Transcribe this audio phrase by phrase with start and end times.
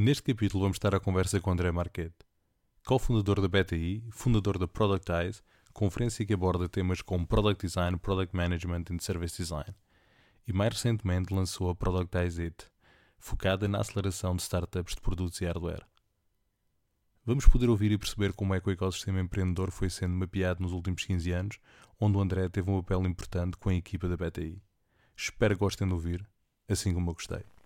[0.00, 2.24] Neste capítulo vamos estar à conversa com André Marquette,
[2.86, 8.84] cofundador da BTI, fundador da Productize, conferência que aborda temas como Product Design, Product Management
[8.92, 9.74] e Service Design.
[10.46, 12.66] E mais recentemente lançou a Productize It,
[13.18, 15.84] focada na aceleração de startups de produtos e hardware.
[17.26, 20.70] Vamos poder ouvir e perceber como é que o ecossistema empreendedor foi sendo mapeado nos
[20.70, 21.58] últimos 15 anos,
[21.98, 24.62] onde o André teve um papel importante com a equipa da BTI.
[25.16, 26.24] Espero que gostem de ouvir,
[26.68, 27.57] assim como eu gostei.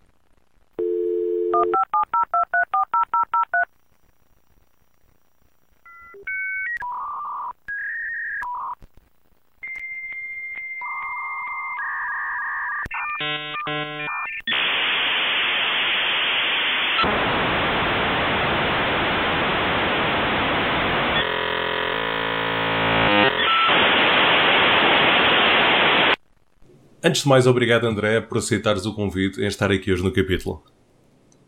[27.03, 30.63] Antes de mais, obrigado André por aceitares o convite em estar aqui hoje no capítulo.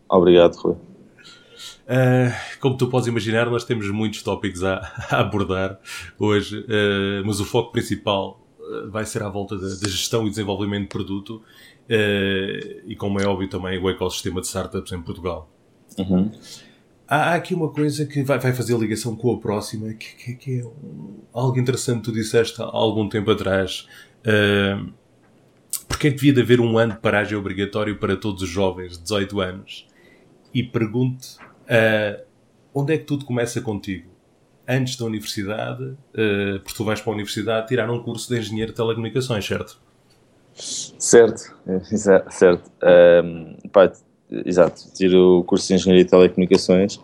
[0.09, 0.73] Obrigado, Rui.
[0.73, 4.79] Uh, como tu podes imaginar, nós temos muitos tópicos a,
[5.09, 5.79] a abordar
[6.19, 10.29] hoje, uh, mas o foco principal uh, vai ser à volta da, da, gestão e
[10.29, 11.41] desenvolvimento de produto
[11.87, 15.49] e, como é óbvio, também o ecossistema de startups em Portugal.
[15.97, 16.31] Uhum.
[17.07, 20.33] Há, há, aqui uma coisa que vai, vai fazer ligação com a próxima, que, que,
[20.33, 20.63] que é
[21.31, 23.87] algo interessante que tu disseste há algum tempo atrás.
[24.25, 24.91] Uh,
[25.87, 29.03] porque que devia de haver um ano de paragem obrigatório para todos os jovens de
[29.03, 29.87] 18 anos?
[30.53, 31.25] E pergunto,
[31.63, 32.23] uh,
[32.73, 34.09] onde é que tudo começa contigo?
[34.67, 38.71] Antes da universidade, uh, porque tu vais para a universidade tirar um curso de engenheiro
[38.71, 39.79] de telecomunicações, certo?
[40.55, 41.53] Certo,
[42.31, 42.71] certo.
[43.23, 43.91] Um, pá,
[44.45, 46.99] exato, tiro o curso de engenharia de telecomunicações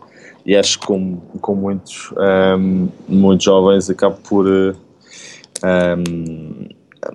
[0.46, 2.12] e acho que como, como muitos,
[2.58, 4.76] um, muitos jovens acabo por um,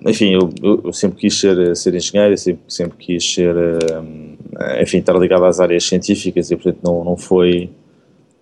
[0.05, 0.49] enfim, eu,
[0.83, 5.59] eu, sempre quis ser, ser engenheiro, sempre, sempre quis ser, eh, enfim, estar ligado às
[5.59, 7.69] áreas científicas e, portanto, não, não foi,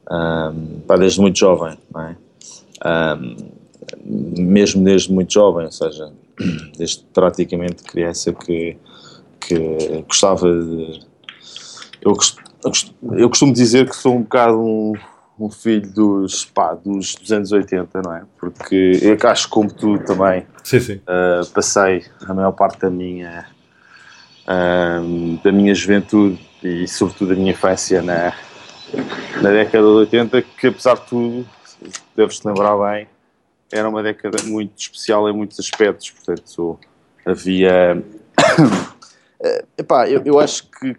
[0.09, 2.17] um, desde muito jovem, não é?
[2.85, 3.35] Um,
[4.35, 6.11] mesmo desde muito jovem, ou seja,
[6.77, 8.75] desde praticamente criança que,
[9.39, 10.99] que gostava de...
[12.01, 12.15] Eu,
[13.17, 14.93] eu costumo dizer que sou um bocado um
[15.39, 18.23] um filho dos, pá, dos, dos anos 80, não é?
[18.39, 20.95] Porque eu acho como tu também sim, sim.
[20.95, 23.45] Uh, passei a maior parte da minha,
[24.43, 28.33] uh, da minha juventude e sobretudo da minha infância na,
[29.41, 31.49] na década de 80, que apesar de tudo,
[32.15, 33.07] deves-te lembrar bem,
[33.71, 36.79] era uma década muito especial em muitos aspectos, portanto
[37.25, 38.01] havia...
[39.77, 40.95] Epá, eu, eu acho que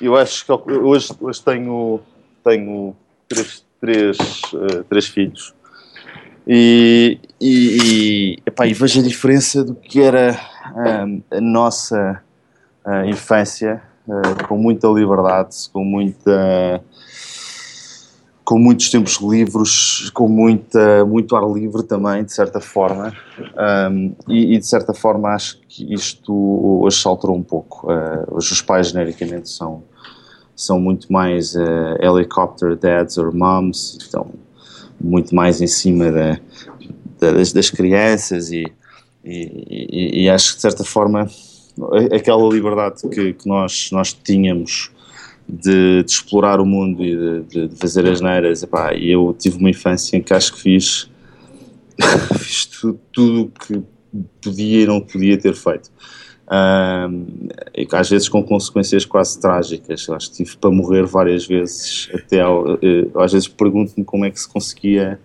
[0.00, 2.00] eu acho que hoje, hoje tenho,
[2.44, 2.96] tenho
[3.32, 4.18] três, três,
[4.52, 5.54] uh, três filhos.
[6.46, 7.78] E, e,
[8.36, 12.20] e, epá, e vejo a diferença do que era uh, a nossa
[12.84, 13.82] uh, infância,
[14.48, 16.82] com muita liberdade, com muita
[18.44, 23.12] com muitos tempos livres, com muita, muito ar livre também, de certa forma,
[23.90, 26.34] um, e, e, de certa forma acho que isto
[26.82, 27.90] hoje se alterou um pouco.
[27.90, 29.84] Uh, hoje os pais genericamente são
[30.54, 34.30] são muito mais uh, helicopter dads or moms, estão
[35.00, 36.38] muito mais em cima da,
[37.18, 38.64] da, das, das, crianças e,
[39.24, 41.28] e, e, acho que de certa forma
[42.14, 44.90] aquela liberdade que, que nós, nós tínhamos
[45.48, 48.62] de, de, explorar o mundo e de, de fazer as neiras,
[48.96, 51.10] e eu tive uma infância em que acho que fiz,
[52.38, 53.82] fiz tudo o que
[54.40, 55.90] podia e não podia ter feito
[57.74, 60.08] e às vezes com consequências quase trágicas.
[60.10, 64.30] Acho que tive para morrer várias vezes, até ao, eh, às vezes pergunto-me como é
[64.30, 65.18] que se conseguia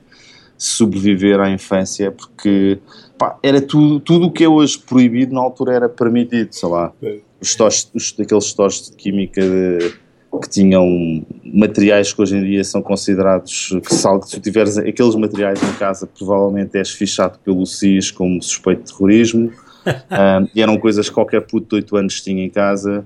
[0.58, 2.80] sobreviver à infância, porque
[3.18, 6.92] pá, era tudo, tudo o que é hoje proibido na altura era permitido, sei lá,
[7.40, 9.94] os stores, os, daqueles stores de química de,
[10.42, 15.16] que tinham materiais que hoje em dia são considerados que se, se tu tiveres aqueles
[15.16, 19.52] materiais em casa provavelmente és fichado pelo SIS como suspeito de terrorismo
[19.88, 23.06] um, e eram coisas que qualquer puto de 8 anos tinha em casa.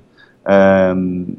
[0.95, 1.35] Um,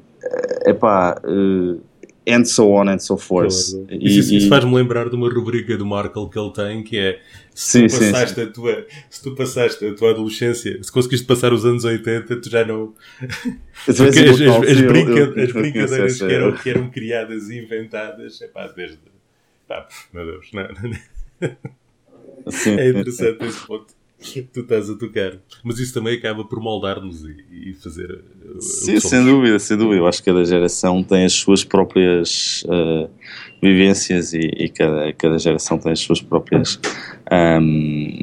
[0.66, 1.80] epá, uh,
[2.26, 3.75] and so on and so forth.
[3.90, 7.20] E, isso, isso faz-me lembrar de uma rubrica do Markle que ele tem que é
[7.55, 8.49] se, sim, tu passaste sim, sim.
[8.49, 12.50] A tua, se tu passaste a tua adolescência, se conseguiste passar os anos 80, tu
[12.50, 12.94] já não.
[13.88, 18.99] as, as, as, brinca, as brincadeiras que eram, que eram criadas e inventadas, epá, desde.
[19.66, 20.62] Pá, meu Deus, não,
[22.78, 23.94] é interessante esse ponto
[24.52, 25.38] tu estás a tocar.
[25.62, 28.24] Mas isso também acaba por moldar-nos e, e, fazer.
[28.44, 29.96] Uh, Sim, sem dúvida, sem dúvida.
[29.96, 33.08] Eu acho que cada geração tem as suas próprias uh,
[33.62, 36.78] vivências e, e, cada, cada geração tem as suas próprias.
[37.30, 38.19] Um,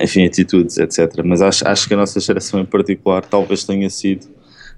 [0.00, 1.22] enfim, atitudes, etc.
[1.24, 4.26] Mas acho, acho que a nossa geração em particular talvez tenha sido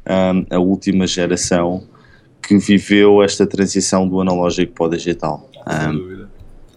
[0.09, 1.87] um, a última geração
[2.43, 5.51] que viveu esta transição do analógico para o digital.
[5.67, 6.27] Um,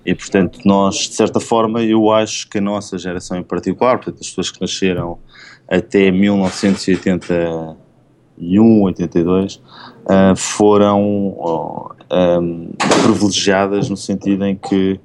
[0.05, 4.17] e portanto, nós, de certa forma, eu acho que a nossa geração em particular, portanto,
[4.21, 5.19] as pessoas que nasceram
[5.67, 9.61] até 1981, 82, uh,
[10.35, 12.71] foram um,
[13.03, 14.99] privilegiadas no sentido em que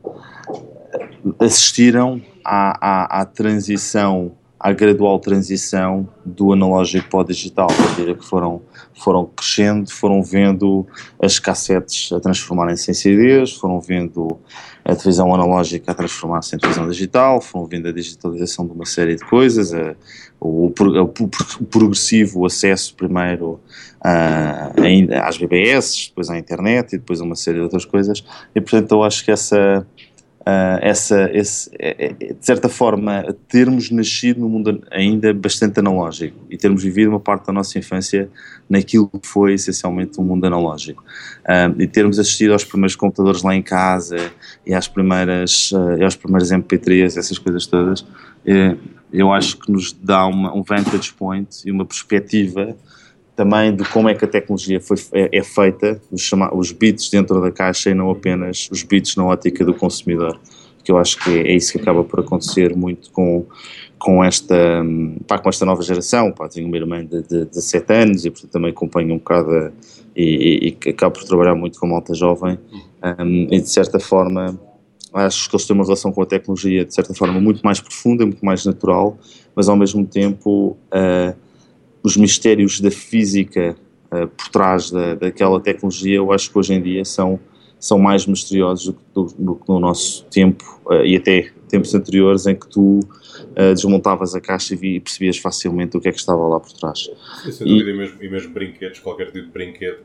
[1.38, 8.14] assistiram à, à, à transição à gradual transição do analógico para o digital, à medida
[8.14, 8.62] que foram,
[8.94, 10.86] foram crescendo, foram vendo
[11.22, 14.40] as cassetes a transformarem-se em CDs, foram vendo
[14.86, 19.16] a televisão analógica a transformar-se em televisão digital, foram vendo a digitalização de uma série
[19.16, 19.96] de coisas, a,
[20.40, 23.58] o, o, o, progressivo acesso primeiro
[24.00, 28.24] a, a, às BBS, depois à internet e depois a uma série de outras coisas,
[28.54, 29.84] e portanto eu acho que essa
[30.46, 36.38] uh, essa, esse, é, é, de certa forma, termos nascido num mundo ainda bastante analógico
[36.48, 38.30] e termos vivido uma parte da nossa infância
[38.68, 41.02] naquilo que foi essencialmente um mundo analógico.
[41.44, 44.30] Uh, e termos assistido aos primeiros computadores lá em casa
[44.64, 48.06] e às primeiras, uh, aos primeiros MP3, essas coisas todas,
[49.12, 52.76] eu acho que nos dá uma, um vantage point e uma perspectiva
[53.36, 57.10] também de como é que a tecnologia foi, é, é feita, os, chama, os bits
[57.10, 60.40] dentro da caixa e não apenas os bits na ótica do consumidor.
[60.82, 63.44] Que eu acho que é, é isso que acaba por acontecer muito com,
[63.98, 64.56] com, esta,
[65.26, 66.32] pá, com esta nova geração.
[66.32, 69.50] Pá, tenho uma irmã de, de, de 7 anos e portanto também acompanho um bocado
[69.50, 69.70] a,
[70.16, 72.58] e, e, acabo por trabalhar muito com malta jovem
[73.20, 74.58] um, e de certa forma
[75.12, 78.24] acho que eles têm uma relação com a tecnologia de certa forma muito mais profunda,
[78.24, 79.18] muito mais natural,
[79.54, 81.45] mas ao mesmo tempo uh,
[82.06, 83.74] os mistérios da física
[84.12, 87.40] uh, por trás da, daquela tecnologia, eu acho que hoje em dia são,
[87.80, 92.46] são mais misteriosos do, do, do que no nosso tempo uh, e até tempos anteriores
[92.46, 96.18] em que tu uh, desmontavas a caixa e, e, percebias facilmente o que é que
[96.20, 97.10] estava lá por trás.
[97.42, 99.98] Sim, sem dúvida, e, mesmo, e mesmo brinquedos, qualquer tipo de brinquedo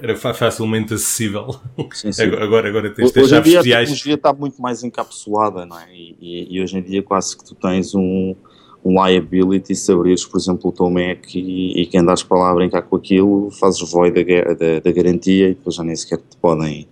[0.00, 1.60] era facilmente acessível.
[1.92, 2.22] Sim, sim.
[2.22, 5.92] Agora, agora tens hoje chaves A tecnologia está muito mais encapsulada, não é?
[5.92, 8.36] E, e, e hoje em dia quase que tu tens um
[8.84, 12.54] liability se abrires, por exemplo, o teu Mac e, e que andares para lá a
[12.54, 16.36] brincar com aquilo, fazes void da, da, da garantia e depois já nem sequer te
[16.40, 16.88] podem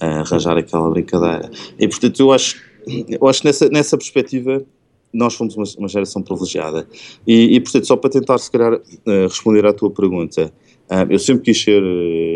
[0.00, 1.50] uh, arranjar aquela brincadeira.
[1.78, 4.64] E portanto, eu acho, eu acho que nessa, nessa perspectiva
[5.12, 6.86] nós fomos uma, uma geração privilegiada.
[7.26, 10.52] E, e, portanto, só para tentar, se calhar, uh, responder à tua pergunta,
[10.90, 11.82] uh, eu sempre quis ser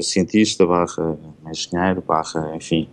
[0.03, 1.19] cientista, barra
[1.49, 2.89] engenheiro, barra, enfim,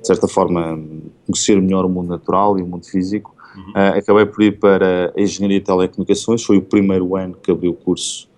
[0.00, 0.78] de certa forma,
[1.26, 3.35] conhecer melhor o mundo natural e o mundo físico.
[3.56, 3.70] Uhum.
[3.70, 7.74] Uh, acabei por ir para Engenharia de Telecomunicações, foi o primeiro ano que abri o
[7.74, 8.28] curso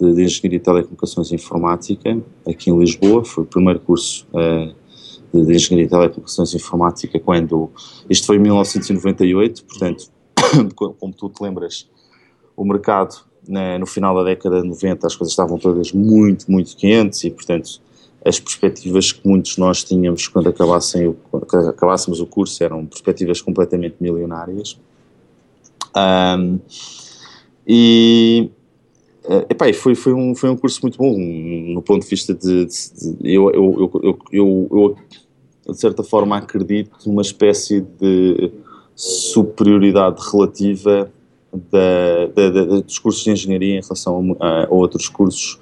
[0.00, 4.74] de, de Engenharia de Telecomunicações e Informática aqui em Lisboa, foi o primeiro curso uh,
[5.32, 7.70] de, de, Engenharia de Telecomunicações e Informática quando,
[8.08, 10.04] isto foi em 1998, portanto,
[10.74, 11.88] como tu te lembras,
[12.56, 13.16] o mercado
[13.46, 17.30] né, no final da década de 90 as coisas estavam todas muito, muito quentes e
[17.30, 17.80] portanto
[18.24, 23.96] as perspectivas que muitos nós tínhamos quando, acabassem, quando acabássemos o curso eram perspectivas completamente
[24.00, 24.78] milionárias.
[25.96, 26.58] Um,
[27.66, 28.50] e
[29.24, 32.66] eh, epá, foi, foi, um, foi um curso muito bom no ponto de vista de,
[32.66, 38.50] de, de eu, eu, eu, eu, eu, de certa forma acredito numa espécie de
[38.96, 41.10] superioridade relativa
[41.52, 45.58] da, da, da, dos cursos de engenharia em relação a, a outros cursos,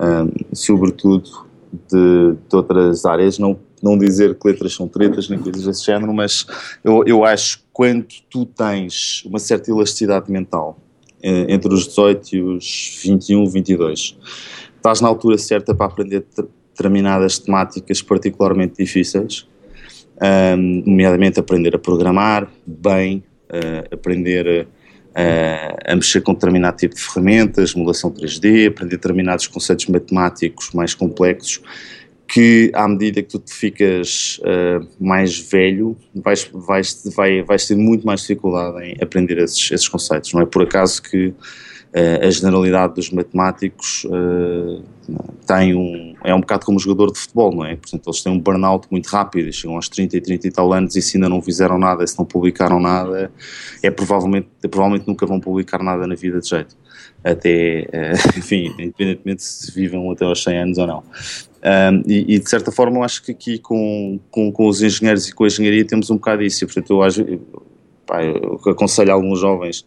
[0.00, 5.64] um, sobretudo de, de, outras áreas, não, não dizer que letras são tretas nem coisas
[5.64, 6.46] desse género, mas
[6.84, 10.78] eu, eu acho que quando tu tens uma certa elasticidade mental
[11.22, 14.18] eh, entre os 18 e os 21, 22,
[14.76, 16.24] estás na altura certa para aprender
[16.74, 19.46] determinadas temáticas particularmente difíceis,
[20.56, 24.81] um, nomeadamente aprender a programar bem, uh, aprender uh,
[25.14, 31.60] a mexer com determinado tipo de ferramentas, modelação 3D, aprender determinados conceitos matemáticos mais complexos,
[32.26, 37.76] que à medida que tu te ficas uh, mais velho, vais, vais, vai, vais ter
[37.76, 40.32] muito mais dificuldade em aprender esses, esses conceitos.
[40.32, 41.34] Não é por acaso que
[41.94, 44.82] a generalidade dos matemáticos uh,
[45.46, 47.76] tem um, é um bocado como um jogador de futebol, não é?
[47.76, 50.96] Portanto, eles têm um burnout muito rápido, chegam aos 30 e 30 e tal anos
[50.96, 53.30] e se ainda não fizeram nada, se não publicaram nada,
[53.82, 56.74] é provavelmente, é, provavelmente nunca vão publicar nada na vida de jeito.
[57.22, 60.98] Até, uh, enfim, independentemente se vivam até aos 100 anos ou não.
[61.62, 65.28] Um, e, e, de certa forma eu acho que aqui com, com, com, os engenheiros
[65.28, 67.24] e com a engenharia temos um bocado isso, portanto eu, acho,
[68.04, 69.86] pá, eu aconselho a alguns jovens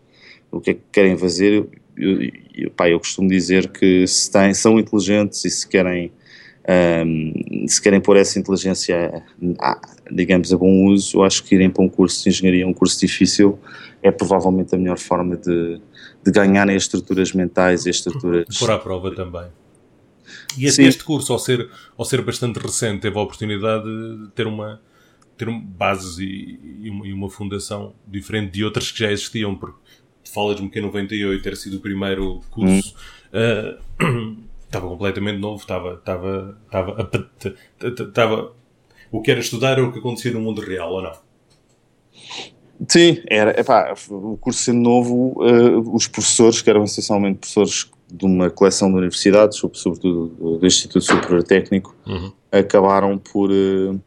[0.56, 4.54] o que é que querem fazer, eu, eu, pá, eu costumo dizer que se têm,
[4.54, 6.12] são inteligentes e se querem,
[7.06, 9.24] um, se querem pôr essa inteligência,
[9.60, 9.80] a,
[10.12, 13.00] digamos, a bom uso, eu acho que irem para um curso de engenharia, um curso
[13.00, 13.60] difícil,
[14.02, 15.80] é provavelmente a melhor forma de,
[16.24, 18.58] de ganharem as estruturas mentais e as estruturas...
[18.58, 19.48] Por à prova também.
[20.58, 24.48] E este, este, curso, ao ser, ao ser bastante recente, teve a oportunidade de ter
[24.48, 24.80] uma
[25.38, 29.78] ter bases e, uma, e uma fundação diferente de outras que já existiam, porque
[30.36, 32.94] falas-me que em 98 ter sido o primeiro curso,
[33.34, 34.04] hum.
[34.04, 37.10] uh, estava completamente novo, estava, estava, estava,
[37.82, 38.54] estava,
[39.12, 41.14] o que era estudar era o que acontecia no mundo real, ou não?
[42.90, 48.26] Sim, era, epá, o curso sendo novo, uh, os professores, que eram essencialmente professores de
[48.26, 52.32] uma coleção de universidades, sobretudo do, do Instituto Superior Técnico, uhum.
[52.52, 54.00] acabaram por uh,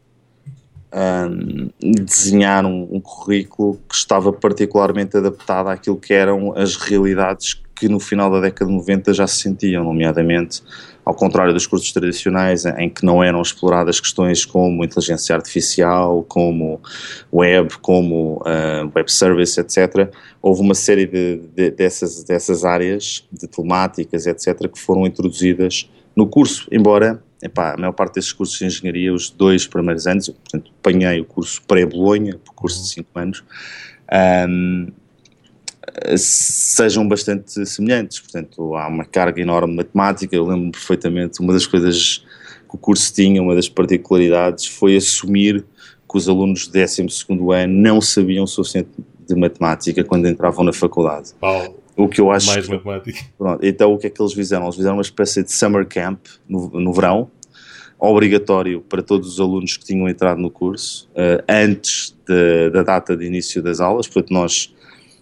[1.79, 7.99] desenhar um, um, currículo que estava particularmente adaptado àquilo que eram as realidades que no
[7.99, 10.61] final da década de 90 já se sentiam, nomeadamente
[11.05, 16.79] ao contrário dos cursos tradicionais em que não eram exploradas questões como inteligência artificial, como
[17.33, 23.47] web, como uh, web service, etc., houve uma série de, de, dessas, dessas áreas de
[23.47, 28.65] temáticas, etc., que foram introduzidas no curso, embora epá, a maior parte desses cursos de
[28.65, 33.19] engenharia, os dois primeiros anos, eu, portanto, apanhei o curso pré-Bolonha, o curso de 5
[33.19, 33.43] anos,
[34.47, 34.87] um,
[36.17, 38.19] sejam bastante semelhantes.
[38.19, 40.35] Portanto, há uma carga enorme de matemática.
[40.35, 42.25] Eu lembro perfeitamente, uma das coisas
[42.69, 45.65] que o curso tinha, uma das particularidades, foi assumir
[46.09, 47.07] que os alunos do 12
[47.55, 48.89] ano não sabiam o suficiente
[49.27, 51.33] de matemática quando entravam na faculdade.
[51.99, 52.47] O que eu acho.
[52.47, 53.19] Mais matemática.
[53.37, 54.65] Pronto, então, o que é que eles fizeram?
[54.65, 57.29] Eles fizeram uma espécie de summer camp no, no verão,
[57.99, 63.17] obrigatório para todos os alunos que tinham entrado no curso, uh, antes de, da data
[63.17, 64.07] de início das aulas.
[64.07, 64.73] Portanto, nós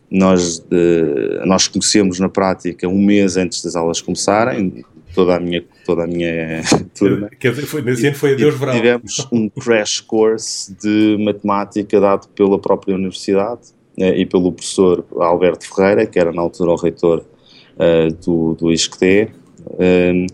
[0.09, 5.65] nós, de, nós conhecemos na prática um mês antes das aulas começarem, toda a minha,
[5.85, 6.61] toda a minha
[6.97, 7.29] turma.
[7.37, 8.73] Quer dizer, foi, nesse ano foi a Deus Verão.
[8.73, 16.05] Tivemos um crash course de matemática dado pela própria universidade e pelo professor Alberto Ferreira,
[16.05, 17.23] que era na altura o reitor
[17.75, 19.31] uh, do, do ISCTE,
[19.69, 20.25] um, eh,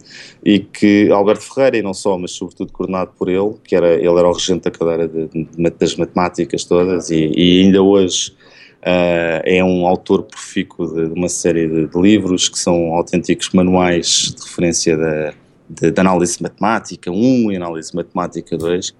[0.45, 4.19] e que Alberto Ferreira, e não só, mas sobretudo coordenado por ele, que era, ele
[4.19, 8.35] era o regente da cadeira de, de, das matemáticas todas, e, e ainda hoje
[8.83, 14.35] Uh, é um autor profícuo de, de uma série de, livros que são autênticos manuais
[14.35, 15.33] de referência da,
[15.69, 18.93] de análise matemática 1 e análise matemática 2.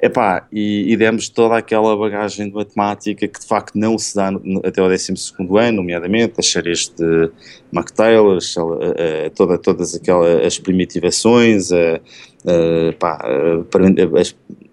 [0.00, 4.30] Epá, e, e demos toda aquela bagagem de matemática que de facto não se dá
[4.30, 5.14] no, até o 12
[5.58, 7.30] ano, nomeadamente as séries de
[7.72, 8.38] McTaylor,
[9.34, 11.70] toda, todas aquelas as primitivações,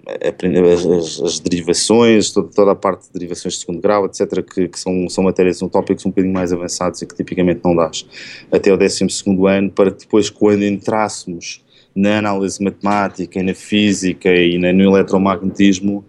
[0.09, 4.79] as, as, derivações, toda, toda, a parte de derivações de segundo grau, etc., que, que,
[4.79, 8.05] são, são matérias, são tópicos um bocadinho mais avançados e que tipicamente não dás
[8.51, 9.05] até o 12
[9.47, 11.62] ano, para que depois, quando entrássemos
[11.95, 16.03] na análise matemática, e na física e na, no eletromagnetismo,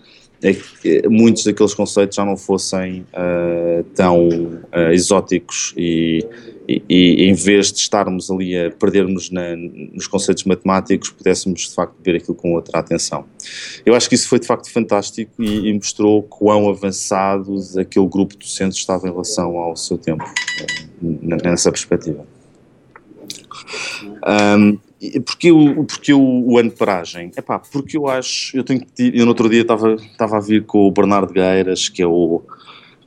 [0.44, 6.22] é muitos daqueles conceitos já não fossem uh, tão uh, exóticos e,
[6.68, 11.74] e, e, em vez de estarmos ali a perdermos na, nos conceitos matemáticos, pudéssemos de
[11.74, 13.24] facto ver aquilo com outra atenção.
[13.86, 18.34] Eu acho que isso foi de facto fantástico e, e mostrou quão avançado aquele grupo
[18.34, 20.24] de docentes estava em relação ao seu tempo,
[21.00, 22.26] nessa perspectiva.
[24.26, 24.78] Um,
[25.24, 27.30] porque o, porque o, ano de paragem?
[27.36, 30.86] Epá, porque eu acho, eu tenho eu no outro dia estava, estava a vir com
[30.86, 32.42] o Bernardo Gueiras, que é o,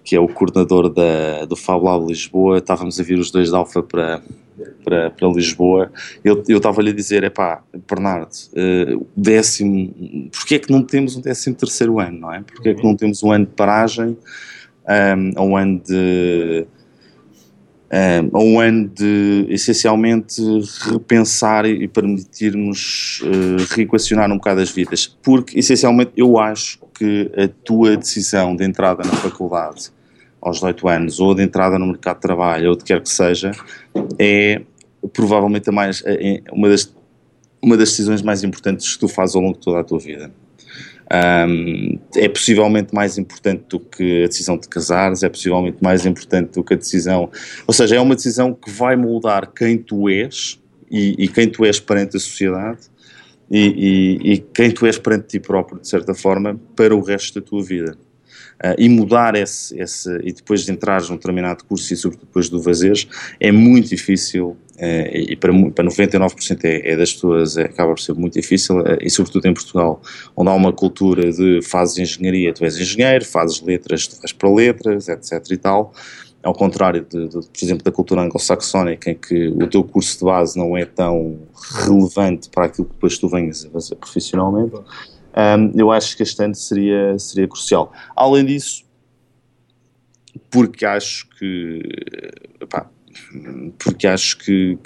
[0.03, 3.55] que é o coordenador da, do Fab Lab Lisboa, estávamos a vir os dois de
[3.55, 4.21] Alfa para,
[4.83, 5.91] para, para Lisboa,
[6.23, 11.21] eu, eu estava-lhe a dizer, epá, Bernardo, uh, décimo, porque é que não temos um
[11.21, 12.41] décimo terceiro ano, não é?
[12.41, 14.17] Porque é que não temos um ano de paragem,
[15.37, 16.65] um, um ano de
[17.89, 20.41] a um ano de essencialmente
[20.91, 27.47] repensar e permitirmos uh, reequacionar um bocado as vidas, porque essencialmente eu acho que a
[27.63, 29.89] tua decisão de entrada na faculdade
[30.41, 33.51] aos 18 anos ou de entrada no mercado de trabalho ou de quer que seja
[34.19, 34.61] é
[35.13, 36.93] provavelmente a mais, é uma, das,
[37.61, 40.31] uma das decisões mais importantes que tu fazes ao longo de toda a tua vida.
[41.09, 46.53] Um, é possivelmente mais importante do que a decisão de casares, é possivelmente mais importante
[46.53, 47.31] do que a decisão.
[47.65, 50.59] Ou seja, é uma decisão que vai moldar quem tu és
[50.91, 52.79] e, e quem tu és perante a sociedade
[53.49, 57.39] e, e, e, quem tu és perante ti próprio, de certa forma, para o resto
[57.39, 57.97] da tua vida.
[58.63, 62.49] Uh, e mudar esse, esse, e depois de entrares num determinado curso e sobretudo depois
[62.49, 63.07] do fazeres,
[63.39, 67.99] é muito difícil Uh, e para, para 99% é, é, das pessoas é, acaba por
[67.99, 69.99] ser muito difícil, uh, e sobretudo em Portugal,
[70.35, 74.53] onde há uma cultura de fazes engenharia, tu és engenheiro, fazes letras, tu vais para
[74.53, 75.91] letras, etc e tal,
[76.43, 80.25] ao contrário, de, de, por exemplo, da cultura anglo-saxónica, em que o teu curso de
[80.25, 81.39] base não é tão
[81.83, 84.75] relevante para aquilo que depois tu venhas a fazer profissionalmente,
[85.37, 87.93] um, eu acho que este ano seria, seria crucial.
[88.15, 88.83] Além disso,
[90.49, 91.83] porque acho que,
[93.77, 94.79] porque acho que,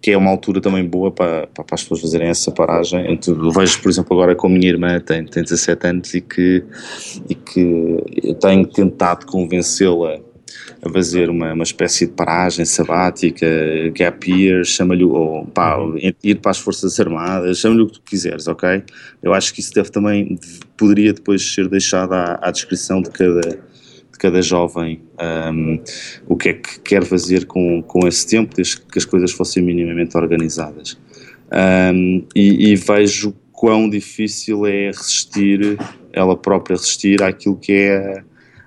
[0.00, 3.18] que é uma altura também boa para, para as pessoas fazerem essa paragem.
[3.26, 6.64] Eu vejo, por exemplo, agora com a minha irmã, tem, tem 17 anos, e que,
[7.28, 10.20] e que eu tenho tentado convencê-la
[10.84, 13.46] a fazer uma, uma espécie de paragem sabática,
[13.94, 15.78] gap year, chama-lhe, ou pá,
[16.22, 18.82] ir para as Forças Armadas, chama-lhe o que tu quiseres, ok?
[19.22, 20.38] Eu acho que isso deve também,
[20.76, 25.00] poderia depois ser deixado à, à descrição de cada, de cada jovem
[25.52, 25.80] um,
[26.28, 29.62] o que é que quer fazer com, com esse tempo, desde que as coisas fossem
[29.62, 30.98] minimamente organizadas.
[31.50, 35.78] Um, e, e vejo quão difícil é resistir,
[36.12, 38.24] ela própria resistir àquilo que é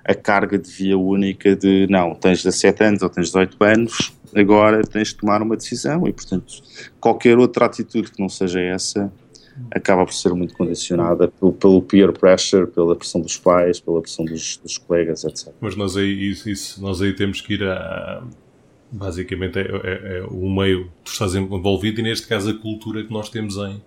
[0.08, 4.82] a carga de via única de não, tens 17 anos ou tens 18 anos, agora
[4.82, 6.62] tens de tomar uma decisão e, portanto,
[6.98, 9.12] qualquer outra atitude que não seja essa
[9.70, 14.24] acaba por ser muito condicionada pelo, pelo peer pressure, pela pressão dos pais, pela pressão
[14.24, 15.52] dos, dos colegas, etc.
[15.60, 18.22] Mas nós aí, isso, nós aí temos que ir a.
[18.90, 23.12] Basicamente é, é, é, o meio que estás envolvido e neste caso a cultura que
[23.12, 23.82] nós temos em,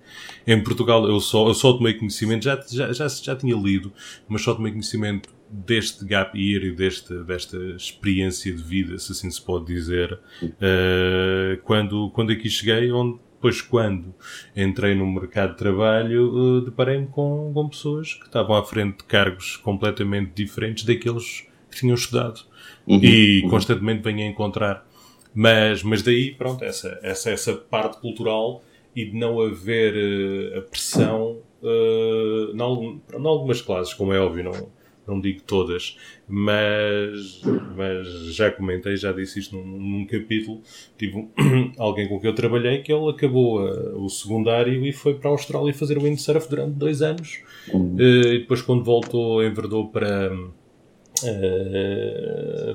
[0.46, 1.04] em Portugal.
[1.08, 3.92] Eu só, eu só tomei conhecimento, já, já, já, já tinha lido,
[4.28, 9.29] mas só tomei conhecimento deste gap year e deste, desta experiência de vida, se assim
[9.29, 14.13] se pode dizer, uh, quando, quando aqui cheguei, onde depois quando
[14.55, 19.03] entrei no mercado de trabalho, uh, deparei-me com, com pessoas que estavam à frente de
[19.05, 22.41] cargos completamente diferentes daqueles que tinham estudado.
[22.86, 23.50] Uhum, e uhum.
[23.50, 24.88] constantemente venho a encontrar.
[25.34, 28.63] Mas, mas daí, pronto, essa, essa, essa parte cultural
[28.96, 34.70] e de não haver uh, a pressão uh, em algumas classes, como é óbvio, não,
[35.12, 37.41] não digo todas, mas,
[37.75, 40.62] mas já comentei, já disse isto num, num capítulo.
[40.98, 41.30] Tive um,
[41.77, 45.34] alguém com quem eu trabalhei que ele acabou uh, o secundário e foi para a
[45.34, 47.41] Austrália fazer o windsurf durante dois anos.
[47.74, 47.96] Uhum.
[47.96, 50.50] Uh, e depois, quando voltou, enverdou para uh,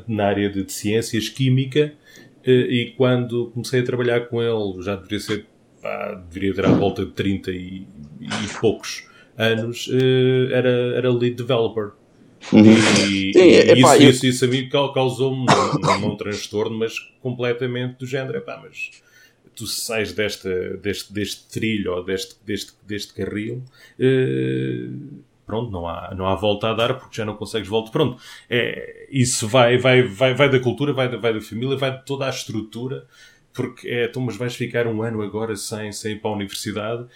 [0.06, 1.94] na área de, de ciências, química.
[2.46, 5.46] e quando comecei a trabalhar com ele, já deveria ser,
[5.80, 7.86] pá, deveria ter à volta de 30 e,
[8.20, 9.90] e poucos anos,
[10.52, 11.92] era, era lead developer.
[12.52, 12.64] Uhum.
[12.64, 14.10] E, Sim, e epá, isso, eu...
[14.10, 18.38] isso, isso, a mim causou-me um, um, transtorno, mas completamente do género.
[18.38, 18.90] Epá, mas
[19.54, 23.62] tu sais desta, deste, deste trilho ou deste, deste, deste carril,
[23.98, 24.88] eh,
[25.46, 27.90] pronto, não há, não há volta a dar porque já não consegues volta.
[27.90, 31.96] Pronto, é, isso vai, vai, vai, vai da cultura, vai da, vai da família, vai
[31.96, 33.06] de toda a estrutura.
[33.52, 37.06] Porque é, então, mas vais ficar um ano agora sem, sem ir para a universidade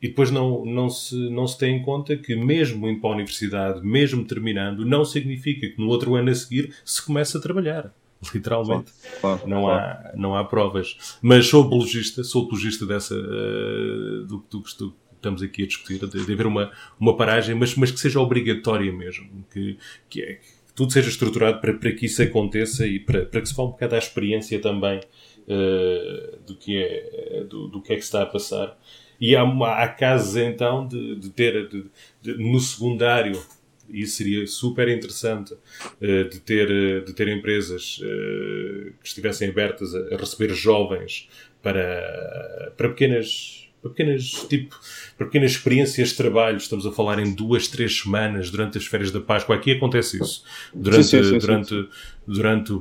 [0.00, 3.14] e depois não, não, se, não se tem em conta que, mesmo indo para a
[3.14, 7.92] universidade, mesmo terminando, não significa que no outro ano a seguir se comece a trabalhar.
[8.34, 8.92] Literalmente.
[9.20, 9.80] Claro, claro, não, claro.
[9.80, 11.18] Há, não há provas.
[11.20, 16.06] Mas sou apologista, sou apologista dessa, uh, do, do, do, que estamos aqui a discutir,
[16.06, 19.28] de, de haver uma, uma paragem, mas, mas que seja obrigatória mesmo.
[19.52, 23.40] Que, que, é, que tudo seja estruturado para, para que isso aconteça e para, para
[23.40, 27.92] que se fale um bocado da experiência também uh, do, que é, do, do que
[27.92, 28.76] é que se está a passar.
[29.20, 31.86] E há, há casos então de, de ter de,
[32.22, 33.40] de, no secundário,
[33.88, 39.48] e isso seria super interessante, uh, de, ter, uh, de ter empresas uh, que estivessem
[39.48, 41.28] abertas a, a, receber jovens
[41.62, 43.64] para, para pequenas.
[43.80, 44.76] Para pequenas, tipo,
[45.16, 49.12] para pequenas experiências de trabalho, estamos a falar em duas, três semanas durante as férias
[49.12, 49.54] da Páscoa.
[49.54, 50.42] Aqui acontece isso.
[50.74, 51.88] Durante, sim, sim, sim, durante,
[52.26, 52.72] durante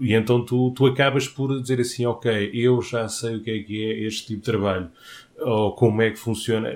[0.00, 3.62] e então tu, tu acabas por dizer assim, ok, eu já sei o que é
[3.62, 4.90] que é este tipo de trabalho
[5.40, 6.74] ou como é que funciona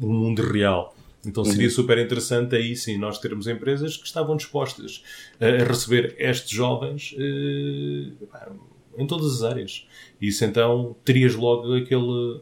[0.00, 0.94] o mundo real.
[1.24, 1.72] Então seria uhum.
[1.72, 5.02] super interessante aí sim nós termos empresas que estavam dispostas
[5.40, 8.54] a receber estes jovens uh,
[8.96, 9.86] em todas as áreas.
[10.20, 12.40] Isso então terias logo aquele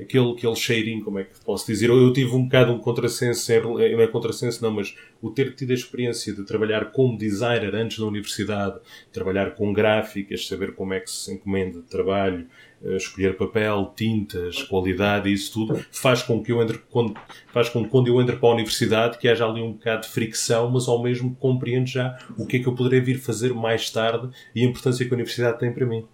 [0.00, 1.88] aquele, aquele cheirinho, como é que posso dizer?
[1.88, 5.70] Eu, eu tive um bocado um contrassenso, não é contrassenso não, mas o ter tido
[5.70, 8.80] a experiência de trabalhar como designer antes da universidade,
[9.12, 15.28] trabalhar com gráficas, saber como é que se encomenda trabalho, eh, escolher papel, tintas, qualidade
[15.28, 17.14] e isso tudo, faz com que eu entre, quando,
[17.52, 20.08] faz com que quando eu entre para a universidade que haja ali um bocado de
[20.08, 23.90] fricção, mas ao mesmo compreendo já o que é que eu poderei vir fazer mais
[23.90, 26.04] tarde e a importância que a universidade tem para mim.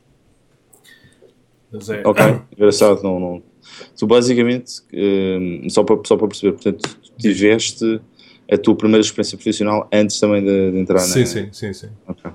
[1.73, 2.07] É...
[2.07, 2.25] Ok,
[2.57, 3.43] engraçado, não, não.
[3.97, 8.01] Tu basicamente, um, só, para, só para perceber, portanto, tiveste
[8.51, 11.27] a tua primeira experiência profissional antes também de, de entrar sim, na...
[11.27, 11.89] Sim, sim, sim.
[12.09, 12.31] Ok.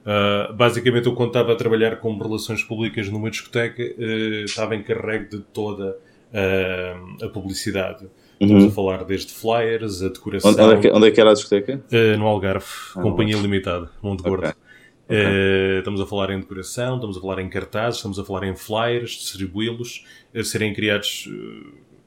[0.00, 5.28] Uh, basicamente, eu quando estava a trabalhar com relações públicas numa discoteca, uh, estava encarregue
[5.28, 5.96] de toda
[6.32, 8.04] uh, a publicidade.
[8.04, 8.46] Uhum.
[8.46, 10.50] Estamos a falar desde flyers, a decoração.
[10.50, 11.82] Onde, onde, é, que, onde é, que, era a discoteca?
[12.18, 14.46] no Algarve, ah, Companhia Limitada, Monte Gordo.
[14.46, 14.54] Okay.
[15.18, 15.78] Okay.
[15.78, 19.10] estamos a falar em decoração, estamos a falar em cartazes, estamos a falar em flyers,
[19.10, 21.28] distribuí-los, a serem criados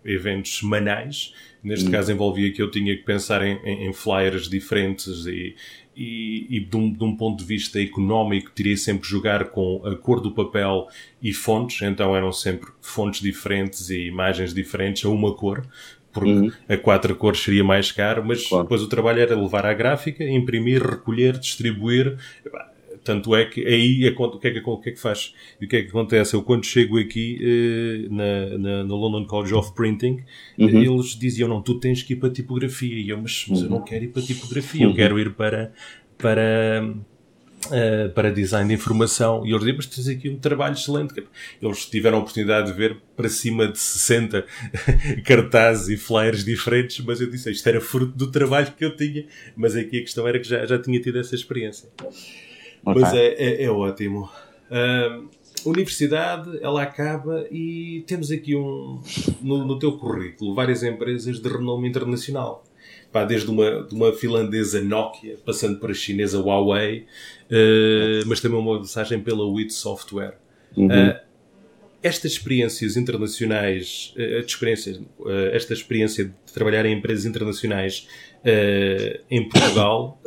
[0.05, 1.33] eventos semanais.
[1.63, 1.91] Neste uhum.
[1.91, 5.55] caso envolvia que eu tinha que pensar em, em, em flyers diferentes e,
[5.95, 9.95] e, e de, um, de, um, ponto de vista económico teria sempre jogar com a
[9.95, 10.87] cor do papel
[11.21, 15.65] e fontes, então eram sempre fontes diferentes e imagens diferentes a uma cor,
[16.11, 16.51] porque uhum.
[16.69, 18.63] a quatro cores seria mais caro, mas claro.
[18.63, 22.17] depois o trabalho era levar à gráfica, imprimir, recolher, distribuir.
[23.03, 25.33] Tanto é que aí é, o, que é que, o que é que faz?
[25.59, 26.35] E o que é que acontece?
[26.35, 30.23] Eu quando chego aqui eh, na, na, no London College of Printing,
[30.57, 30.69] uhum.
[30.69, 32.95] eles diziam, não, tu tens que ir para a tipografia.
[32.95, 33.83] E eu, mas, mas eu não uhum.
[33.83, 34.95] quero ir para a tipografia, eu uhum.
[34.95, 35.73] quero ir para,
[36.17, 36.95] para,
[37.67, 39.45] Uh, para design de informação.
[39.45, 41.13] E eles diziam, mas tens aqui um trabalho excelente.
[41.61, 44.45] Eles tiveram a oportunidade de ver para cima de 60
[45.23, 49.25] cartazes e flyers diferentes, mas eu disse, isto era fruto do trabalho que eu tinha.
[49.55, 51.87] Mas aqui a questão era que já, já tinha tido essa experiência.
[52.85, 53.01] Okay.
[53.01, 54.29] Mas é, é, é ótimo.
[54.69, 55.29] Uh,
[55.65, 59.01] universidade, ela acaba e temos aqui um,
[59.41, 62.63] no, no teu currículo várias empresas de renome internacional
[63.13, 67.05] pá, desde uma, de uma finlandesa Nokia, passando para a chinesa Huawei,
[67.51, 70.37] uh, mas também uma passagem pela WIT Software.
[70.75, 70.87] Uhum.
[70.87, 71.15] Uh,
[72.01, 78.07] estas experiências internacionais, uh, experiências, uh, esta experiência de trabalhar em empresas internacionais
[79.31, 80.19] em Portugal,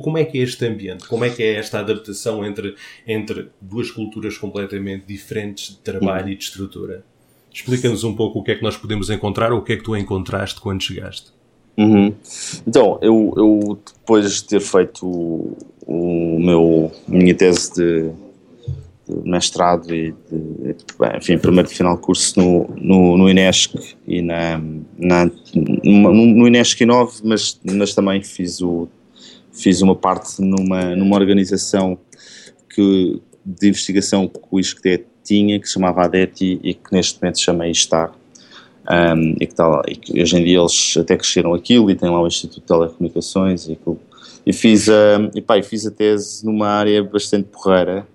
[0.00, 1.06] como é que é este ambiente?
[1.06, 2.74] Como é que é esta adaptação entre,
[3.06, 7.04] entre duas culturas completamente diferentes de trabalho e de estrutura?
[7.52, 9.82] Explica-nos um pouco o que é que nós podemos encontrar ou o que é que
[9.82, 11.32] tu encontraste quando chegaste.
[11.76, 12.14] Uhum.
[12.66, 18.10] Então, eu, eu, depois de ter feito o, o meu, minha tese de,
[19.08, 20.76] de mestrado e, de,
[21.16, 23.74] enfim, primeiro de final de curso no, no, no Inesc
[24.06, 24.60] e na,
[24.98, 25.30] na,
[25.84, 28.88] no, no Inesc 9, mas, mas também fiz, o,
[29.52, 31.98] fiz uma parte numa, numa organização
[32.74, 37.40] que, de investigação que o ISCTE tinha, que se chamava ADETI e que neste momento
[37.40, 38.12] chama ISTAR
[38.90, 41.94] um, e, que tá lá, e que hoje em dia eles até cresceram aquilo e
[41.94, 44.00] tem lá o Instituto de Telecomunicações e aquilo.
[44.44, 48.06] E fiz, a, e, pá, fiz a tese numa área bastante porreira,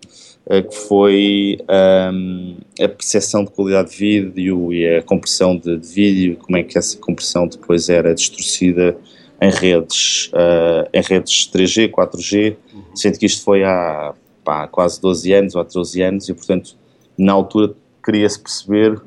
[0.45, 6.37] uh, que foi a percepção de qualidade de vídeo e a compressão de, de vídeo,
[6.37, 8.97] como é que essa compressão depois era distorcida
[9.41, 12.83] em redes, uh, em redes 3G, 4G, uhum.
[12.95, 16.75] sendo que isto foi há pá, quase 12 anos ou há 12 anos e, portanto,
[17.17, 17.73] na altura
[18.03, 19.01] queria-se perceber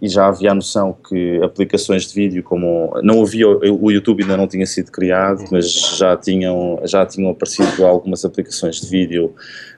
[0.00, 4.36] e já havia a noção que aplicações de vídeo como não havia o YouTube ainda
[4.36, 9.34] não tinha sido criado mas já tinham já tinham aparecido algumas aplicações de vídeo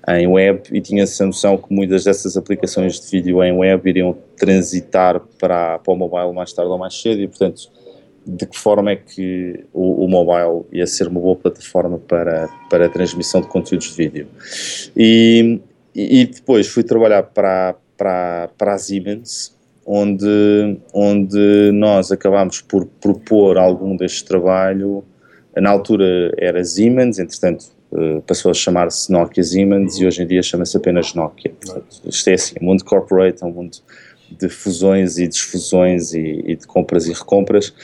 [0.09, 4.17] em web e tinha-se a noção que muitas dessas aplicações de vídeo em web iriam
[4.37, 7.71] transitar para, para o mobile mais tarde ou mais cedo e portanto
[8.27, 12.87] de que forma é que o, o mobile ia ser uma boa plataforma para, para
[12.87, 14.29] a transmissão de conteúdos de vídeo
[14.97, 15.61] e,
[15.95, 19.53] e depois fui trabalhar para, para, para a Siemens
[19.87, 25.05] onde, onde nós acabámos por propor algum deste trabalho.
[25.57, 30.43] Na altura era Siemens, entretanto eh, passou a chamar-se Nokia Siemens e hoje em dia
[30.43, 31.53] chama-se apenas Nokia.
[31.61, 33.79] Portanto, isto é assim, o mundo corporate é um mundo
[34.39, 37.75] de fusões e desfusões e, e de compras e recompras.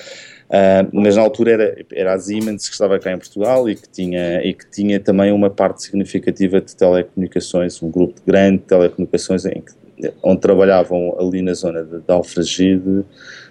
[0.49, 3.89] Uh, mas na altura era, era a Siemens que estava cá em Portugal e que,
[3.89, 9.45] tinha, e que tinha também uma parte significativa de telecomunicações, um grupo grande de telecomunicações
[9.45, 9.73] em que
[10.23, 13.05] onde trabalhavam ali na zona de, de Alfragide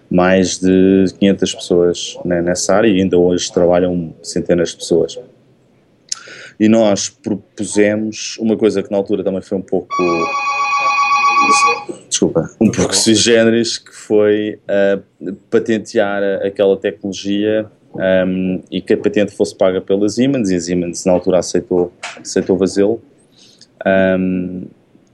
[0.10, 5.20] mais de 500 pessoas né, nessa área e ainda hoje trabalham centenas de pessoas.
[6.60, 9.94] E nós propusemos uma coisa que na altura também foi um pouco
[12.18, 18.98] desculpa, um pouco sui generis, que foi uh, patentear aquela tecnologia um, e que a
[18.98, 23.00] patente fosse paga pela Siemens, e a Siemens na altura aceitou, aceitou fazê-lo.
[23.86, 24.64] Um,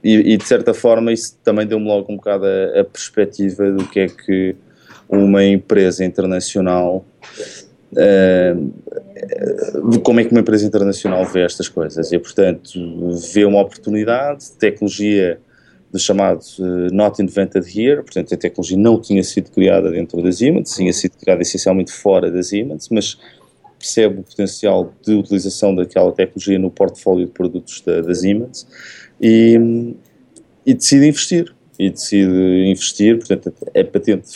[0.02, 3.86] e, e, de certa forma isso também deu-me logo um bocado a, a, perspectiva do
[3.86, 4.56] que é que
[5.08, 7.04] uma empresa internacional
[7.92, 8.72] uh,
[10.00, 12.78] como é que uma empresa internacional vê estas coisas e portanto
[13.32, 15.38] vê uma oportunidade tecnologia
[15.94, 20.38] do chamado uh, not invented here, portanto a tecnologia não tinha sido criada dentro das
[20.38, 23.16] Siemens, tinha sido criada essencialmente fora das Siemens, mas
[23.78, 28.66] percebe o potencial de utilização daquela tecnologia no portfólio de produtos da, da Siemens
[29.20, 29.94] e,
[30.66, 31.54] e decide investir.
[31.78, 34.32] E decide investir, portanto, a patente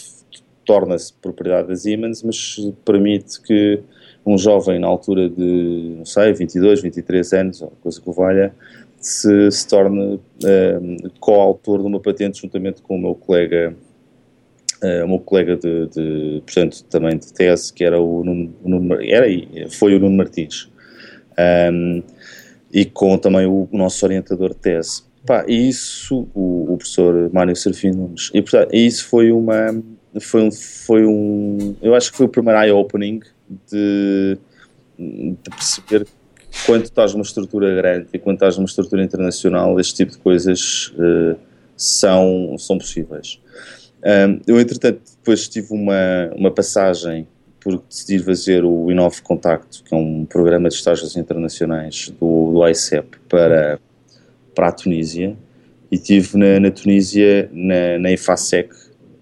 [0.64, 3.80] torna-se propriedade da Siemens, mas permite que
[4.24, 8.54] um jovem na altura de, não sei, 22, 23 anos, ou coisa que valha,
[9.08, 13.74] se, se torne uh, coautor de uma patente juntamente com o meu colega
[14.82, 19.02] uh, o meu colega de, de, portanto, também de tese, que era o Nuno, Nuno
[19.02, 19.26] era
[19.70, 20.70] foi o Nuno Martins.
[21.72, 22.02] Um,
[22.72, 25.02] e com também o nosso orientador de tese.
[25.24, 29.82] Pá, isso, o, o professor Mário Serafim Nunes, e portanto, isso foi uma,
[30.20, 33.20] foi um, foi um, eu acho que foi o primeiro eye-opening
[33.70, 34.38] de,
[34.98, 36.06] de perceber
[36.66, 40.92] quando estás numa estrutura grande e quando estás numa estrutura internacional, este tipo de coisas
[40.96, 41.36] uh,
[41.76, 43.40] são, são possíveis.
[44.02, 47.26] Um, eu, entretanto, depois tive uma, uma passagem
[47.60, 52.68] por decidir fazer o Inove Contacto, que é um programa de estágios internacionais do, do
[52.68, 53.80] ICEP para,
[54.54, 55.36] para a Tunísia,
[55.90, 58.70] e tive na, na Tunísia na, na EFASEC,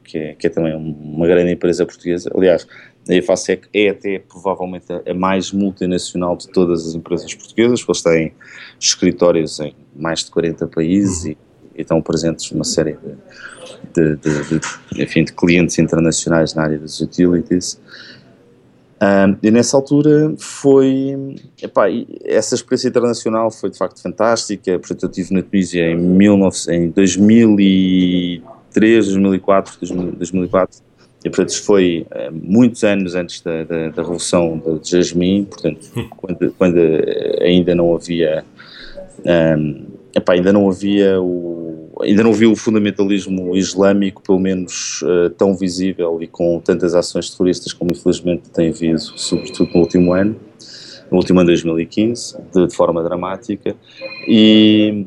[0.04, 2.30] que é, que é também uma grande empresa portuguesa.
[2.34, 2.66] Aliás,
[3.08, 8.02] a EFASEC é até provavelmente a, mais multinacional de todas as empresas portuguesas, porque eles
[8.02, 8.32] têm
[8.80, 11.30] escritórios em mais de 40 países uhum.
[11.30, 11.38] e,
[11.76, 12.98] e, estão presentes numa série
[13.94, 17.80] de, de, de, de, enfim, de clientes internacionais na área das utilities.
[19.00, 21.36] Um, e nessa altura foi.
[21.62, 21.86] Epá,
[22.24, 24.78] essa experiência internacional foi de facto fantástica.
[24.78, 29.78] Portanto, eu estive na Tunísia em, 19, em 2003, 2004,
[30.16, 30.85] 2004.
[31.26, 36.08] E portanto, foi uh, muitos anos antes da, da, da Revolução de Jasmine, portanto, hum.
[36.16, 36.78] quando, quando,
[37.40, 38.44] ainda não havia.
[39.24, 45.30] Um, epá, ainda não havia o ainda não vi o fundamentalismo islâmico, pelo menos uh,
[45.30, 50.36] tão visível e com tantas ações terroristas como infelizmente tem havido, sobretudo no último ano,
[51.10, 53.74] no último ano de 2015, de, de forma dramática.
[54.28, 55.06] E,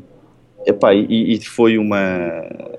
[0.66, 1.98] epá, e, e, foi uma,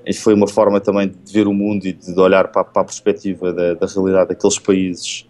[0.06, 2.84] e foi uma forma também de ver o mundo e de olhar para, para a
[2.84, 5.26] perspectiva da, da realidade daqueles países.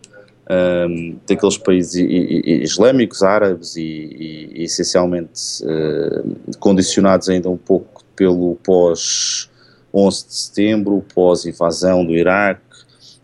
[0.51, 9.49] Um, daqueles países islâmicos, árabes e, e essencialmente uh, condicionados ainda um pouco pelo pós
[9.95, 12.61] 11 de setembro, pós-invasão do Iraque,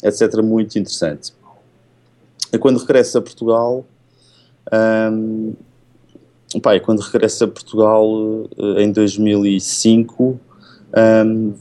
[0.03, 0.43] etc.
[0.43, 1.33] Muito interessante.
[2.53, 3.85] E quando regressa a Portugal,
[4.73, 5.55] um,
[6.63, 8.07] pá, quando regressa a Portugal
[8.59, 10.41] eh, em 2005,
[11.27, 11.55] um,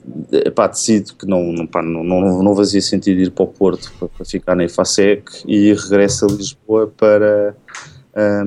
[0.55, 3.91] pá, decido que não, não, pá, não, não, não fazia sentido ir para o Porto
[3.99, 7.55] para, para ficar na IFASEC e regressa a Lisboa para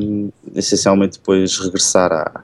[0.00, 2.42] um, essencialmente depois regressar à,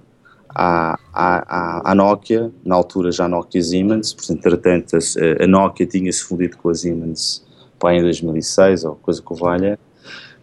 [0.54, 6.22] à, à, à, Nokia, na altura já Nokia Siemens, portanto, entretanto, a, a Nokia tinha-se
[6.22, 7.44] fundido com a Siemens
[7.78, 9.78] pá, em 2006 ou coisa que valha,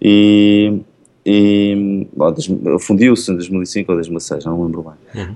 [0.02, 0.82] e,
[1.26, 2.08] e
[2.82, 5.24] fundiu-se em 2005 ou 2006, não lembro bem.
[5.24, 5.36] Uhum.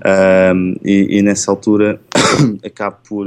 [0.54, 2.00] Um, e, e, nessa altura
[2.64, 3.26] acabo por,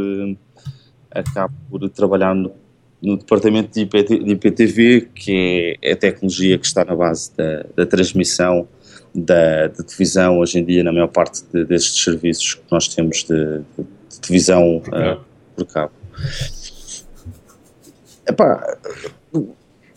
[1.09, 2.51] acabo por trabalhar no,
[3.01, 7.85] no departamento de, de IPTV, que é a tecnologia que está na base da, da
[7.85, 8.67] transmissão
[9.13, 13.23] da, da, televisão hoje em dia na maior parte de, destes serviços que nós temos
[13.23, 15.21] de, de, de televisão por cabo.
[15.21, 15.91] Uh, por cabo.
[18.27, 18.77] Epá,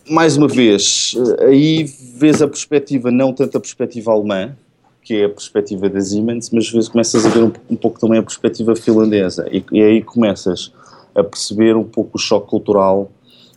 [0.09, 4.55] mais uma vez, aí vês a perspectiva, não tanto a perspectiva alemã,
[5.01, 8.19] que é a perspectiva da Siemens, mas vezes começas a ver um, um, pouco também
[8.19, 10.71] a perspectiva finlandesa e, e, aí começas
[11.13, 13.11] a perceber um pouco o choque cultural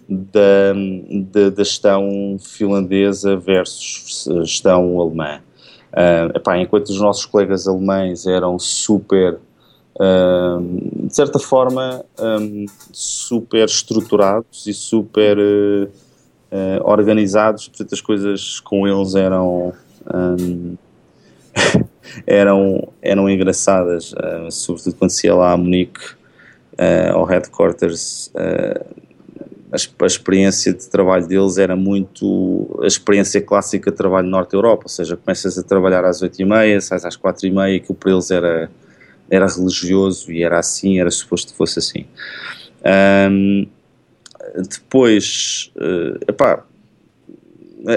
[0.08, 0.74] da,
[1.32, 5.40] da, da gestão finlandesa versus gestão alemã.
[5.90, 9.38] Uh, epá, enquanto os nossos colegas alemães eram super,
[9.96, 15.88] uh, de certa forma, um, super estruturados e super uh,
[16.82, 19.72] organizados, portanto as coisas com eles eram,
[20.14, 20.76] um,
[22.26, 24.14] eram, eram engraçadas,
[24.50, 26.00] sobretudo quando se ia lá a Munique,
[27.12, 28.80] ao headquarters, a,
[29.72, 34.58] a, experiência de trabalho deles era muito a experiência clássica de trabalho no Norte da
[34.58, 38.70] Europa, ou seja, começas a trabalhar às 8h30, sais às 4h30, aquilo para eles era,
[39.30, 42.06] era religioso e era assim, era suposto que fosse assim.
[43.30, 43.66] Um,
[44.56, 46.64] depois, uh, epá,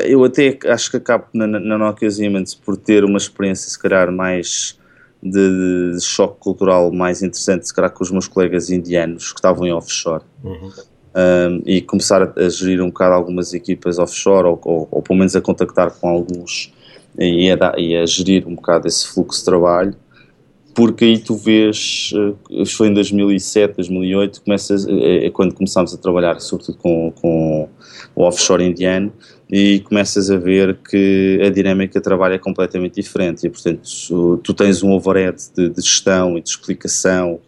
[0.06, 4.12] eu até acho que acabo na, na Nokia Siemens por ter uma experiência, se calhar,
[4.12, 4.80] mais
[5.22, 9.66] de, de, choque cultural mais interessante, se calhar, com os meus colegas indianos que estavam
[9.66, 10.24] em offshore.
[10.44, 10.72] Uhum
[11.16, 15.20] um, e começar a, a, gerir um bocado algumas equipas offshore ou, ou, ou pelo
[15.20, 16.74] menos a contactar com alguns
[17.20, 19.96] e a, e a, gerir um bocado esse fluxo de trabalho
[20.74, 25.98] porque aí tu vês, uh, foi em 2007, 2008, começas, é, é quando começámos a
[25.98, 27.70] trabalhar sobretudo com, com
[28.16, 29.12] o offshore indiano
[29.52, 33.46] e começas a ver que a dinâmica de trabalho é completamente diferente.
[33.46, 37.40] E portanto tu tens um overhead de, de gestão e de explicação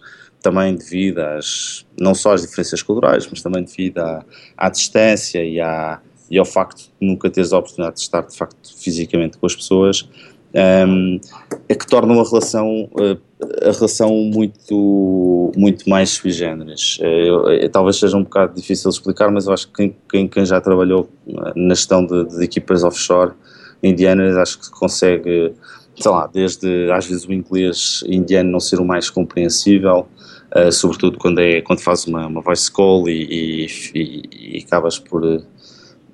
[0.41, 4.25] também devido às, não só às diferenças culturais, mas também devido à,
[4.57, 8.36] à distância e, à, e ao facto de nunca teres a oportunidade de estar de
[8.36, 10.09] facto fisicamente com as pessoas,
[10.55, 11.19] um,
[11.67, 13.19] é que torna uma relação, uh,
[13.61, 16.99] a relação muito, muito mais sui generis.
[16.99, 20.61] Uh, talvez seja um bocado difícil de explicar, mas eu acho que quem, quem, já
[20.61, 21.09] trabalhou
[21.55, 23.33] na gestão de, de, equipas offshore
[23.81, 25.53] indianas, acho que consegue,
[25.99, 30.07] sei lá, desde às vezes o inglês indiano não ser o mais compreensível,
[30.55, 34.99] uh, sobretudo quando, é, quando fazes uma, uma voice call e, e, e, e acabas
[34.99, 35.43] por,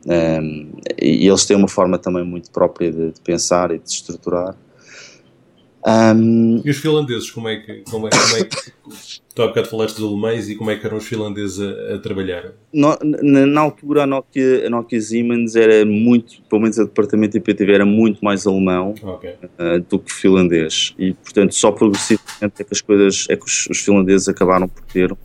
[0.10, 4.56] Um, e eles têm uma forma também muito própria de, de pensar e de estruturar.
[5.86, 7.84] Um, e os finlandeses, como é que.
[7.90, 8.74] Como é, como é que
[9.34, 12.00] tu há bocado falaste dos alemães e como é que eram os finlandeses a, a
[12.00, 12.52] trabalhar?
[12.74, 17.38] No, na, na, altura, a Nokia, a Nokia Siemens era muito, pelo menos o departamento
[17.38, 19.36] IPTV era muito mais alemão okay.
[19.58, 20.94] uh, do que finlandês.
[21.00, 23.28] E, portanto, só progressivamente é que as coisas.
[23.30, 25.16] é que os, os finlandeses acabaram por ter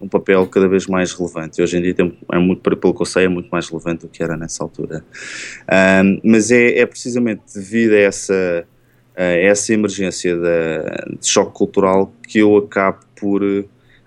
[0.00, 1.62] um papel cada vez mais relevante.
[1.62, 4.08] Hoje em dia, tem, é muito, pelo que eu sei, é muito mais relevante do
[4.08, 5.04] que era nessa altura.
[6.04, 8.66] Um, mas é, é precisamente devido a essa,
[9.16, 13.42] a essa emergência de, choque cultural que eu acabo por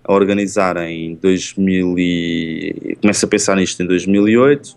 [0.08, 4.75] organizar em 2000 e começo a pensar nisto em 2008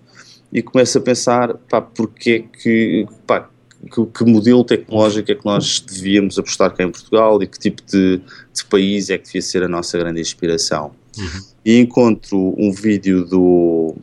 [0.53, 3.48] e começo a pensar pá, porque que, pá,
[3.90, 7.83] que, que, modelo tecnológico é que nós devíamos apostar cá em Portugal e que tipo
[7.83, 10.92] de, de país é que devia ser a nossa grande inspiração.
[11.18, 11.42] Uhum.
[11.64, 13.94] E encontro um vídeo do,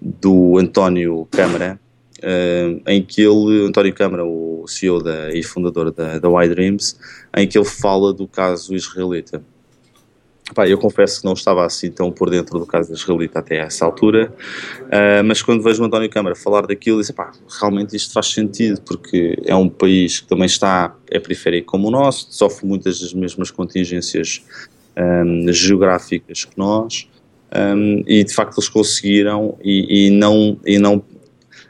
[0.00, 1.80] do António Câmara,
[2.18, 6.96] uh, em que ele, António Câmara, o CEO da, e fundador da, da Y-Dreams,
[7.36, 9.42] em que ele fala do caso israelita.
[10.54, 13.84] Pá, eu confesso que não estava assim tão por dentro do caso israelita até essa
[13.84, 14.32] altura,
[14.84, 18.80] uh, mas quando vejo o António Câmara falar daquilo, disse, pá, realmente isto faz sentido,
[18.80, 23.12] porque é um país que também está, é periférico como o nosso, sofre muitas das
[23.12, 24.42] mesmas contingências
[24.98, 27.08] um, geográficas que nós,
[27.54, 31.02] um, e de facto eles conseguiram e, e, não, e, não,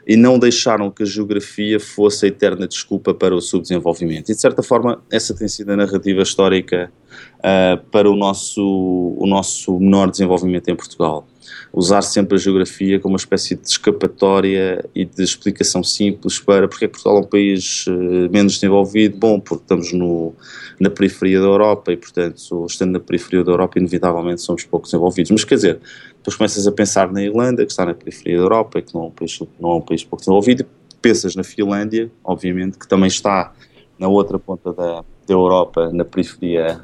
[0.09, 4.31] e não deixaram que a geografia fosse a eterna desculpa para o subdesenvolvimento.
[4.31, 6.91] E de certa forma, essa tem sido a narrativa histórica
[7.37, 11.27] uh, para o nosso, o nosso menor desenvolvimento em Portugal
[11.71, 16.85] usar sempre a geografia como uma espécie de escapatória e de explicação simples para porque
[16.85, 19.17] é que Portugal é um país uh, menos desenvolvido.
[19.17, 20.33] Bom, porque estamos no,
[20.79, 25.31] na periferia da Europa e, portanto, estando na periferia da Europa, inevitavelmente somos pouco desenvolvidos.
[25.31, 25.79] Mas quer dizer,
[26.19, 29.05] depois começas a pensar na Irlanda, que está na periferia da Europa que não é
[29.07, 30.65] um país, não é um país pouco desenvolvido,
[31.01, 33.53] pensas na Finlândia, obviamente, que também está
[33.97, 36.81] na outra ponta da, da Europa, na periferia,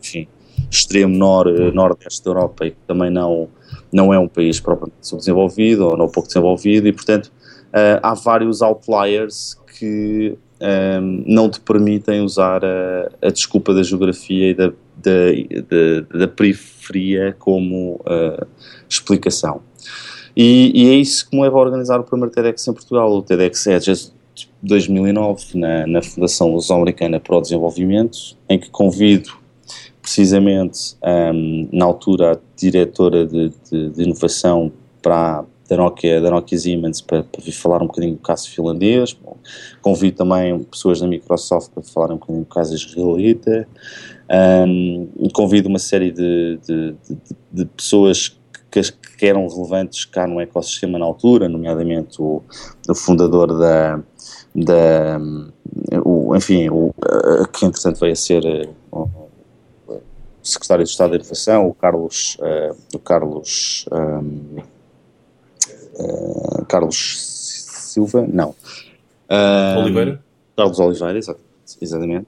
[0.00, 0.28] enfim,
[0.70, 3.48] extremo nor, nordeste da Europa e que também não,
[3.92, 8.62] não é um país propriamente subdesenvolvido ou não pouco desenvolvido e, portanto, uh, há vários
[8.62, 14.68] outliers que um, ehm, não te permitem usar a, a desculpa da geografia e da,
[14.96, 15.32] da,
[15.68, 16.75] da, da periferia
[17.38, 18.46] como uh,
[18.88, 19.60] explicação.
[20.36, 23.22] E, e, é isso que me leva a organizar o primeiro TEDx em Portugal, o
[23.22, 24.12] TEDx Edges
[24.62, 29.30] 2009, na, na Fundação Luso-Americana para o Desenvolvimento, em que convido
[30.02, 34.70] precisamente um, na altura a diretora de, de, de inovação
[35.02, 39.16] para da Nokia, da Nokia Siemens para, para vir falar um bocadinho do caso finlandês.
[39.82, 43.68] Convido também pessoas da Microsoft para falar um bocadinho do caso israelita.
[44.28, 47.18] Um, convido uma série de, de, de,
[47.52, 48.36] de pessoas
[48.70, 48.80] que,
[49.16, 52.42] que, eram relevantes cá no ecossistema na altura, nomeadamente o,
[52.88, 54.02] o fundador da,
[54.54, 55.20] da
[56.04, 56.92] o, enfim, o,
[57.52, 59.08] que entretanto veio a ser o,
[60.42, 64.62] secretário de Estado da Inovação, o Carlos, uh, o Carlos um,
[65.98, 68.50] uh, Carlos Silva, não.
[69.30, 70.22] Uh, Oliveira?
[70.56, 72.26] Carlos Oliveira, exatamente.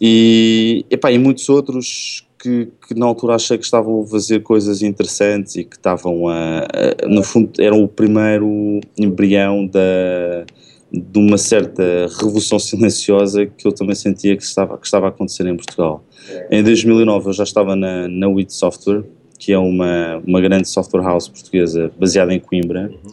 [0.00, 4.82] E, epá, e muitos outros que, que, na altura achei que estavam a fazer coisas
[4.82, 10.44] interessantes e que estavam a, a, no fundo eram o primeiro embrião da,
[10.92, 11.82] de uma certa
[12.20, 16.04] revolução silenciosa que eu também sentia que estava, que estava a acontecer em Portugal.
[16.50, 19.02] Em 2009 eu já estava na, na WIT Software
[19.38, 23.12] que é uma, uma grande software house portuguesa baseada em Coimbra uhum.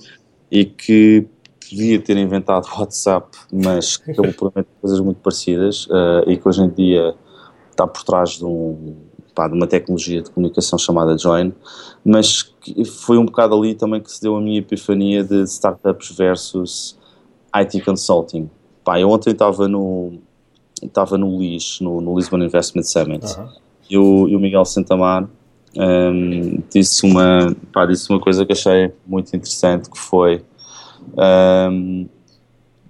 [0.50, 1.28] e que
[1.70, 6.48] podia ter inventado o WhatsApp, mas que acabou por coisas muito parecidas uh, e que
[6.48, 7.16] hoje em dia
[7.70, 8.96] está por trás de, um,
[9.34, 11.54] pá, de uma tecnologia de comunicação chamada Join,
[12.04, 12.54] mas
[12.86, 16.98] foi um bocado ali também que se deu a minha epifania de startups versus
[17.56, 18.50] IT consulting.
[18.84, 20.20] Pá, eu ontem estava no
[20.82, 23.48] estava no LIS, no, no Lisbon Investment Summit, uhum.
[23.90, 25.28] e, o, e o Miguel Santamar
[25.78, 30.44] um, disse, uma, pá, disse uma coisa que achei muito interessante, que foi
[31.72, 32.08] um,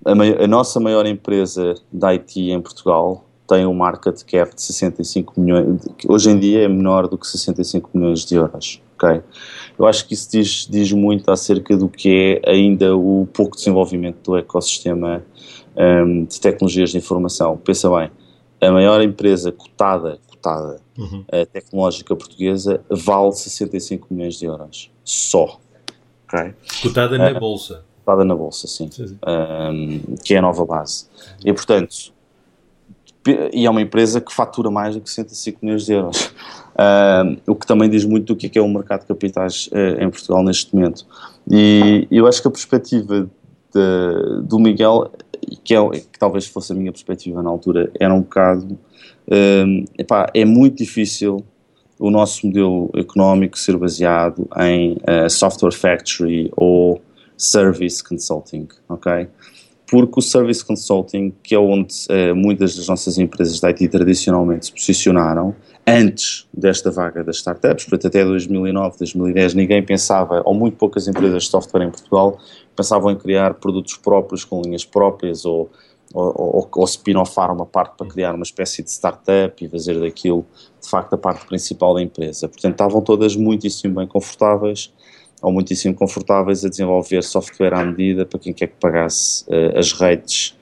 [0.05, 5.39] a, a, nossa maior empresa da IT em Portugal tem um market cap de 65
[5.39, 9.21] milhões, que hoje em dia é menor do que 65 milhões de euros, ok?
[9.77, 14.17] Eu acho que isso diz, diz muito acerca do que é ainda o pouco desenvolvimento
[14.23, 15.23] do ecossistema
[15.77, 17.57] um, de tecnologias de informação.
[17.57, 18.09] Pensa bem,
[18.61, 21.21] a maior empresa cotada cotada uhum.
[21.21, 24.91] uh, tecnológica portuguesa vale 65 milhões de euros.
[25.03, 25.59] Só.
[26.27, 26.53] Okay?
[26.81, 27.83] Cotada na uh, Bolsa.
[28.03, 28.89] Cotada na Bolsa, sim.
[28.91, 29.17] sim, sim.
[30.23, 31.07] Que é a nova base.
[31.43, 32.13] E, portanto,
[33.51, 36.33] e é uma empresa que fatura mais do que 65 milhões de euros.
[36.75, 39.67] Uh, o que também diz muito do que é, que é o mercado de capitais
[39.67, 41.05] uh, em Portugal neste momento.
[41.49, 43.29] E eu acho que a perspectiva
[43.73, 45.11] de, do Miguel,
[45.63, 48.77] que, é, que talvez fosse a minha perspectiva na altura, era um bocado.
[49.27, 51.43] Uh, epá, é muito difícil
[51.99, 57.01] o nosso modelo económico ser baseado em uh, software factory ou
[57.37, 59.27] service consulting, ok?
[59.87, 64.67] Porque o service consulting, que é onde uh, muitas das nossas empresas de IT tradicionalmente
[64.67, 65.55] se posicionaram,
[65.87, 71.43] antes desta vaga das startups, portanto até 2009, 2010, ninguém pensava, ou muito poucas empresas
[71.43, 72.39] de software em Portugal,
[72.75, 75.69] pensavam em criar produtos próprios com linhas próprias ou,
[76.15, 80.45] ou, ou, ou spin-offar uma parte para criar uma espécie de startup e fazer daquilo,
[80.81, 82.47] de facto, a parte principal da empresa.
[82.47, 84.93] Portanto, estavam todas muitíssimo bem confortáveis
[85.41, 89.91] ou muitíssimo confortáveis a desenvolver software à medida para quem quer que pagasse uh, as
[89.91, 90.55] redes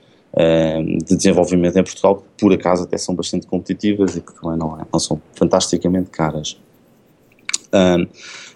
[1.06, 4.80] de desenvolvimento em Portugal, que por acaso até são bastante competitivas e que também não,
[4.80, 6.60] é, não são fantasticamente caras.
[7.72, 8.08] Um,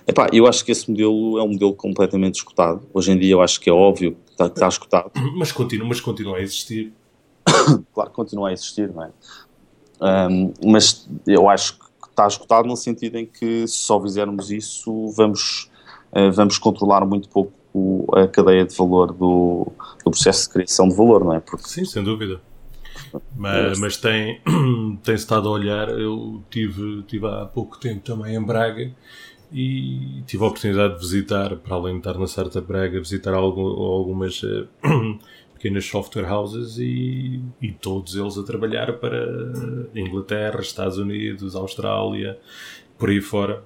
[0.09, 2.83] epá, eu acho que esse modelo é um modelo completamente escutado.
[2.93, 5.11] Hoje em dia eu acho que é óbvio que está, está escutado.
[5.37, 6.93] Mas continua, mas continua a existir.
[7.93, 9.11] claro que continua a existir, não é?
[10.01, 15.09] Um, mas eu acho que está escutado no sentido em que se só fizermos isso
[15.09, 15.69] vamos,
[16.13, 17.53] uh, vamos controlar muito pouco
[18.17, 19.67] a cadeia de valor do,
[20.05, 21.41] do, processo de criação de valor, não é?
[21.41, 21.69] Porque...
[21.69, 22.41] Sim, sem dúvida.
[23.37, 24.41] Mas, mas tem,
[25.03, 28.93] tem estado a olhar, eu tive, tive há pouco tempo também em Braga
[29.53, 33.67] e tive a oportunidade de visitar, para além de estar na Startup Braga, visitar algum,
[33.67, 34.69] algumas uh,
[35.55, 39.27] pequenas software houses e, e todos eles a trabalhar para
[39.95, 42.39] Inglaterra, Estados Unidos, Austrália,
[42.99, 43.63] por aí fora.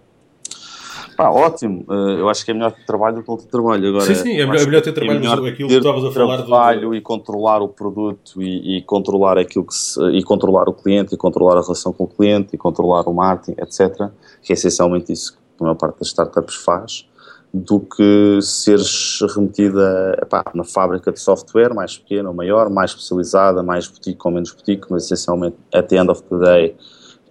[1.16, 1.84] Pá, ótimo.
[1.88, 3.88] Uh, eu acho que é melhor ter trabalho do que não ter trabalho.
[3.88, 6.10] Agora, sim, sim, é melhor, é melhor ter trabalho, é melhor aquilo que estavas a
[6.10, 10.68] falar do trabalho e controlar o produto e, e, controlar aquilo que se, e controlar
[10.68, 14.10] o cliente e controlar a relação com o cliente e controlar o marketing, etc.
[14.42, 17.06] Que é essencialmente isso que a maior parte das startups faz
[17.54, 23.62] do que seres remetida epá, uma fábrica de software mais pequena ou maior, mais especializada,
[23.62, 26.76] mais boutique ou menos boutique, mas essencialmente, at the end of the day,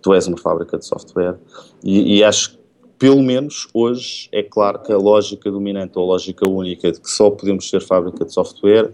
[0.02, 1.36] tu és uma fábrica de software.
[1.84, 2.62] E, e acho que
[3.00, 7.10] pelo menos hoje é claro que a lógica dominante ou a lógica única de que
[7.10, 8.92] só podemos ser fábrica de software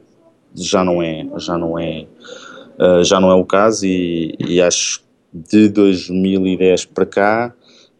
[0.55, 2.07] já não é, já não é,
[2.79, 7.53] uh, já não é o caso e, e, acho de 2010 para cá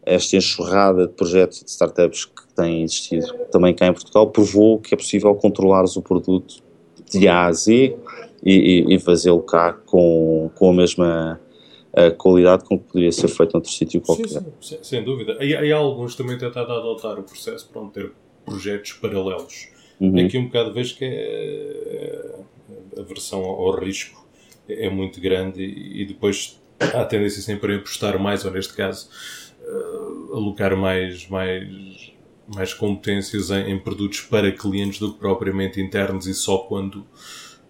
[0.08, 4.94] esta enxurrada de projetos de startups que têm existido também cá em Portugal provou que
[4.94, 6.62] é possível controlares o produto
[7.10, 7.96] de A a Z
[8.44, 11.40] e, e, e fazê-lo cá com, com a mesma
[11.94, 14.28] a qualidade com que poderia ser feito noutro sítio qualquer.
[14.28, 15.36] Sim, sim, sem dúvida.
[15.40, 18.12] E, e alguns também tentado adotar o processo para ter
[18.44, 19.68] projetos paralelos.
[20.00, 20.24] Uhum.
[20.24, 22.34] Aqui um bocado vejo que é,
[22.96, 24.26] a versão ao risco
[24.68, 29.08] é muito grande e, depois há a tendência sempre a apostar mais, ou neste caso,
[29.68, 32.12] uh, alocar mais, mais,
[32.54, 37.06] mais competências em, em, produtos para clientes do que propriamente internos e só quando,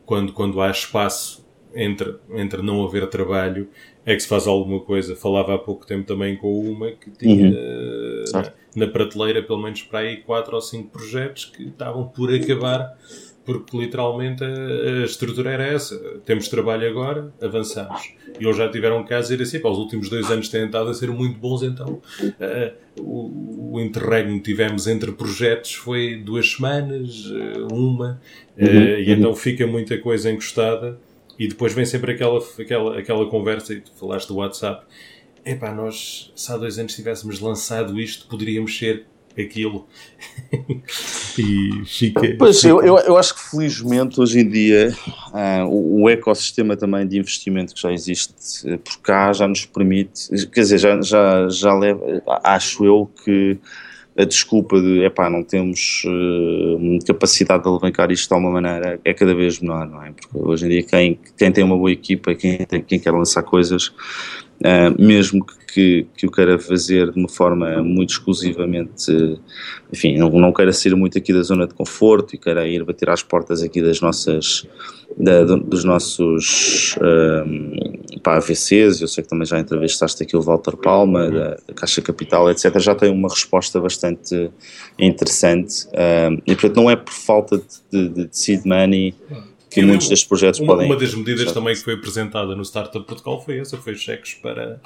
[0.06, 3.68] quando, quando há espaço entre, entre não haver trabalho
[4.04, 5.14] é que se faz alguma coisa.
[5.14, 8.24] Falava há pouco tempo também com uma que tinha uhum.
[8.32, 12.96] na, na, prateleira pelo menos para aí 4 ou 5 projetos que estavam por acabar,
[13.48, 15.98] porque literalmente a, a, estrutura era essa.
[16.26, 18.12] Temos trabalho agora, avançamos.
[18.38, 20.90] E eles já tiveram caso de dizer assim, para os últimos dois anos têm estado
[20.90, 26.52] a ser muito bons, então uh, o, o interregno que tivemos entre projetos foi duas
[26.52, 28.20] semanas, uh, uma,
[28.58, 28.98] uh, uhum.
[28.98, 31.00] e então fica muita coisa encostada
[31.38, 34.84] e depois vem sempre aquela, aquela, aquela conversa, e tu falaste do WhatsApp.
[35.42, 39.06] Epá, nós, se há dois anos tivéssemos lançado isto, poderíamos ser
[39.42, 39.86] aquilo.
[41.38, 42.36] e fica.
[42.38, 42.68] Pois, fica...
[42.68, 44.94] Eu, eu, eu, acho que felizmente hoje em dia
[45.32, 48.32] uh, o, o, ecossistema também de investimento que já existe
[48.66, 53.58] uh, por cá já nos permite, quer dizer, já, já, já leva, acho eu que
[54.18, 59.14] a desculpa de epá, não temos uh, capacidade de alavancar isto de alguma maneira é
[59.14, 60.10] cada vez menor, não é?
[60.10, 63.44] Porque hoje em dia quem, quem tem uma boa equipa, quem, tem, quem quer lançar
[63.44, 69.38] coisas, uh, mesmo que, que, que, o queira fazer de uma forma muito exclusivamente,
[69.92, 73.08] enfim, não, não queira sair muito aqui da zona de conforto e queira ir bater
[73.08, 74.66] às portas aqui das nossas,
[75.16, 80.76] da, dos nossos um, pá, AVCs, eu sei que também já entrevistaste aqui o Walter
[80.76, 84.50] Palma, da, da, Caixa Capital, etc., já tem uma resposta bastante
[84.98, 85.86] interessante.
[85.92, 87.58] Um, e portanto, não é por falta
[87.92, 89.14] de, de, de seed money
[89.80, 90.86] que muitos destes projetos uma, podem.
[90.86, 94.80] Uma das medidas também que foi apresentada no Startup Protocol foi essa: foi cheques para,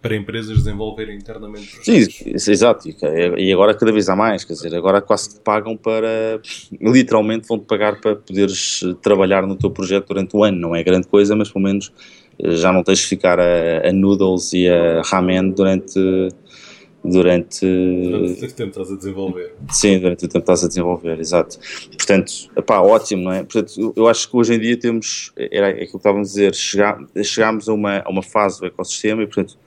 [0.00, 2.14] para empresas desenvolverem internamente projetos.
[2.16, 2.88] Sim, exato.
[3.36, 6.40] E agora cada vez há mais, quer dizer, agora quase que pagam para.
[6.80, 10.58] Literalmente vão-te pagar para poderes trabalhar no teu projeto durante o ano.
[10.58, 11.92] Não é grande coisa, mas pelo menos
[12.40, 15.98] já não tens de ficar a, a noodles e a ramen durante
[17.04, 19.54] durante, durante o tempo estás a desenvolver.
[19.70, 21.58] Sim, durante o tempo estás a desenvolver, exato.
[21.96, 23.42] Portanto, epá, ótimo, não é?
[23.42, 26.54] Portanto, eu acho que hoje em dia temos, era aquilo que estávamos a dizer,
[27.22, 29.58] chegámos a uma, a uma fase do ecossistema e, portanto,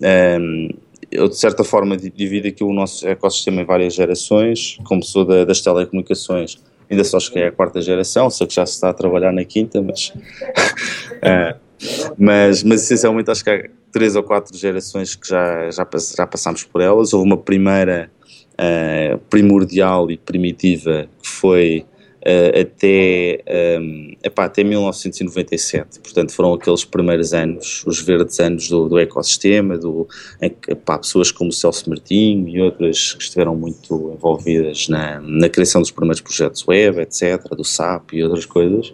[0.00, 0.68] um, ehm,
[1.10, 5.44] eu de certa forma divido aqui o nosso ecossistema em várias gerações, como sou da,
[5.44, 6.58] das telecomunicações,
[6.90, 9.82] ainda só cheguei à quarta geração, sei que já se está a trabalhar na quinta,
[9.82, 10.08] mas...
[10.08, 11.68] uh,
[12.18, 13.62] mas, mas essencialmente acho que há
[13.92, 15.86] três ou quatro gerações que já, já,
[16.16, 17.12] já passámos por elas.
[17.12, 18.10] Houve uma primeira
[18.54, 21.86] uh, primordial e primitiva que foi
[22.18, 23.42] uh, até,
[23.80, 26.00] um, eh, epá, até 1997.
[26.00, 30.06] Portanto, foram aqueles primeiros anos, os verdes anos do, do ecossistema, do,
[30.40, 35.20] em que epá, pessoas como o Celso Martinho e outras que estiveram muito envolvidas na,
[35.20, 38.92] na criação dos primeiros projetos web, etc., do SAP e outras coisas.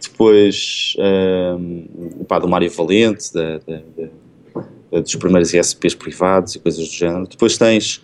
[0.00, 6.86] Depois, um, pá, do Mário Valente, da, da, da, dos primeiros ISPs privados e coisas
[6.86, 7.26] do género.
[7.26, 8.02] Depois tens,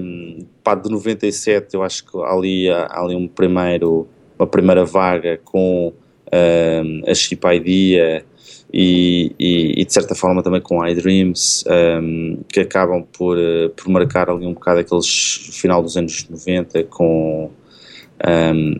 [0.00, 4.06] um, pá, de 97, eu acho que ali há ali um primeiro,
[4.38, 5.92] uma primeira vaga com
[6.32, 8.24] um, a Chip Idea
[8.72, 11.64] e, e, e, de certa forma também com iDreams,
[12.00, 13.36] um, que acabam por,
[13.76, 17.50] por marcar ali um bocado aqueles final dos anos 90 com,
[18.28, 18.74] um,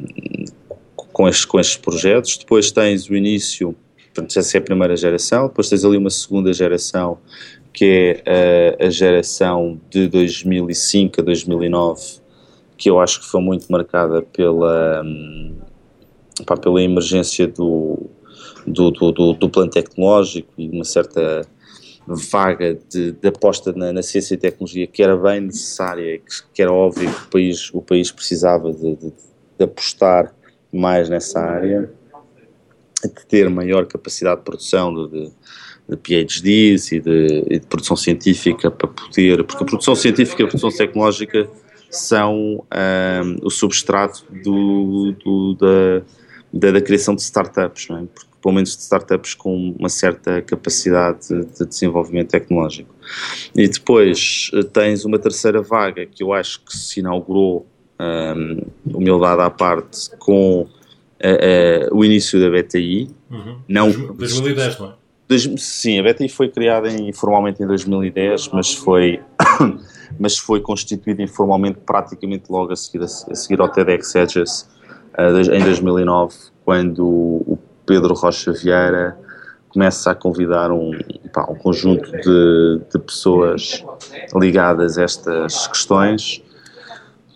[1.13, 2.37] com, estes, com estes projetos.
[2.39, 3.75] Depois tens o início,
[4.15, 5.49] portanto, essa é a primeira geração.
[5.49, 7.19] Depois tens ali uma segunda geração,
[7.73, 12.21] que é a, a geração de 2005 a 2009,
[12.77, 15.55] que eu acho que foi muito marcada pela, hum,
[16.47, 18.11] pá, pela emergência do,
[18.67, 21.47] do, do, do, do plano tecnológico e uma certa
[22.07, 26.63] vaga de, de aposta na, na, ciência e tecnologia que era bem necessária, que, que
[26.63, 29.13] era óbvio que o país, o país precisava de, de,
[29.59, 30.35] de apostar
[30.73, 31.91] mais nessa área,
[33.03, 35.31] de ter maior capacidade de produção de,
[35.89, 40.45] de PhDs e de, e de, produção científica para poder, porque a produção científica e
[40.45, 41.49] a produção tecnológica
[41.91, 46.03] são um, o substrato do, do, da,
[46.53, 48.05] da, da, criação de startups, não é?
[48.15, 52.95] porque, pelo menos de startups com uma certa capacidade de, de desenvolvimento tecnológico.
[53.55, 57.67] E depois eh, tens uma terceira vaga que eu acho que se inaugurou
[58.01, 58.63] um,
[58.97, 63.11] humildade à parte, com uh, uh, o início da BTI.
[63.31, 63.59] Uhum.
[63.69, 65.59] Não, 2010, não é?
[65.59, 69.21] sim, a BTI foi criada informalmente em 2010, mas foi,
[70.19, 74.69] mas foi constituída informalmente praticamente logo a seguir, a, seguir ao TEDx Edges
[75.17, 76.35] uh, em 2009,
[76.65, 79.17] quando o Pedro Rocha Vieira
[79.69, 80.91] começa a convidar um,
[81.33, 83.85] pá, um conjunto de, de pessoas
[84.35, 86.43] ligadas a estas questões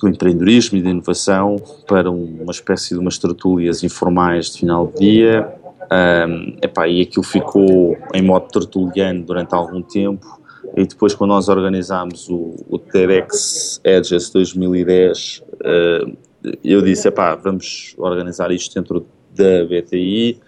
[0.04, 1.56] do empreendedorismo e da inovação
[1.88, 5.48] para uma espécie de umas tertúlias informais de final de dia.
[5.90, 10.40] Um, epá, e aquilo ficou em modo tertuliano durante algum tempo.
[10.76, 16.16] E depois, quando nós organizámos o, o TEDx Edges 2010, uh,
[16.62, 20.40] eu disse: epá, vamos organizar isto dentro da BTI.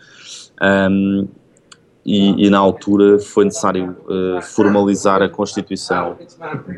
[0.62, 1.28] Um,
[2.06, 6.16] e, e, na altura foi necessário uh, formalizar a constituição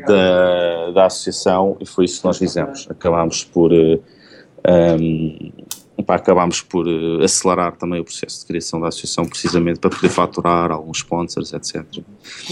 [0.07, 2.87] da, da associação e foi isso que nós fizemos.
[2.89, 4.01] Acabámos por, uh,
[5.99, 9.91] um, pá, acabámos por uh, acelerar também o processo de criação da associação precisamente para
[9.91, 11.85] poder faturar alguns sponsors, etc.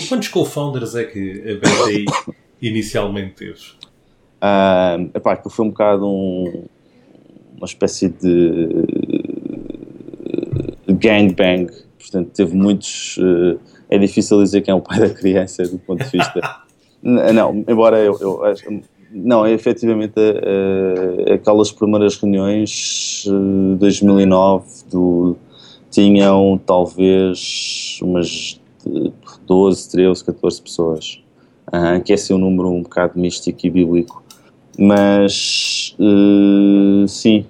[0.08, 2.06] Quantos co-founders é que a BTI
[2.62, 3.60] inicialmente teve?
[4.40, 6.66] Uh, epá, que foi um bocado um,
[7.58, 8.86] uma espécie de
[10.88, 13.18] gangbang portanto teve muitos.
[13.18, 16.42] Uh, é difícil dizer quem é o pai da criança do ponto de vista.
[17.02, 18.64] não, embora eu, eu acho.
[19.10, 25.38] Não, é efetivamente uh, aquelas primeiras reuniões uh, 2009 do,
[25.90, 28.60] tinham talvez umas
[29.46, 31.24] 12, 13, 14 pessoas,
[31.68, 34.24] uh, que é assim um número um bocado místico e bíblico.
[34.78, 37.46] Mas uh, sim,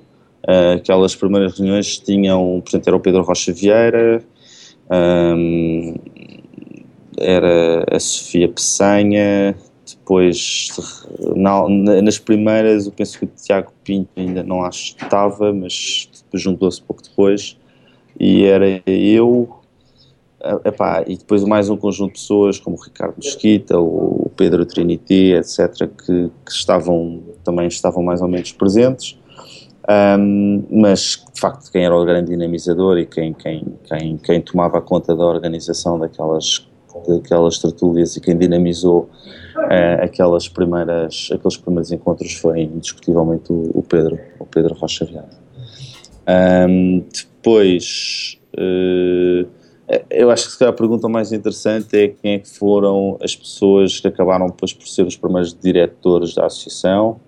[0.48, 4.24] uh, aquelas primeiras reuniões tinham, portanto, era o Pedro Rocha Vieira,
[4.90, 5.96] um,
[7.18, 10.70] era a Sofia Peçanha, depois
[11.36, 11.68] na,
[12.02, 17.02] nas primeiras eu penso que o Tiago Pinto ainda não que estava, mas juntou-se pouco
[17.02, 17.58] depois
[18.20, 19.50] e era eu
[20.66, 25.34] epá, e depois mais um conjunto de pessoas como o Ricardo Mesquita, o Pedro Trinity,
[25.34, 29.18] etc que, que estavam também estavam mais ou menos presentes
[29.90, 34.82] um, mas de facto quem era o grande dinamizador e quem, quem, quem, quem tomava
[34.82, 36.68] conta da organização daquelas,
[37.08, 39.10] daquelas tertúlias e quem dinamizou
[39.56, 45.30] uh, aquelas primeiras, aqueles primeiros encontros foi indiscutivelmente o, o Pedro, o Pedro Rocha Vieira.
[46.70, 49.48] Um, depois uh,
[50.10, 54.08] Eu acho que a pergunta mais interessante é quem é que foram as pessoas que
[54.10, 57.22] acabaram depois por ser os primeiros diretores da associação.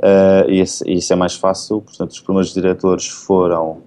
[0.00, 1.82] Uh, e isso é mais fácil.
[1.82, 3.82] Portanto, os primeiros diretores foram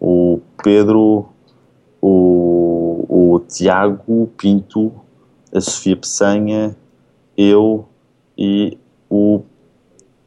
[0.00, 1.28] o Pedro,
[2.00, 4.90] o, o Tiago Pinto,
[5.54, 6.74] a Sofia Peçanha,
[7.36, 7.86] eu
[8.36, 8.78] e
[9.10, 9.42] o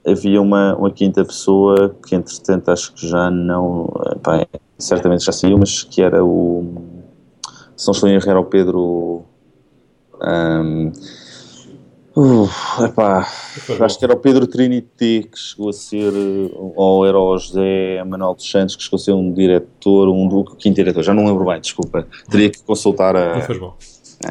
[0.06, 3.86] havia uma, uma quinta pessoa que entretanto acho que já não
[4.22, 4.46] pá,
[4.78, 6.76] certamente já saiu, mas que era o
[7.76, 9.24] se não estou erro era o Pedro
[10.22, 10.92] um,
[12.16, 13.28] uh, epá,
[13.80, 16.12] acho que era o Pedro Trinity que chegou a ser
[16.76, 20.44] ou era o José Manuel dos Santos que chegou a ser um diretor, um do
[20.56, 23.38] quinto diretor, já não lembro bem, desculpa, teria que consultar a,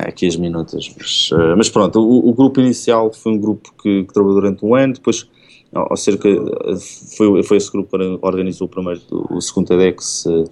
[0.07, 4.05] aqui as minutas, mas, uh, mas pronto, o, o, grupo inicial foi um grupo que,
[4.05, 5.29] que trabalhou durante um ano, depois
[5.75, 6.29] ou cerca,
[7.17, 10.45] foi, foi esse grupo que organizou o primeiro, o segundo TEDx uh,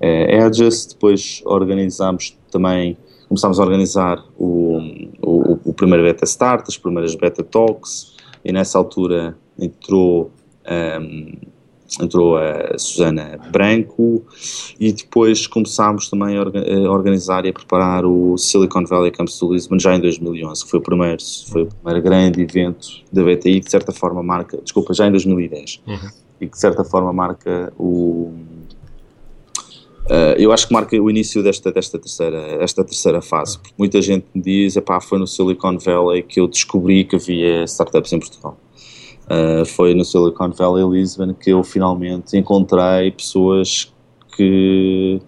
[0.00, 2.96] Edges, depois organizámos também,
[3.32, 4.78] começámos a organizar o,
[5.22, 8.14] o, o primeiro Beta Start, as primeiras Beta Talks,
[8.44, 10.30] e nessa altura entrou
[11.00, 11.32] um,
[12.00, 14.22] entrou a Susana Branco
[14.78, 19.78] e depois começámos também a organizar e a preparar o Silicon Valley Campus to Lisbon
[19.78, 23.66] já em 2011, que foi o primeiro, foi o primeiro grande evento da BTI, que
[23.66, 25.98] de certa forma marca, desculpa, já em 2010, uhum.
[26.40, 28.32] e que de certa forma marca o...
[30.06, 34.02] Uh, eu acho que marca o início desta, desta terceira, esta terceira fase, porque muita
[34.02, 38.18] gente me diz, epá, foi no Silicon Valley que eu descobri que havia startups em
[38.18, 38.58] Portugal.
[39.24, 43.92] Uh, foi no Silicon Valley Lisbon que eu finalmente encontrei pessoas
[44.36, 45.20] que,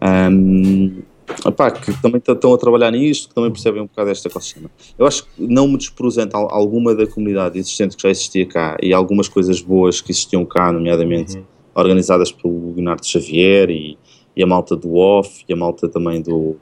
[0.00, 1.02] um,
[1.44, 4.70] opá, que também estão a trabalhar nisto, que também percebem um bocado esta ecossistema.
[4.96, 8.92] Eu acho que não me despresenta alguma da comunidade existente que já existia cá e
[8.92, 11.44] algumas coisas boas que existiam cá, nomeadamente uhum.
[11.74, 13.98] organizadas pelo Leonardo Xavier e,
[14.36, 16.56] e, a malta do OFF e a malta também do,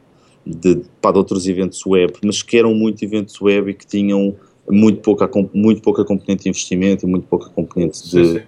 [0.47, 4.35] de, pá, de outros eventos web, mas que eram muito eventos web e que tinham
[4.69, 8.43] muito pouca, muito pouca componente de investimento e muito pouca componente de sim, sim.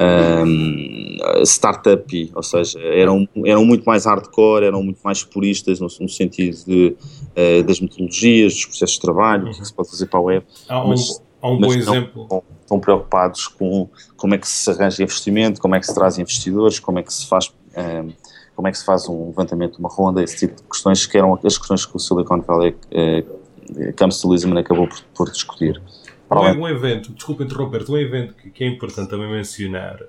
[0.00, 6.08] Um, startup, ou seja, eram, eram muito mais hardcore, eram muito mais puristas no, no
[6.08, 6.96] sentido de,
[7.36, 9.50] uh, das metodologias, dos processos de trabalho, uhum.
[9.50, 10.46] o que se pode fazer para a web.
[10.68, 12.22] Há um, mas, há um bom exemplo.
[12.22, 16.16] Estão, estão preocupados com como é que se arranja investimento, como é que se traz
[16.16, 17.52] investidores, como é que se faz.
[17.76, 18.12] Um,
[18.58, 21.16] como é que se faz um levantamento de uma ronda, esse tipo de questões que
[21.16, 25.80] eram as questões que o Silicon Valley uh, Campos de Lisbon acabou por, por discutir.
[26.28, 30.00] Um, um evento, desculpa interromper-te, um evento que, que, é importante também mencionar,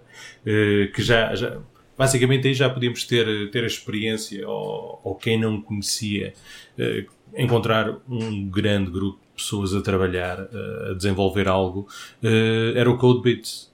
[0.43, 1.60] eh, que já, já,
[1.95, 6.34] basicamente aí já podíamos ter, ter a experiência, ou, ou quem não conhecia,
[6.76, 7.06] eh,
[7.38, 11.88] encontrar um grande grupo de pessoas a trabalhar, eh, a desenvolver algo,
[12.76, 13.68] era o CodeBits.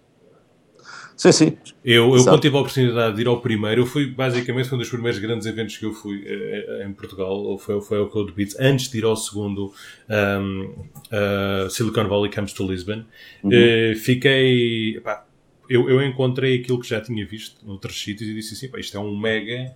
[1.15, 1.57] Sim, sim.
[1.83, 4.79] Eu, eu quando tive a oportunidade de ir ao primeiro, eu fui basicamente foi um
[4.79, 8.55] dos primeiros grandes eventos que eu fui uh, em Portugal, foi, foi ao Code Beats,
[8.59, 9.73] antes de ir ao segundo
[10.09, 10.75] um,
[11.11, 13.05] uh, Silicon Valley Comes to Lisbon.
[13.43, 13.51] Uhum.
[13.51, 15.01] Uh, fiquei.
[15.67, 18.97] Eu, eu encontrei aquilo que já tinha visto noutros sítios e disse assim: pá, isto
[18.97, 19.73] é um mega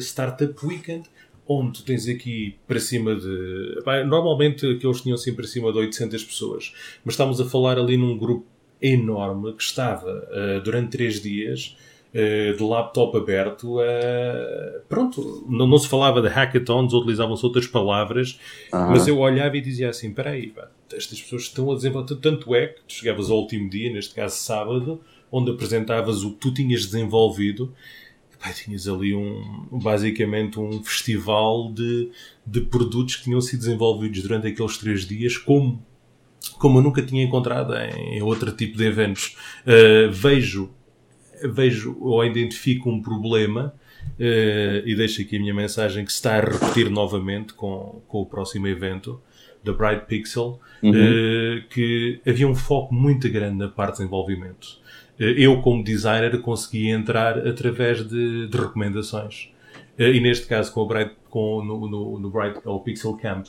[0.00, 1.04] startup weekend
[1.46, 3.82] onde tu tens aqui para cima de.
[4.06, 6.72] normalmente aqueles tinham sempre para cima de 800 pessoas,
[7.04, 8.46] mas estamos a falar ali num grupo
[8.82, 11.76] enorme que estava uh, durante três dias
[12.12, 13.78] uh, de laptop aberto.
[13.78, 18.38] Uh, pronto, não, não, se falava de hackathons, utilizavam-se outras palavras,
[18.72, 20.52] mas eu olhava e dizia assim: espera aí,
[20.92, 22.16] estas pessoas estão a desenvolver.
[22.16, 26.38] Tanto é que tu chegavas ao último dia, neste caso sábado, onde apresentavas o que
[26.38, 27.72] tu tinhas desenvolvido.
[28.38, 32.10] Pai, tinhas ali um, basicamente um festival de,
[32.44, 35.80] de produtos que tinham sido desenvolvidos durante aqueles três dias, como
[36.58, 39.36] como eu nunca tinha encontrado em outro tipo de eventos.
[39.66, 40.70] Uh, vejo,
[41.52, 43.74] vejo ou identifico um problema
[44.18, 48.22] uh, e deixo aqui a minha mensagem que se está a repetir novamente com, com
[48.22, 49.20] o próximo evento
[49.64, 50.90] da Bright Pixel, uhum.
[50.90, 54.80] uh, que havia um foco muito grande na parte de desenvolvimento.
[55.18, 59.50] eu, como designer, consegui entrar através de, de recomendações.
[59.96, 63.46] e neste caso, com o Bright, com, no, no, no Bright, ou Pixel Camp,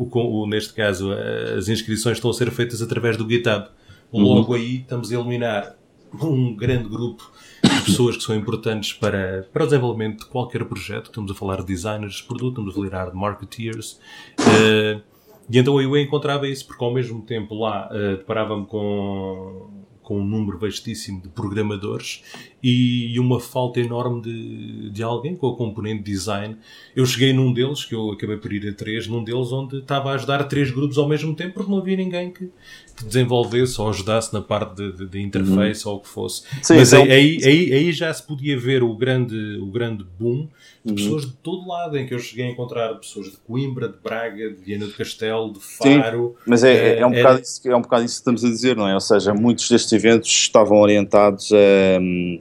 [0.00, 1.12] o, o, neste caso,
[1.56, 3.68] as inscrições estão a ser feitas através do GitHub.
[4.12, 4.58] Logo uhum.
[4.58, 5.76] aí estamos a eliminar
[6.20, 7.30] um grande grupo
[7.62, 11.06] de pessoas que são importantes para, para o desenvolvimento de qualquer projeto.
[11.06, 14.00] Estamos a falar de designers de produto, estamos a falar de marketeers.
[14.40, 15.02] Uh,
[15.48, 20.24] e então eu encontrava isso, porque ao mesmo tempo lá uh, deparava-me com, com um
[20.24, 22.24] número vastíssimo de programadores
[22.60, 26.56] e uma falta enorme de, de alguém com a componente design.
[26.96, 30.10] Eu cheguei num deles, que eu acabei por ir a três, num deles onde estava
[30.10, 32.50] a ajudar três grupos ao mesmo tempo porque não havia ninguém que,
[32.89, 35.92] que desenvolvesse ou ajudasse na parte de, de, de interface uhum.
[35.92, 36.42] ou o que fosse.
[36.62, 37.04] Sim, Mas então...
[37.04, 40.48] aí, aí, aí, já se podia ver o grande, o grande boom
[40.82, 40.96] de uhum.
[40.96, 44.50] pessoas de todo lado, em que eu cheguei a encontrar pessoas de Coimbra, de Braga,
[44.50, 46.36] de Viana do Castelo, de Faro.
[46.38, 47.42] Sim, mas é, é, é um bocado é...
[47.42, 48.94] Isso, é um bocado isso que estamos a dizer, não é?
[48.94, 51.56] Ou seja, muitos destes eventos estavam orientados a.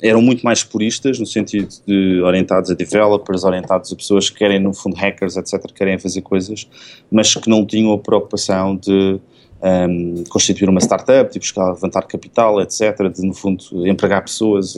[0.01, 4.59] eram muito mais puristas, no sentido de orientados a developers, orientados a pessoas que querem,
[4.59, 6.67] no fundo, hackers, etc., que querem fazer coisas,
[7.11, 9.19] mas que não tinham a preocupação de.
[9.61, 14.75] Um, constituir uma startup, de buscar levantar capital, etc., de no fundo empregar pessoas,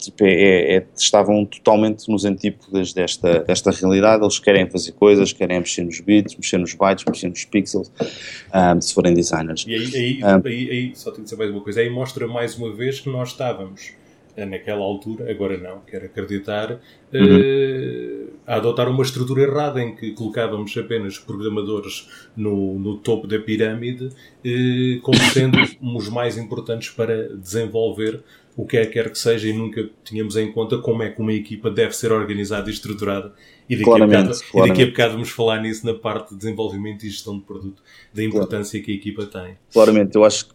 [0.00, 4.22] tipo, é, é, estavam totalmente nos antípodas desta, desta realidade.
[4.22, 7.92] Eles querem fazer coisas, querem mexer nos bits, mexer nos bytes, mexer nos pixels,
[8.54, 9.64] um, se forem designers.
[9.66, 12.26] E aí, aí, um, aí, aí, só tenho que dizer mais uma coisa, aí mostra
[12.26, 13.92] mais uma vez que nós estávamos
[14.46, 16.80] naquela altura, agora não, quero acreditar,
[17.12, 17.38] uhum.
[17.38, 23.38] uh, a adotar uma estrutura errada em que colocávamos apenas programadores no, no topo da
[23.38, 25.58] pirâmide uh, como sendo
[25.96, 28.22] os mais importantes para desenvolver
[28.56, 31.20] o que é que quer que seja e nunca tínhamos em conta como é que
[31.20, 33.32] uma equipa deve ser organizada e estruturada
[33.68, 34.52] e daqui, claramente, a, bocado, claramente.
[34.52, 37.82] e daqui a bocado vamos falar nisso na parte de desenvolvimento e gestão de produto,
[38.12, 38.84] da importância claro.
[38.84, 39.56] que a equipa tem.
[39.72, 40.48] Claramente, eu acho,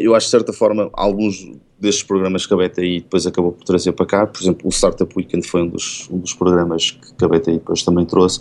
[0.00, 1.46] eu acho de certa forma alguns
[1.78, 5.12] destes programas que a BTI depois acabou por trazer para cá, por exemplo o Startup
[5.14, 8.40] Weekend foi um dos, um dos programas que a BTI depois também trouxe,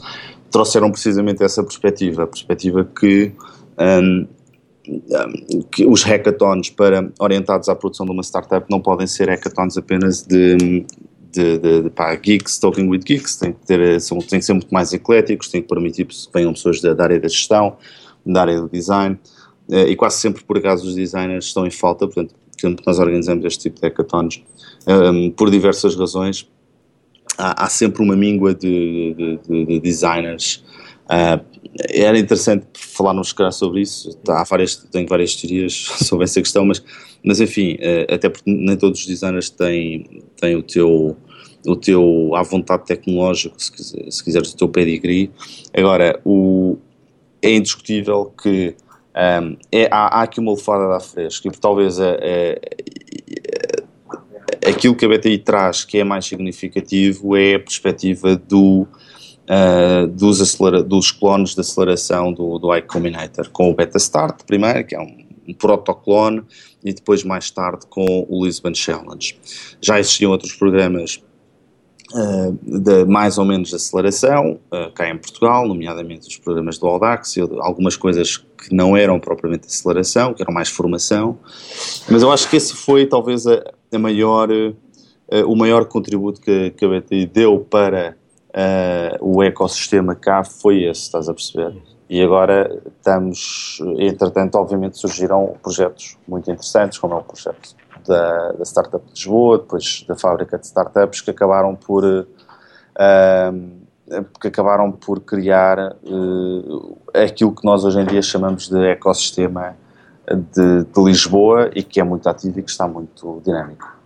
[0.49, 3.33] trouxeram precisamente essa perspectiva, a perspectiva que
[3.77, 4.27] um,
[5.71, 10.21] que os hackathons para, orientados à produção de uma startup não podem ser hackathons apenas
[10.23, 10.85] de,
[11.31, 14.53] de, de, de pá, geeks, talking with geeks, têm que, ter, são, têm que ser
[14.53, 17.77] muito mais ecléticos, têm que permitir que venham pessoas da, da área da gestão,
[18.25, 19.17] da área do design,
[19.69, 22.35] eh, e quase sempre por acaso os designers estão em falta, portanto,
[22.85, 24.43] nós organizamos este tipo de hackathons,
[24.87, 26.47] um, por diversas razões,
[27.37, 30.63] há, há, sempre uma míngua de, de, de designers
[31.05, 31.43] uh,
[31.89, 34.17] era interessante falarmos calhar sobre isso.
[34.27, 35.73] Há várias, tenho várias teorias
[36.03, 36.83] sobre essa questão, mas,
[37.23, 41.17] mas enfim, eh, até porque nem todos os designers têm, têm o teu
[41.65, 45.31] o teu à vontade tecnológico, se, quiser, se quiseres o teu pedigree.
[45.73, 46.77] Agora, o,
[47.41, 48.75] é indiscutível que
[49.15, 52.15] um, é, há, há, aqui uma lefada da fresca e talvez a, a,
[54.65, 58.87] a, aquilo que a BTI traz que é mais significativo é a perspectiva do
[59.49, 64.95] uh, dos, dos clones de aceleração do, do iCombinator, com o Beta Start primeiro, que
[64.95, 66.43] é um, um protoclone,
[66.83, 69.37] e depois mais tarde com o Lisbon Challenge.
[69.81, 71.21] Já existiam outros programas
[72.13, 77.35] Uh, de mais ou menos aceleração uh, cá em Portugal, nomeadamente os programas do Audax
[77.61, 81.39] algumas coisas que não eram propriamente aceleração, que eram mais formação,
[82.07, 84.75] mas eu acho que esse foi talvez a, a maior, uh,
[85.47, 88.15] o maior contributo que, que a BTI deu para
[88.53, 91.75] uh, o ecossistema cá foi esse, estás a perceber?
[92.09, 97.75] E agora estamos, entretanto, obviamente surgiram projetos muito interessantes, como é o projeto
[98.07, 102.27] da, da Startup de Lisboa, depois da fábrica de startups, que acabaram por, uh,
[104.39, 109.75] que acabaram por criar uh, aquilo que nós hoje em dia chamamos de ecossistema
[110.27, 114.02] de, de Lisboa e que é muito ativo e que está muito dinâmico.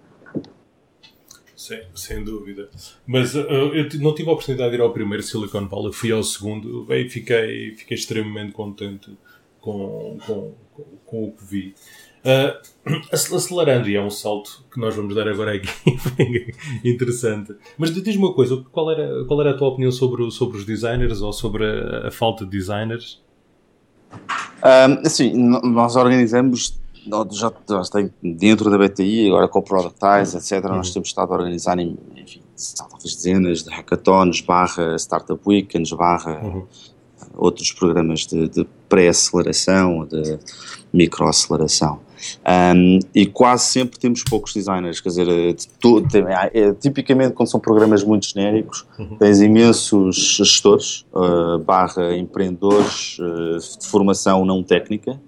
[1.68, 2.70] Sim, sem dúvida.
[3.06, 6.24] Mas uh, eu não tive a oportunidade de ir ao primeiro Silicon Valley, fui ao
[6.24, 9.12] segundo e fiquei, fiquei extremamente contente
[9.60, 11.76] com, com, com, com o que vi.
[12.24, 15.68] Uh, acelerando, e é um salto que nós vamos dar agora aqui,
[16.88, 17.54] interessante.
[17.78, 21.22] Mas diz-me uma coisa, qual era, qual era a tua opinião sobre, sobre os designers
[21.22, 23.22] ou sobre a, a falta de designers?
[24.14, 26.80] Um, assim, nós organizamos
[27.32, 30.78] já, já tem dentro da BTI, agora com o Productize, etc., uhum.
[30.78, 32.42] nós temos estado a organizar, enfim,
[32.78, 36.66] talvez dezenas de hackathons, barra Startup Weekends, barra uhum.
[37.36, 40.40] outros programas de, de pré-aceleração, de
[40.94, 42.00] microaceleração.
[42.76, 47.60] Um, e quase sempre temos poucos designers, quer dizer, tu, tem, é, tipicamente quando são
[47.60, 49.18] programas muito genéricos, uhum.
[49.18, 55.20] tens imensos gestores, uh, barra empreendedores uh, de formação não técnica,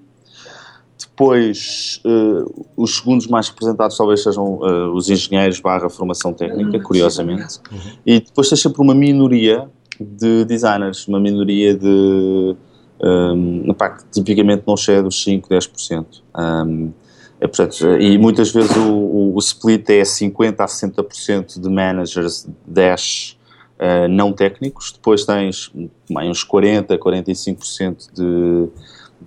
[1.00, 6.84] depois, uh, os segundos mais representados talvez sejam uh, os engenheiros barra formação técnica, uhum.
[6.84, 7.60] curiosamente.
[7.72, 7.80] Uhum.
[8.06, 9.70] E depois tem sempre uma minoria
[10.00, 12.56] de designers, uma minoria de...
[13.02, 16.06] Um, ehm, pá, que tipicamente não chega dos 5, 10%.
[16.38, 16.92] Um,
[17.40, 22.46] é, portanto, e muitas vezes o, o, o, split é 50% a 60% de managers,
[22.70, 23.36] 10%
[23.80, 24.92] uh, não técnicos.
[24.92, 25.72] Depois tens
[26.10, 28.68] uns 40%, 45% de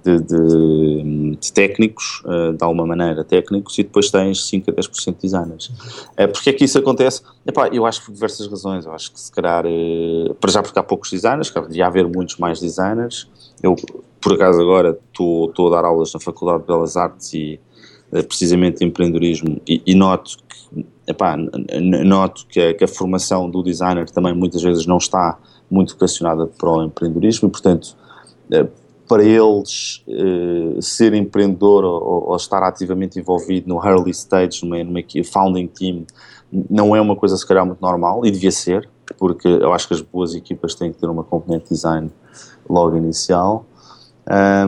[0.04, 5.14] de, de, de técnicos, uh, de alguma maneira técnicos, e depois tens 5 a 10%
[5.14, 5.66] de designers.
[5.66, 7.22] Uh, porque é que isso acontece?
[7.46, 8.86] Epá, eu acho por diversas razões.
[8.86, 12.08] Eu acho que se calhar, uh, para já porque há poucos designers, que devia haver
[12.08, 13.28] muitos mais designers.
[13.62, 13.76] Eu,
[14.20, 17.60] por acaso, agora estou a dar aulas na Faculdade de Belas Artes e
[18.28, 21.34] precisamente empreendedorismo e, e noto que, epá,
[22.04, 25.38] noto que a, que a formação do designer também muitas vezes não está
[25.70, 27.96] muito vocacionada para o empreendedorismo e, portanto,
[29.08, 35.02] para eles uh, ser empreendedor ou, ou, estar ativamente envolvido no early stage, numa, numa
[35.30, 36.06] founding team,
[36.70, 38.88] não é uma coisa se calhar muito normal e devia ser,
[39.18, 42.10] porque eu acho que as boas equipas têm que ter uma componente design
[42.68, 43.66] logo inicial,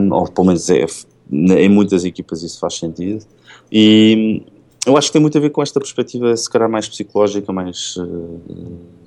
[0.01, 0.85] um, ou pelo menos é,
[1.30, 3.24] em muitas equipas isso faz sentido.
[3.70, 4.43] E
[4.87, 7.97] eu acho que tem muito a ver com esta perspectiva, se calhar mais psicológica, mais
[7.97, 8.41] uh,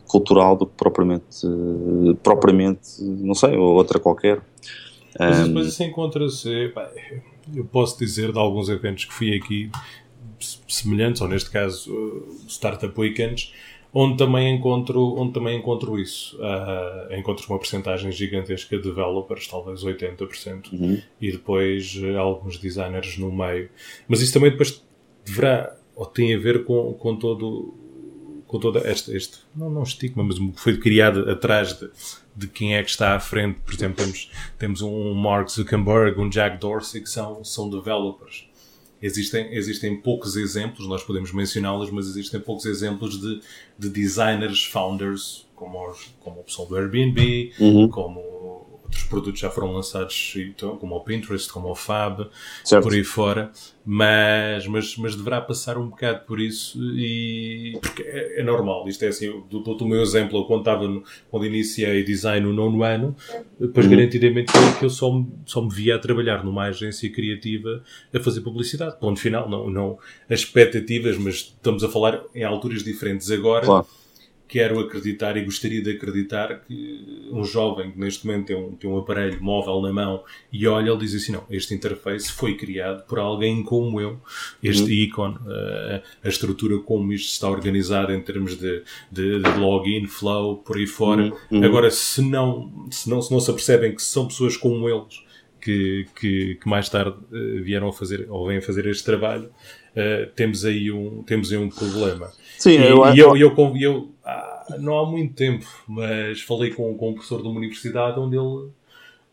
[0.08, 4.42] cultural do que propriamente, uh, propriamente, não sei, ou outra qualquer.
[5.20, 6.74] Mas, um, mas isso encontra-se,
[7.56, 9.72] eu posso dizer de alguns eventos que fui aqui
[10.68, 13.54] semelhantes, ou neste caso uh, Startup Weekends,
[13.94, 16.38] onde também encontro, onde também encontro isso.
[16.38, 21.02] Uh, encontro uma porcentagem gigantesca de developers, talvez 80%, uhum.
[21.20, 23.70] e depois uh, alguns designers no meio.
[24.08, 24.84] Mas isso também depois
[25.26, 27.74] deverá, ou tem a ver com, com todo
[28.46, 31.90] com toda este, este não, não estigma, mas foi criado atrás de,
[32.38, 33.60] de quem é que está à frente.
[33.66, 38.46] Por exemplo, temos, temos um Mark Zuckerberg, um Jack Dorsey, que são, são developers.
[39.02, 43.42] Existem, existem poucos exemplos, nós podemos mencioná-los, mas existem poucos exemplos de,
[43.78, 47.90] de designers, founders, como, como a opção do Airbnb, uhum.
[47.90, 48.22] como
[48.88, 50.36] outros produtos já foram lançados,
[50.80, 52.28] como o Pinterest, como o Fab,
[52.64, 52.84] certo.
[52.84, 53.52] por aí fora,
[53.86, 59.04] mas, mas, mas deverá passar um bocado por isso e porque é, é normal, isto
[59.04, 63.16] é assim, dou-te o meu exemplo, eu quando, estava quando iniciei design no nono ano,
[63.60, 63.92] depois uhum.
[63.92, 65.12] garantidamente que eu só,
[65.46, 67.84] só me via a trabalhar numa agência criativa
[68.14, 72.84] a fazer publicidade, ponto final, não, não as expectativas, mas estamos a falar em alturas
[72.84, 73.66] diferentes agora.
[73.66, 73.88] Claro
[74.48, 78.90] quero acreditar e gostaria de acreditar que um jovem que neste momento tem um, tem
[78.90, 83.06] um aparelho móvel na mão e olha, ele diz assim: não, este interface foi criado
[83.06, 84.20] por alguém como eu,
[84.64, 84.90] este uhum.
[84.90, 90.58] ícone, uh, a estrutura como isto está organizado em termos de, de, de login, flow,
[90.58, 91.24] por aí fora.
[91.24, 91.34] Uhum.
[91.52, 91.64] uhum.
[91.66, 95.28] Agora, se não, se não se não se apercebem que são pessoas como eles
[95.60, 99.50] que, que, que mais tarde uh, vieram a fazer ou vêm a fazer este trabalho,
[99.98, 102.32] uh, temos, aí um, temos aí um problema.
[102.58, 106.72] Sim, e, eu, e eu, eu, eu, eu ah, não há muito tempo, mas falei
[106.72, 108.70] com, com um professor de uma universidade onde ele,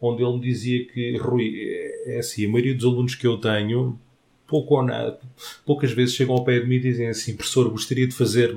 [0.01, 3.37] onde ele me dizia que, Rui, é, é assim, a maioria dos alunos que eu
[3.39, 3.99] tenho,
[4.47, 5.19] pouco ou nada,
[5.65, 8.57] poucas vezes chegam ao pé de mim e dizem assim, professor, gostaria de fazer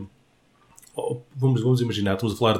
[1.35, 2.57] vamos, vamos imaginar, estamos a falar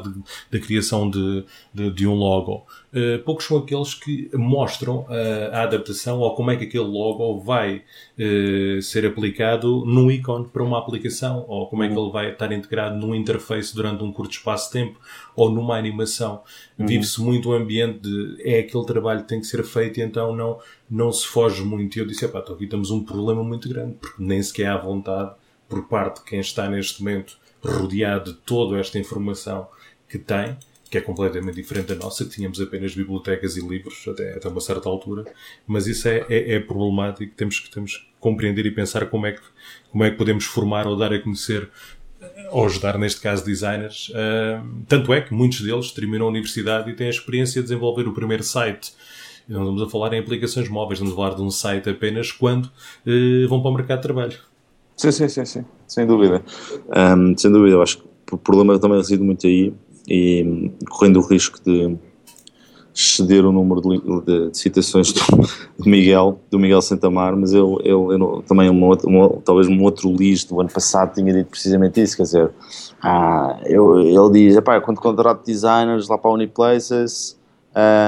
[0.52, 2.66] da criação de, de, de, um logo.
[2.94, 7.40] Uh, poucos são aqueles que mostram uh, a adaptação ou como é que aquele logo
[7.40, 7.84] vai
[8.18, 12.52] uh, ser aplicado num ícone para uma aplicação, ou como é que ele vai estar
[12.52, 15.00] integrado num interface durante um curto espaço de tempo,
[15.36, 16.42] ou numa animação.
[16.78, 16.86] Uhum.
[16.86, 20.36] Vive-se muito o ambiente de é aquele trabalho que tem que ser feito e então
[20.36, 20.60] não,
[20.90, 21.98] não se foge muito.
[21.98, 25.32] E eu disse, aqui temos um problema muito grande, porque nem sequer há vontade
[25.68, 29.68] por parte de quem está neste momento rodeado de toda esta informação
[30.08, 30.58] que tem,
[30.90, 34.62] que é completamente diferente da nossa, que tínhamos apenas bibliotecas e livros até, até uma
[34.62, 35.26] certa altura,
[35.66, 39.34] mas isso é, é, é problemático, temos que, temos que compreender e pensar como é,
[39.34, 39.42] que,
[39.92, 41.70] como é que podemos formar ou dar a conhecer
[42.52, 44.10] ou ajudar, neste caso, designers.
[44.10, 48.08] Uh, tanto é que muitos deles terminam a universidade e têm a experiência de desenvolver
[48.08, 48.94] o primeiro site.
[49.48, 52.66] Não estamos a falar em aplicações móveis, estamos a falar de um site apenas quando
[52.66, 54.38] uh, vão para o mercado de trabalho.
[54.98, 56.44] Sim, sim, sim, sim, sem dúvida.
[56.88, 59.72] Um, sem dúvida, eu acho que o problema também reside muito aí
[60.10, 61.96] e correndo o risco de
[62.96, 65.22] exceder o número de, de citações do,
[65.78, 70.44] do, Miguel, do Miguel Santamar, mas eu, eu, também uma, uma, talvez um outro Liz
[70.44, 72.52] do ano passado tinha dito precisamente isso, quer dizer,
[73.04, 77.38] ah, eu, ele diz, quando contrato designers lá para a Uniplaces,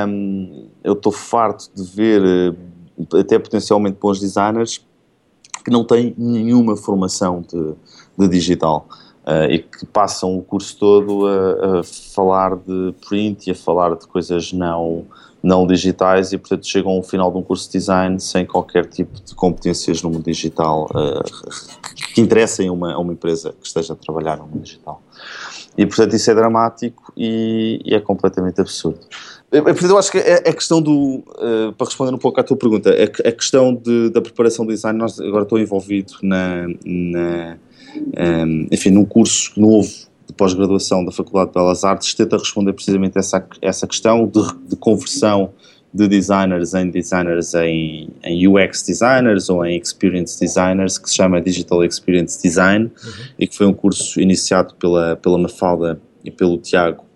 [0.08, 4.84] um, eu estou farto de ver eh, até potencialmente bons designers
[5.64, 7.74] que não têm nenhuma formação de,
[8.18, 8.88] de digital
[9.26, 13.95] uh, e que passam o curso todo a, a, falar de print e a falar
[13.95, 15.05] de coisas não,
[15.41, 19.20] não digitais e, portanto, chegam ao final de um curso de design sem qualquer tipo
[19.22, 21.24] de competências no mundo digital uh,
[22.14, 25.01] que interessem a uma, uma empresa que esteja a trabalhar no mundo digital.
[25.78, 28.99] E, portanto, isso é dramático e, e é completamente absurdo.
[29.52, 31.24] Eu acho que é, é questão do.
[31.28, 34.72] Uh, para responder um pouco à tua pergunta, é, é questão de, da preparação do
[34.72, 34.97] design.
[34.97, 36.68] Nós agora estou envolvido na.
[36.86, 37.58] na
[37.95, 39.89] um, ehm, enfim, num curso novo
[40.28, 44.76] de pós-graduação da Faculdade de Belas Artes, tenta responder precisamente essa, essa questão de, de
[44.76, 45.52] conversão
[45.91, 51.41] de designers em designers em, em, UX designers ou em experience designers que se chama
[51.41, 53.12] Digital Experience Design uhum.
[53.39, 57.09] e que foi um curso iniciado pela, pela Mafalda e pelo Tiago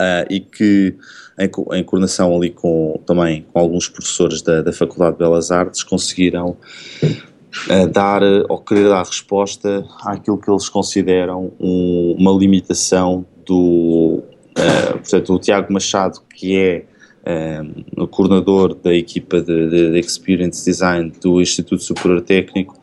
[0.00, 0.94] uh, e que
[1.38, 5.82] em, em, coordenação ali com também com alguns professores da, da Faculdade de Belas Artes
[5.82, 6.56] conseguiram
[7.02, 14.22] uh, dar ou querer dar resposta àquilo que eles consideram um, uma limitação do
[14.58, 16.84] uh, portanto o Tiago Machado que é
[17.26, 22.78] um, o coordenador da equipa de, de, de, Experience Design do Instituto Superior Técnico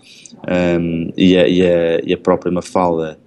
[0.48, 3.18] um, e, a, e, a, e, a, própria Mafalda,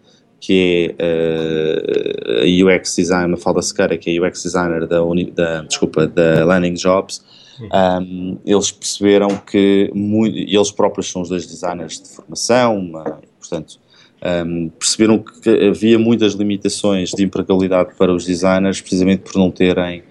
[0.46, 4.98] que é uh, a UX Designer, Mafalda Sequeira, que é a UX Designer da,
[5.34, 7.20] da, desculpa, da Landing Jobs,
[7.60, 12.92] um, eles perceberam que muito, eles próprios são os dois designers de formação,
[13.40, 13.80] portanto,
[14.46, 20.04] um, perceberam que havia muitas limitações de empregabilidade para os designers, precisamente por não terem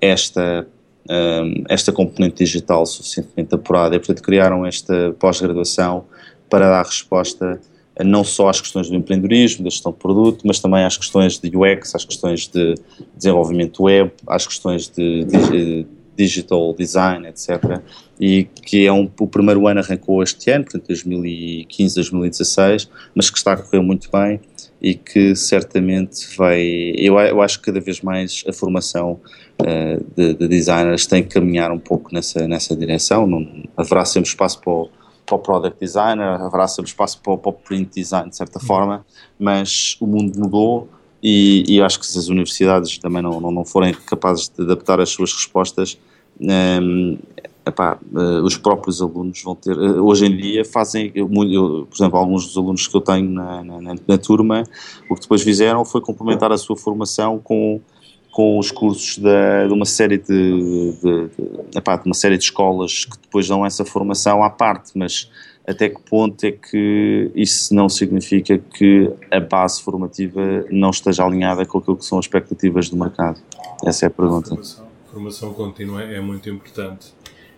[0.00, 0.64] esta,
[1.10, 6.04] um, esta componente digital suficientemente apurada e, portanto, criaram esta pós-graduação
[6.48, 7.60] para dar resposta
[8.00, 11.54] não só às questões do empreendedorismo, da gestão de produto, mas também às questões de
[11.54, 12.74] UX, às questões de
[13.16, 15.86] desenvolvimento web, às questões de, de
[16.16, 17.80] digital design, etc.
[18.20, 23.38] E que é um, o primeiro ano arrancou este ano, portanto 2015, 2016, mas que
[23.38, 24.40] está a correr muito bem
[24.80, 26.60] e que certamente vai.
[26.96, 29.20] Eu, eu acho que cada vez mais a formação
[29.60, 33.26] uh, de, de, designers tem que caminhar um pouco nessa, nessa direção.
[33.26, 34.90] Não, haverá sempre espaço para o,
[35.32, 39.04] para o product designer, haverá sempre espaço para para o print design, de certa forma,
[39.38, 40.88] mas o mundo mudou.
[41.22, 45.00] E, e acho que se as universidades também não, não, não forem capazes de adaptar
[45.00, 45.96] as suas respostas,
[46.40, 47.16] um,
[47.64, 49.78] epá, uh, os próprios alunos vão ter.
[49.78, 53.30] Uh, hoje em dia fazem, eu, eu, por exemplo, alguns dos alunos que eu tenho
[53.30, 54.64] na, na, na, turma,
[55.08, 57.80] o que depois fizeram foi complementar a sua formação com,
[58.32, 62.44] com os cursos de, de uma série de, de, de, epá, de uma série de
[62.44, 65.30] escolas que depois dão essa formação à parte, mas
[65.68, 71.66] até que ponto é que isso não significa que a base formativa não esteja alinhada
[71.66, 73.38] com aquilo que são as expectativas do mercado?
[73.84, 74.46] Essa é a pergunta.
[74.46, 77.12] A formação, a formação contínua é muito importante.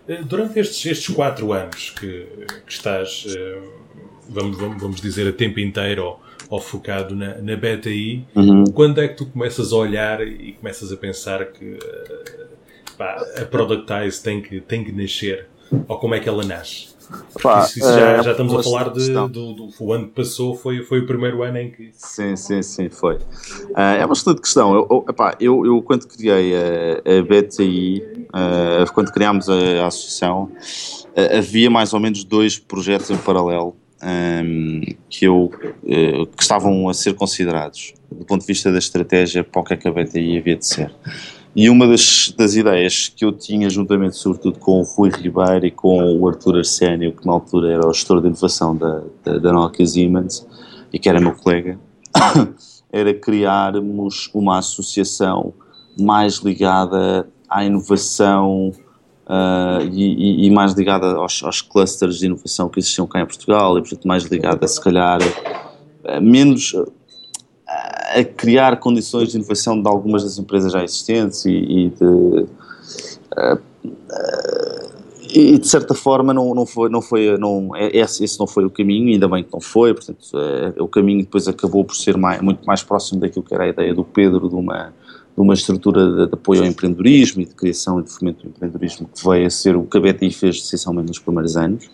[0.09, 2.27] Eh, durante estes, estes quatro anos que,
[2.65, 3.61] que estás, eh,
[4.27, 6.17] vamos, vamos dizer, a tempo inteiro
[6.49, 8.65] ou, focado na, na BTI, uhum.
[8.65, 12.45] quando é que tu começas a olhar e começas a pensar que eh,
[12.97, 15.47] pá, a Productize tem que, tem que nascer?
[15.87, 16.95] Ou como é que ela nasce?
[17.41, 20.13] Pá, isso, isso já, é, já, estamos a falar de, do, do, O ano que
[20.13, 21.91] passou foi, foi o primeiro ano em que.
[21.93, 23.15] Sim, sim, sim, foi.
[23.15, 24.73] Uh, é uma excelente questão.
[24.73, 29.87] Eu, eu, epá, eu, eu, quando criei a, a BTI, uh, quando criámos a, a
[29.87, 30.51] associação,
[31.37, 33.75] havia mais ou menos dois projetos em paralelo.
[34.07, 35.49] Um, que, eu,
[35.81, 39.89] que estavam a ser considerados do ponto de vista da estratégia para o que, é
[39.89, 40.91] a BTI havia de ser.
[41.55, 45.71] E uma das, das ideias que eu tinha, juntamente sobretudo com o Rui Ribeiro e
[45.71, 49.53] com o Arthur Arsénio, que na altura era o gestor de inovação da, da, da
[49.53, 50.45] Nokia Siemens
[50.91, 51.79] e que era meu colega,
[52.91, 55.53] era criarmos uma associação
[55.97, 58.73] mais ligada à inovação
[59.25, 63.77] uh, e, e, mais ligada aos, aos, clusters de inovação que existiam cá em Portugal
[63.77, 65.19] e, portanto, mais ligada, se calhar,
[66.21, 66.73] menos
[67.67, 72.47] a criar condições de inovação de algumas das empresas já existentes e, e de uh,
[73.55, 74.95] uh,
[75.33, 78.63] e de certa forma não, não foi, não foi não, é, esse, esse não foi
[78.63, 82.15] o caminho, ainda bem que não foi, portanto é, o caminho depois acabou por ser
[82.15, 84.93] mais, muito mais próximo daquilo que era a ideia do Pedro de uma,
[85.35, 88.49] de uma estrutura de, de apoio ao empreendedorismo e de criação e de fomento do
[88.49, 91.89] empreendedorismo que veio a ser o que a BTI fez essencialmente nos primeiros anos,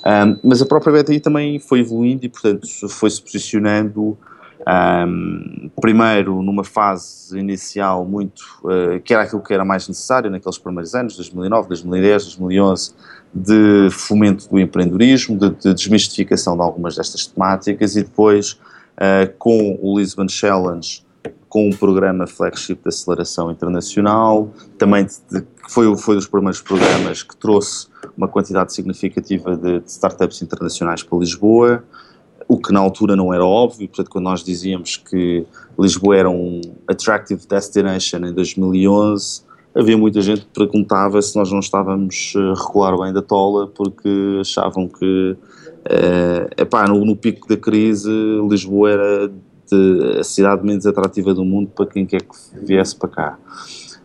[0.00, 4.16] um, mas a própria BTI também foi evoluindo e portanto foi-se posicionando
[4.66, 10.58] um, primeiro, numa fase inicial muito, uh, que era aquilo que era mais necessário naqueles
[10.58, 12.92] primeiros anos, 2009, 2010, 2011,
[13.32, 19.78] de fomento do empreendedorismo, de, de desmistificação de algumas destas temáticas e depois uh, com
[19.80, 21.02] o Lisbon Challenge,
[21.50, 27.24] com um programa flagship de aceleração internacional, também de, que foi, foi dos primeiros programas
[27.24, 31.84] que trouxe uma quantidade significativa de, de startups internacionais para Lisboa,
[32.46, 35.44] o que na altura não era óbvio, portanto, quando nós dizíamos que
[35.76, 39.42] Lisboa era um attractive destination em 2011,
[39.74, 44.38] havia muita gente que perguntava se nós não estávamos a regular bem da tola, porque
[44.40, 45.36] achavam que,
[45.84, 48.10] é, epá, no, no pico da crise,
[48.48, 49.49] Lisboa era de,
[50.18, 53.38] a cidade menos atrativa do mundo para quem quer que viesse para cá.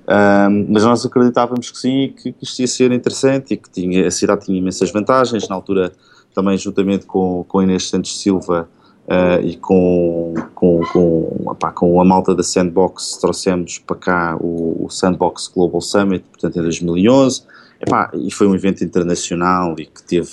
[0.08, 4.08] Um, mas nós acreditávamos que sim, que, que isto ia ser interessante e que tinha,
[4.08, 5.48] a cidade tinha imensas vantagens.
[5.50, 5.92] Na altura,
[6.34, 8.70] também juntamente com, com Inês Santos Silva,
[9.06, 14.84] Uh, e com, com, com, opá, com a malta da Sandbox trouxemos para cá o,
[14.84, 17.44] o Sandbox Global Summit, portanto em 2011,
[17.80, 20.32] epá, e foi um evento internacional e que teve,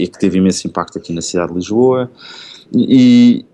[0.00, 2.10] e que teve imenso impacto aqui na cidade de Lisboa
[2.74, 3.46] e,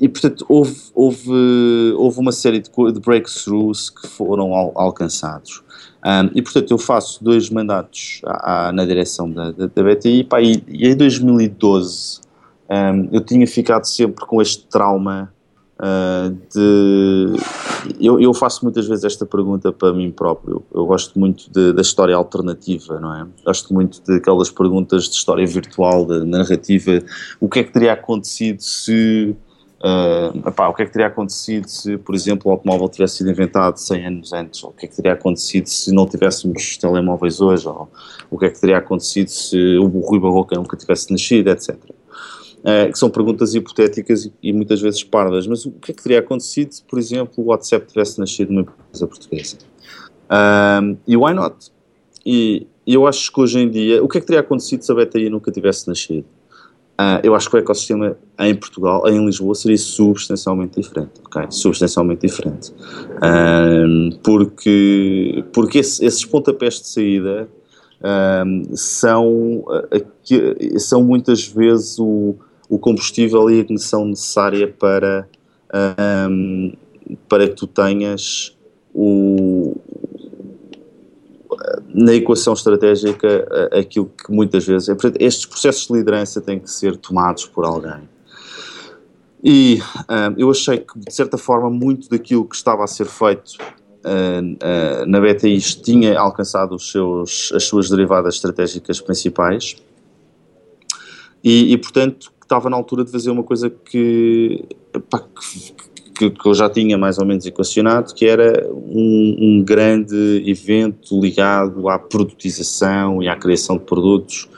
[0.00, 5.62] e, portanto houve, houve, houve uma série de, de breakthroughs que foram al, alcançados.
[6.04, 10.24] Um, e portanto eu faço dois mandatos à, à, na direção da, da, da BTI
[10.24, 12.20] pá, e, e, em 2012
[12.70, 15.32] um, eu tinha ficado sempre com este trauma
[15.80, 17.36] uh, de.
[18.00, 20.62] Eu, eu, faço muitas vezes esta pergunta para mim próprio.
[20.74, 23.26] Eu gosto muito de, da história alternativa, não é?
[23.44, 27.02] Gosto muito daquelas perguntas de história virtual, da narrativa.
[27.40, 29.36] O que é que teria acontecido se
[29.78, 33.30] Uh, epá, o que é que teria acontecido se, por exemplo, o automóvel tivesse sido
[33.30, 34.64] inventado 100 anos antes?
[34.64, 37.68] Ou o que é que teria acontecido se não tivéssemos telemóveis hoje?
[37.68, 37.88] Ou
[38.30, 41.76] o que é que teria acontecido se o Rui Barroca nunca tivesse nascido, etc.
[41.76, 45.46] Uh, que são perguntas hipotéticas e, e, muitas vezes pardas.
[45.46, 48.62] Mas o que é que teria acontecido se, por exemplo, o WhatsApp tivesse nascido numa
[48.62, 49.58] empresa portuguesa?
[50.24, 51.70] Uh, e why not?
[52.24, 54.94] E eu acho que hoje em dia, o que é que teria acontecido se a
[54.94, 56.26] BTI nunca tivesse nascido?
[56.98, 61.46] Uh, eu acho que o ecossistema em Portugal, em Lisboa, seria substancialmente diferente, ok?
[61.50, 62.72] Substancialmente diferente.
[64.22, 67.48] Porque porque esse, esses pontapés de saída
[68.74, 69.64] são,
[70.78, 72.34] são muitas vezes o,
[72.68, 75.28] o combustível e a ignição necessária para,
[76.30, 76.72] um,
[77.28, 78.56] para que tu tenhas
[78.94, 79.55] o,
[81.96, 84.90] na equação estratégica aquilo que muitas vezes.
[84.90, 88.06] É, portanto, estes processos de liderança têm que ser tomados por alguém.
[89.42, 93.52] E uh, eu achei que, de certa forma, muito daquilo que estava a ser feito
[94.04, 99.76] uh, uh, na BTI tinha alcançado os seus, as suas derivadas estratégicas principais.
[101.44, 104.64] E, e, portanto, estava na altura de fazer uma coisa que,
[105.08, 105.74] pá, que,
[106.16, 111.20] que, que, eu já tinha mais ou menos equacionado, que era um, um, grande evento
[111.20, 114.48] ligado à produtização e à criação de produtos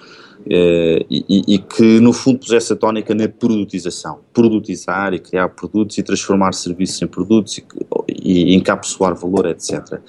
[0.50, 5.98] eh, e, e, que no fundo pusesse a tónica na produtização, produtizar e criar produtos
[5.98, 7.64] e transformar serviços em produtos e,
[8.08, 10.00] e encapsular valor, etc.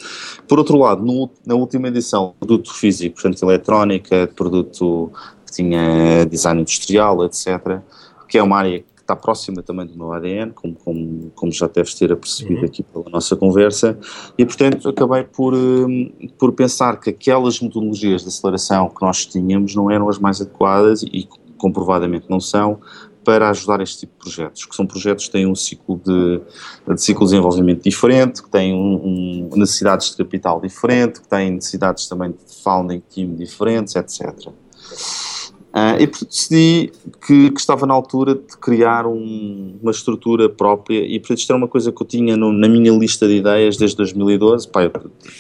[0.48, 5.12] Por outro lado, no, na última edição, produto físico, portanto eletrónica, produto
[5.46, 7.80] que tinha design industrial, etc.,
[8.28, 11.96] que é uma área está próxima também do meu ADN, como, como, como já deves
[11.96, 12.66] ter apercebido uhum.
[12.66, 13.98] aqui pela nossa conversa,
[14.38, 19.74] e portanto acabei por, hum, por pensar que aquelas metodologias de aceleração que nós tínhamos
[19.76, 22.80] não eram as mais adequadas e comprovadamente não são
[23.24, 26.42] para ajudar este tipo de projetos, que são projetos que têm um ciclo de,
[26.88, 31.52] de ciclo de desenvolvimento diferente, que têm um, um, necessidades de capital diferente, que têm
[31.52, 34.52] necessidades também de founding team diferentes, etc.
[35.80, 36.92] Uh, e decidi
[37.26, 41.58] que, que, estava na altura de criar um, uma estrutura própria e portanto isto era
[41.58, 44.92] uma coisa que eu tinha no, na minha lista de ideias desde 2012 Pá, eu,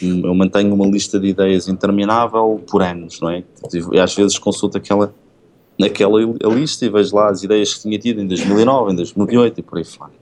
[0.01, 3.43] eu, mantenho uma lista de ideias interminável por anos, não é?
[3.91, 5.13] E às vezes consulto aquela,
[5.83, 6.21] aquela
[6.55, 9.77] lista e vejo lá as ideias que tinha tido em 2009, em 2008 e por
[9.77, 10.13] aí fora.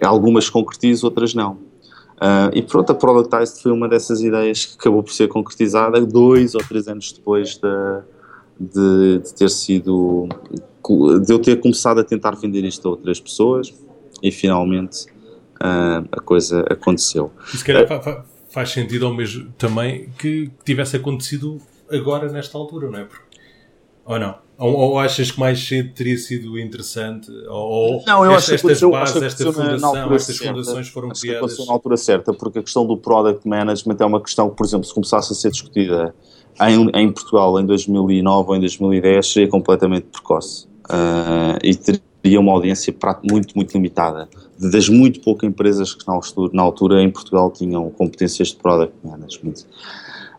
[0.00, 1.54] Algumas concretizo, outras não.
[1.54, 6.54] Uh, e pronto, a Productized foi uma dessas ideias que acabou por ser concretizada dois
[6.54, 8.04] ou três anos depois da
[8.58, 10.28] de, de, ter sido
[11.24, 13.74] de eu ter começado a tentar vender isto a outras pessoas
[14.22, 15.06] e finalmente
[15.54, 17.32] uh, a coisa aconteceu.
[17.52, 22.90] E se calhar uh, faz sentido ao mesmo também que tivesse acontecido agora nesta altura,
[22.90, 23.08] não é?
[24.04, 24.44] Ou não?
[24.56, 27.28] Ou, ou, achas que mais cedo teria sido interessante?
[27.48, 30.52] Ou não, eu acho estas que bases, esta fundação, estas certa.
[30.52, 31.56] fundações foram acho criadas?
[31.56, 34.64] Que na altura certa, porque a questão do product management é uma questão que, por
[34.64, 36.14] exemplo, se começasse a ser discutida
[36.60, 42.52] em, em Portugal em 2009 ou em 2010 seria completamente precoce uh, e teria uma
[42.52, 42.94] audiência
[43.28, 44.28] muito, muito limitada.
[44.58, 48.94] Das muito poucas empresas que na altura, na altura em Portugal tinham competências de product
[49.04, 49.64] management.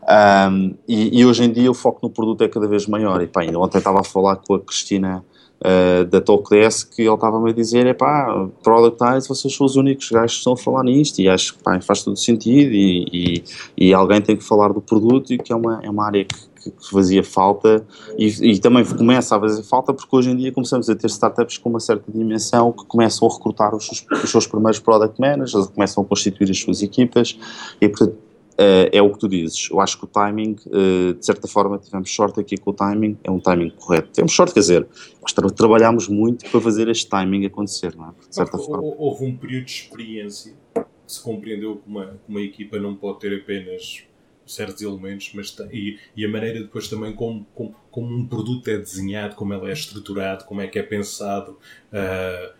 [0.08, 3.20] Um, e, e, hoje em dia o foco no produto é cada vez maior.
[3.22, 5.24] E pá, ontem estava a falar com a Cristina
[5.60, 10.10] uh, da Talkdesk que ele estava-me a dizer: é pá, Productize, vocês são os únicos
[10.10, 11.18] gajos que estão a falar nisto.
[11.20, 12.72] E acho que pá, faz todo sentido.
[12.72, 13.44] E, e,
[13.76, 16.70] e, alguém tem que falar do produto, e que é uma, é uma área que,
[16.70, 17.86] que fazia falta.
[18.18, 21.58] E, e, também começa a fazer falta porque hoje em dia começamos a ter startups
[21.58, 25.66] com uma certa dimensão que começam a recrutar os seus, os seus primeiros product managers,
[25.68, 27.38] começam a constituir as suas equipas.
[27.80, 28.25] E portanto
[28.58, 29.68] Uh, é o que tu dizes.
[29.70, 33.18] Eu acho que o timing, uh, de certa forma, tivemos sorte aqui com o timing,
[33.22, 34.08] é um timing correto.
[34.14, 34.88] Temos sorte, quer dizer,
[35.20, 38.12] nós tra trabalhámos muito para fazer este timing acontecer, não é?
[38.28, 38.94] De certa forma.
[38.96, 43.36] Houve um período de experiência que se compreendeu que uma, uma equipa não pode ter
[43.36, 44.04] apenas
[44.46, 48.78] certos elementos, mas e, e, a maneira depois também como, como, como, um produto é
[48.78, 51.58] desenhado, como ele é estruturado, como é que é pensado,
[51.92, 52.54] uh,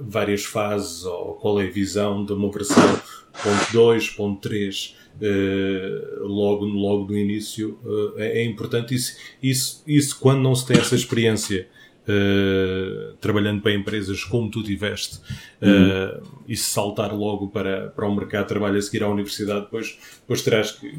[0.00, 3.00] várias fases, ou qual é a visão de uma operação,
[3.42, 7.78] ponto 2, ponto 3, uh, logo, logo no início,
[8.16, 11.68] é, é, importante isso, isso, isso quando não se tem essa experiência
[12.10, 15.18] uh, trabalhando para empresas como tu tiveste,
[15.62, 19.62] uh, e se saltar logo para, para o mercado de trabalho a seguir à universidade,
[19.62, 20.92] depois, depois terás que,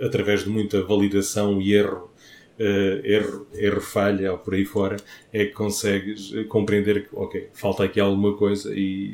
[0.00, 2.12] através de muita validação e erro,
[2.56, 4.96] Uh, erro, erro, falha ou por aí fora,
[5.32, 9.10] é que consegues compreender que, ok, falta aqui alguma coisa e,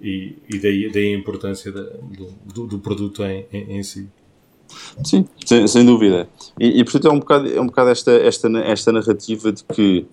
[0.00, 1.82] e, e daí, daí a importância da,
[2.54, 4.08] do, do, produto em, em, em, si.
[5.04, 6.28] Sim, sem, sem dúvida.
[6.58, 10.06] E, e, portanto é um bocado, é um bocado esta, esta, esta narrativa de que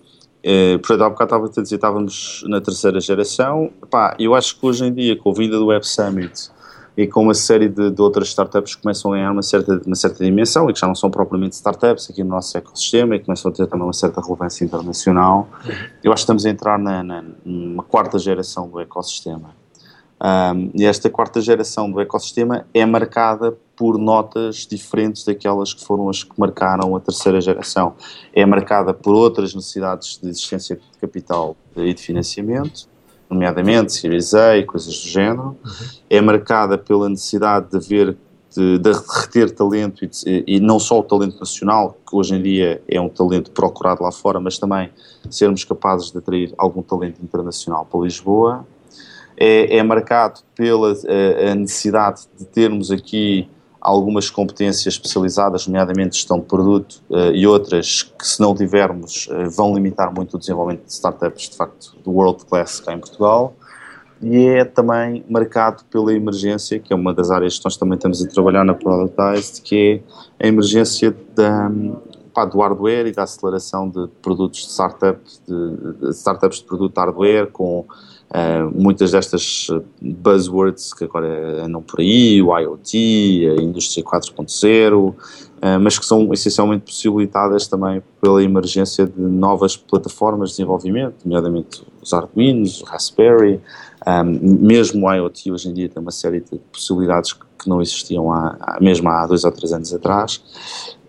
[0.46, 3.68] Uh, portanto, há bocado estava a dizer, estávamos na terceira geração.
[3.90, 6.50] Pá, eu acho que hoje em dia, com a vinda do Web Summit
[6.96, 9.94] e com uma série de, de, outras startups que começam a ganhar uma certa, uma
[9.94, 13.50] certa dimensão e que já não são propriamente startups aqui no nosso ecossistema e começam
[13.50, 15.48] a ter também uma certa relevância internacional,
[16.02, 19.50] eu acho que estamos a entrar na, na numa quarta geração do ecossistema.
[20.18, 26.08] Um, e esta quarta geração do ecossistema é marcada por notas diferentes daquelas que foram
[26.08, 27.94] as que marcaram a terceira geração.
[28.32, 32.88] É marcada por outras necessidades de existência de capital e de financiamento,
[33.28, 35.48] nomeadamente Series A e coisas do género.
[35.62, 35.86] Uhum.
[36.08, 38.16] É marcada pela necessidade de haver
[38.56, 42.42] de, de reter talento e, de, e, não só o talento nacional, que hoje em
[42.42, 44.88] dia é um talento procurado lá fora, mas também
[45.28, 48.66] sermos capazes de atrair algum talento internacional para Lisboa
[49.36, 53.48] é, é marcado pela a, a necessidade de termos aqui
[53.86, 59.48] algumas competências especializadas, nomeadamente gestão de produto, uh, e outras que, se não tivermos, uh,
[59.48, 63.54] vão limitar muito o desenvolvimento de startups, de facto, do world class cá em Portugal.
[64.20, 68.24] E é também marcado pela emergência, que é uma das áreas que nós também estamos
[68.24, 70.02] a trabalhar na Productized, que
[70.40, 71.70] é a emergência da,
[72.34, 76.96] pá, do hardware e da aceleração de produtos de startups, de, de startups de produto
[76.96, 77.84] hardware, com
[78.28, 79.68] Uh, muitas destas
[80.02, 85.14] buzzwords que agora andam por aí, o IoT, a indústria 4.0, uh,
[85.80, 92.12] mas que são essencialmente possibilitadas também pela emergência de novas plataformas de desenvolvimento, nomeadamente os
[92.12, 93.60] Arduinos, o Raspberry,
[94.06, 94.24] um,
[94.66, 98.78] mesmo o IoT hoje em dia tem uma série de possibilidades que não existiam há
[98.80, 100.42] mesmo há dois ou três anos atrás,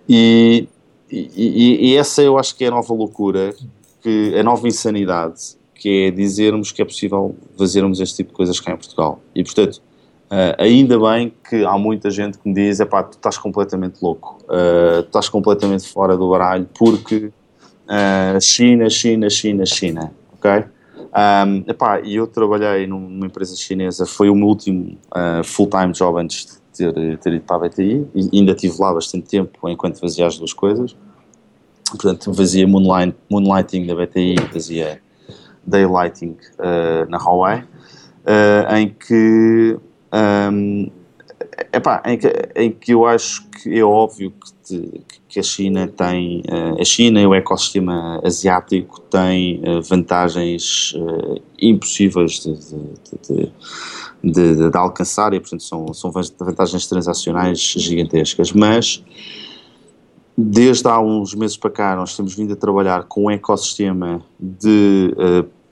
[0.07, 0.67] e,
[1.11, 3.55] e, e essa eu acho que é a nova loucura,
[4.01, 8.59] que a nova insanidade que é dizermos que é possível fazermos este tipo de coisas
[8.59, 9.19] cá em Portugal.
[9.33, 9.81] E, portanto,
[10.31, 14.37] uh, ainda bem que há muita gente que me diz, epá, tu estás completamente louco,
[14.43, 17.31] uh, estás completamente fora do baralho, porque
[17.87, 20.65] uh, China, China, China, China, ok?
[21.07, 24.97] Um, epá, e eu trabalhei numa empresa chinesa, foi o meu último
[25.43, 29.27] full-time job antes de ter, ter ido para a BTI, e ainda estive lá bastante
[29.27, 30.95] tempo enquanto fazia as duas coisas.
[31.89, 35.01] Portanto, fazia moonlight, moonlighting da BTI, fazia
[35.67, 39.77] daylighting uh, na Hawaii, uh, em que
[40.51, 40.89] um,
[41.73, 44.33] epá, em que, em que eu acho que é óbvio
[44.65, 50.93] que, que a China tem, uh, a China e o ecossistema asiático têm uh, vantagens
[50.93, 52.53] uh, impossíveis de,
[53.27, 53.51] de,
[54.23, 59.03] de, de, alcançar e, portanto, são, são vantagens transacionais gigantescas, mas
[60.37, 65.13] desde há uns meses para cá nós temos vindo a trabalhar com um ecossistema de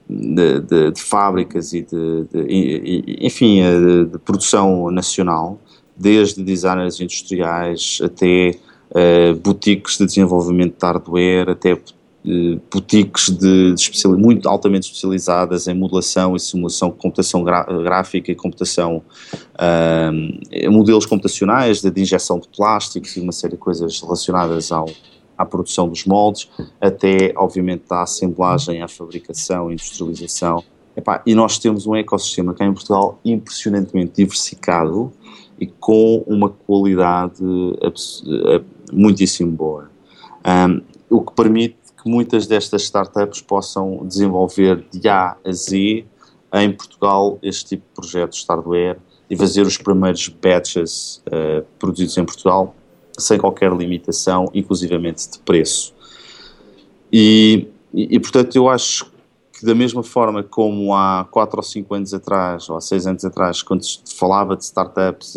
[0.09, 5.59] de, de, de fábricas e de, de enfim, eh, de, produção nacional,
[5.97, 8.51] desde designers industriais até
[8.91, 15.73] uh, boutiques de desenvolvimento de hardware, até uh, boutiques de, de muito altamente especializadas em
[15.73, 19.01] modelação e simulação, computação gráfica e computação,
[19.55, 24.87] uh, modelos computacionais de, de injeção de plásticos e uma série de coisas relacionadas ao,
[25.37, 26.49] à produção dos moldes,
[26.79, 30.63] até, obviamente, da assemblagem, à fabricação, industrialização.
[30.95, 35.11] Epá, e nós temos um ecossistema cá em Portugal impressionantemente diversificado
[35.59, 37.43] e com uma qualidade
[38.91, 39.89] muitíssimo boa.
[40.45, 46.05] Um, o que permite que muitas destas startups possam desenvolver de A a Z
[46.53, 48.97] em Portugal este tipo de projetos de hardware
[49.29, 52.75] e fazer os primeiros batches uh, produzidos em Portugal
[53.17, 55.93] sem qualquer limitação, inclusivamente de preço.
[57.11, 59.11] E, e, e, portanto, eu acho
[59.53, 63.25] que da mesma forma como há 4 ou 5 anos atrás, ou há 6 anos
[63.25, 65.35] atrás, quando se falava de startups,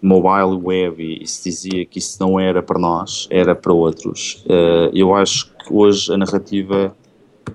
[0.00, 4.42] mobile web, e, e, se dizia que isso não era para nós, era para outros,
[4.46, 6.96] uh, eu acho que hoje a narrativa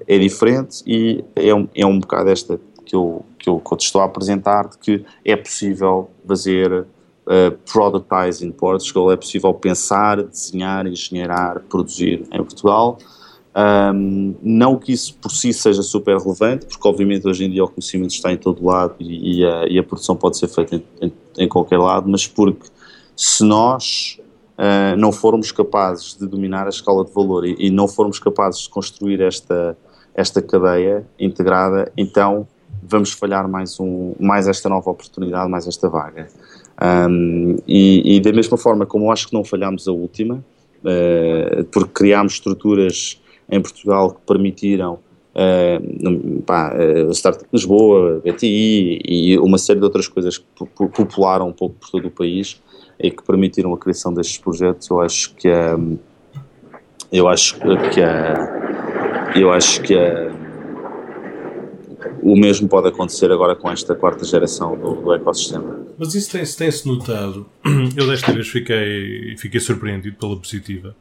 [0.08, 3.78] é diferente e é um, é um bocado esta que eu, que eu, que eu
[3.78, 6.86] te estou a apresentar, de que é possível fazer
[7.26, 12.98] uh, productize in Portugal, é possível pensar, desenhar, engenheirar, produzir em Portugal.
[13.58, 17.70] Um, não que isso por si seja super relevante, porque obviamente hoje em dia o
[17.70, 20.84] conhecimento está em todo lado e, e, a, e a, produção pode ser feita em,
[21.02, 22.68] em, em, qualquer lado, mas porque
[23.16, 24.20] se nós
[24.58, 28.64] uh, não formos capazes de dominar a escala de valor e, e, não formos capazes
[28.64, 29.78] de construir esta,
[30.14, 32.46] esta cadeia integrada, então
[32.84, 36.28] vamos falhar mais, um, mais esta nova oportunidade, mais esta vaga.
[36.82, 40.44] Um, e, e, da mesma forma como acho que não falhámos a última,
[40.84, 45.00] uh, porque criámos estruturas em Portugal que permitiram
[45.36, 50.46] uh, pá, uh, Startup Lisboa, BTI e uma série de outras coisas que
[50.76, 52.62] popularam um pouco por todo o país
[53.00, 55.98] e que permitiram a criação destes projetos, eu acho que um,
[57.12, 58.02] eu acho que
[59.40, 59.96] eu acho que
[62.22, 65.85] o mesmo pode acontecer agora com esta quarta geração do, do ecossistema.
[65.98, 67.50] Mas isso tem-se tem notado.
[67.96, 70.96] Eu desta vez fiquei, fiquei surpreendido pela positiva.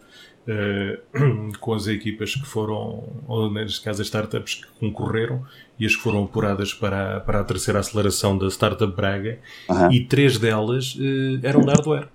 [0.47, 5.43] Uh, com as equipas que foram, ou neste caso as startups que concorreram
[5.79, 9.39] e as que foram apuradas para, a, para a terceira aceleração da Startup Braga
[9.71, 9.91] uhum.
[9.91, 12.09] e três delas uh, eram de hardware.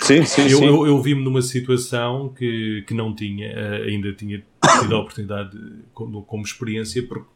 [0.00, 0.66] Sim, sim, eu, sim.
[0.66, 4.44] Eu, eu vi-me numa situação que, que não tinha, uh, ainda tinha
[4.80, 5.58] tido a oportunidade
[5.94, 7.26] como, como experiência, porque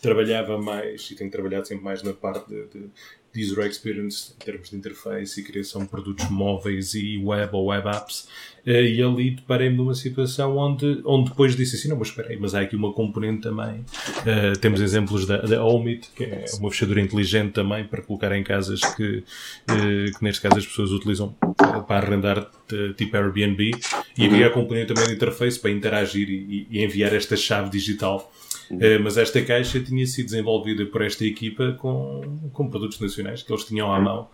[0.00, 2.90] trabalhava mais e tenho trabalhado sempre mais na parte de, de, de
[3.36, 7.88] user experience em termos de interface e criação de produtos móveis e web ou web
[7.88, 8.28] apps.
[8.66, 12.36] Eh, e ali deparei-me numa situação onde, onde depois disse assim, não, mas espera aí,
[12.38, 13.84] mas há aqui uma componente também.
[14.20, 18.42] Uh, temos exemplos da, da Omit, que é uma fechadura inteligente também para colocar em
[18.42, 21.34] casas que, uh, que neste caso as pessoas utilizam
[21.86, 22.50] para arrendar
[22.96, 23.70] tipo Airbnb.
[24.16, 28.30] E havia a componente também de interface para interagir e, e enviar esta chave digital
[28.70, 33.52] Uh, mas esta caixa tinha sido desenvolvida por esta equipa com, com produtos nacionais que
[33.52, 34.28] eles tinham à mão.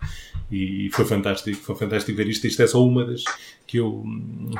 [0.51, 2.45] E foi fantástico, foi fantástico ver isto.
[2.45, 3.23] Isto é só uma das
[3.65, 4.03] que eu,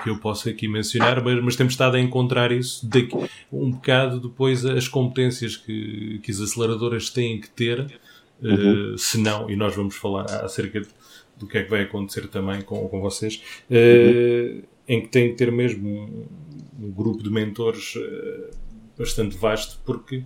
[0.03, 3.15] que eu posso aqui mencionar, mas, mas temos estado a encontrar isso daqui,
[3.51, 7.79] um bocado depois as competências que, que as aceleradoras têm que ter,
[8.41, 10.81] uh, se não, e nós vamos falar acerca
[11.37, 15.35] do que é que vai acontecer também com, com vocês, uh, em que tem que
[15.35, 17.93] ter mesmo um, um grupo de mentores
[18.97, 20.23] bastante vasto porque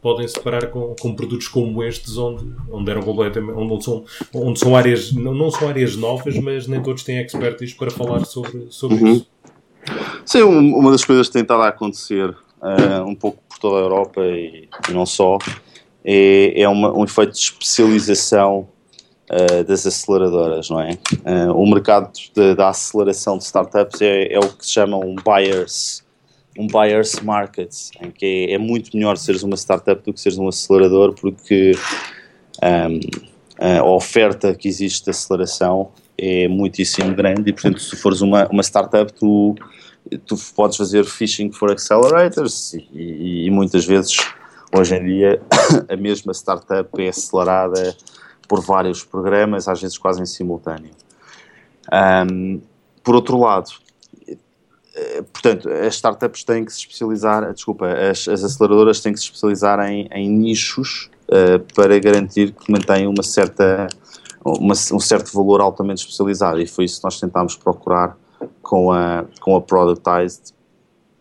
[0.00, 4.76] podem separar com, com produtos como estes onde, onde eram completamente onde são, onde são
[4.76, 8.98] áreas não, não são áreas novas mas nem todos têm expertise para falar sobre, sobre
[8.98, 9.12] uhum.
[9.14, 9.34] isso
[10.24, 13.80] Sim, uma das coisas que tem estado a acontecer uh, um pouco por toda a
[13.80, 15.38] Europa e, e não só
[16.04, 18.68] é, é uma, um efeito de especialização
[19.30, 20.98] uh, das aceleradoras, não é?
[21.24, 22.10] Uh, o mercado
[22.56, 26.03] da aceleração de startups é, é o que se chama um buyer's
[26.58, 30.38] um buyer's market, em que é, é, muito melhor seres uma startup do que seres
[30.38, 31.72] um acelerador, porque
[32.62, 33.00] um,
[33.58, 38.62] a oferta que existe de aceleração é muitíssimo grande e, portanto, se fores uma, uma
[38.62, 39.54] startup, tu,
[40.26, 44.16] tu podes fazer phishing for accelerators e, e, muitas vezes,
[44.72, 45.42] hoje em dia,
[45.88, 47.96] a mesma startup é acelerada
[48.48, 50.90] por vários programas, às vezes quase em simultâneo.
[51.92, 52.60] Um,
[53.02, 53.70] por outro lado,
[55.32, 59.80] portanto, as startups têm que se especializar, desculpa, as, as aceleradoras têm que se especializar
[59.80, 63.88] em, em nichos uh, para garantir que mantêm uma certa,
[64.44, 66.60] uma, um certo valor altamente especializado.
[66.60, 68.16] E foi isso que nós tentámos procurar
[68.62, 70.54] com a, com a Productized,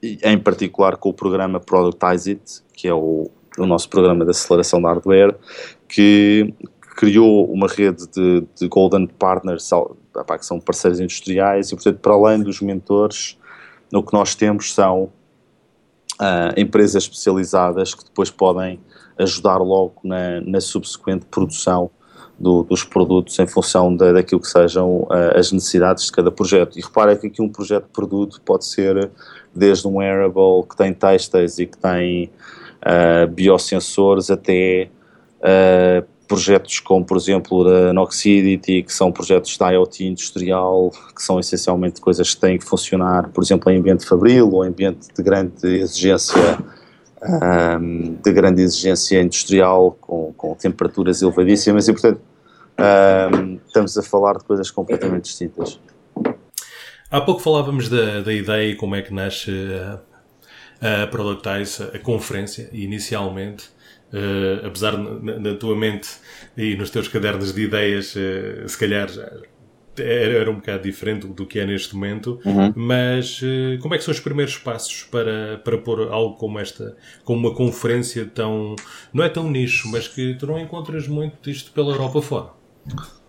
[0.02, 4.80] em particular com o programa Productize It, que é o, o nosso programa de aceleração
[4.80, 5.36] de hardware,
[5.88, 6.54] que
[6.95, 9.70] criou uma rede de, de Golden Partners,
[10.38, 13.38] que são parceiros industriais, e portanto, para além dos mentores,
[13.94, 15.03] no que nós temos são
[16.20, 18.80] uh, empresas especializadas que depois podem
[19.20, 21.91] ajudar logo na, na subsequente produção
[22.40, 26.80] do, dos produtos em função da, daquilo que sejam uh, as necessidades de cada projeto.
[26.80, 29.11] E repara que aqui um projeto de produto pode ser
[29.53, 32.32] desde um wearable que tem têxteis e que tem
[32.82, 34.90] uh, biosensores até
[35.38, 36.03] uh,
[36.34, 42.02] projetos como, por exemplo, da Noxidity, que são projetos de IoT industrial, que são essencialmente
[42.02, 45.68] coisas que têm que funcionar, por exemplo, em ambiente fabril ou em ambiente de grande
[45.68, 46.58] exigência
[47.22, 52.20] um, de grande exigência industrial, com, com temperaturas elevadíssimas e, portanto,
[52.80, 55.80] um, estamos a falar de coisas completamente distintas.
[57.12, 59.52] Há pouco falávamos da, da ideia e como é que nasce
[60.82, 63.66] a, a Productize, a conferência, inicialmente.
[64.14, 66.07] Uh, apesar na, na, tua mente
[66.56, 69.10] e nos teus cadernos de ideias, uh, se calhar
[69.98, 72.72] era, era, um bocado diferente do que é neste momento, uhum.
[72.76, 76.95] mas uh, como é que são os primeiros passos para, para pôr algo como esta,
[77.23, 78.76] como uma conferência tão,
[79.11, 82.49] não é tão nicho, mas que tu não encontras muito disto pela Europa fora?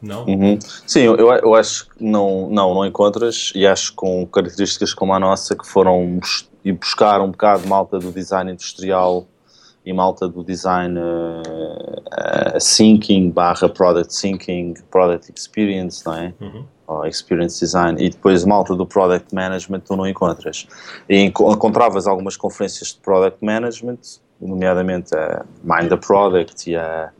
[0.02, 0.26] Não?
[0.26, 0.58] Uhum.
[0.86, 5.14] Sim, eu, eu acho que não, não, não encontras e acho que com características como
[5.14, 6.20] a nossa que foram
[6.64, 9.26] e buscar um bocado malta do design industrial
[9.84, 16.34] e malta do design uh, uh, thinking barra product thinking, product experience, não é?
[16.40, 16.64] Uhum.
[16.86, 20.66] Ou experience design e depois malta do product management tu não encontras.
[21.08, 23.98] E encontravas algumas conferências de product management,
[24.40, 27.10] nomeadamente a Mind the Product e a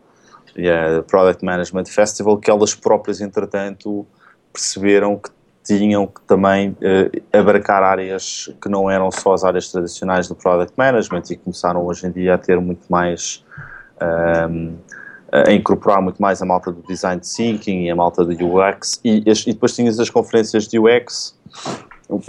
[0.56, 4.06] e a Product Management Festival, que elas próprias, entretanto,
[4.52, 5.30] perceberam que
[5.64, 10.74] tinham que também uh, abarcar áreas que não eram só as áreas tradicionais do Product
[10.76, 13.44] Management e começaram hoje em dia a ter muito mais.
[14.00, 14.74] Um, ehm,
[15.32, 19.18] a incorporar muito mais a malta do Design Thinking e a malta do UX e,
[19.26, 21.36] e depois tinhas as conferências de UX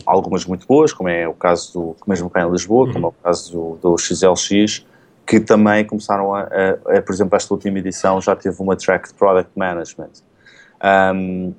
[0.05, 3.13] algumas muito boas, como é o caso do, mesmo cá em Lisboa, como é o
[3.23, 4.85] caso do, do XLX,
[5.25, 9.09] que também começaram a, a, a, por exemplo, esta última edição já teve uma track
[9.09, 10.11] de Product Management.
[11.13, 11.53] Um,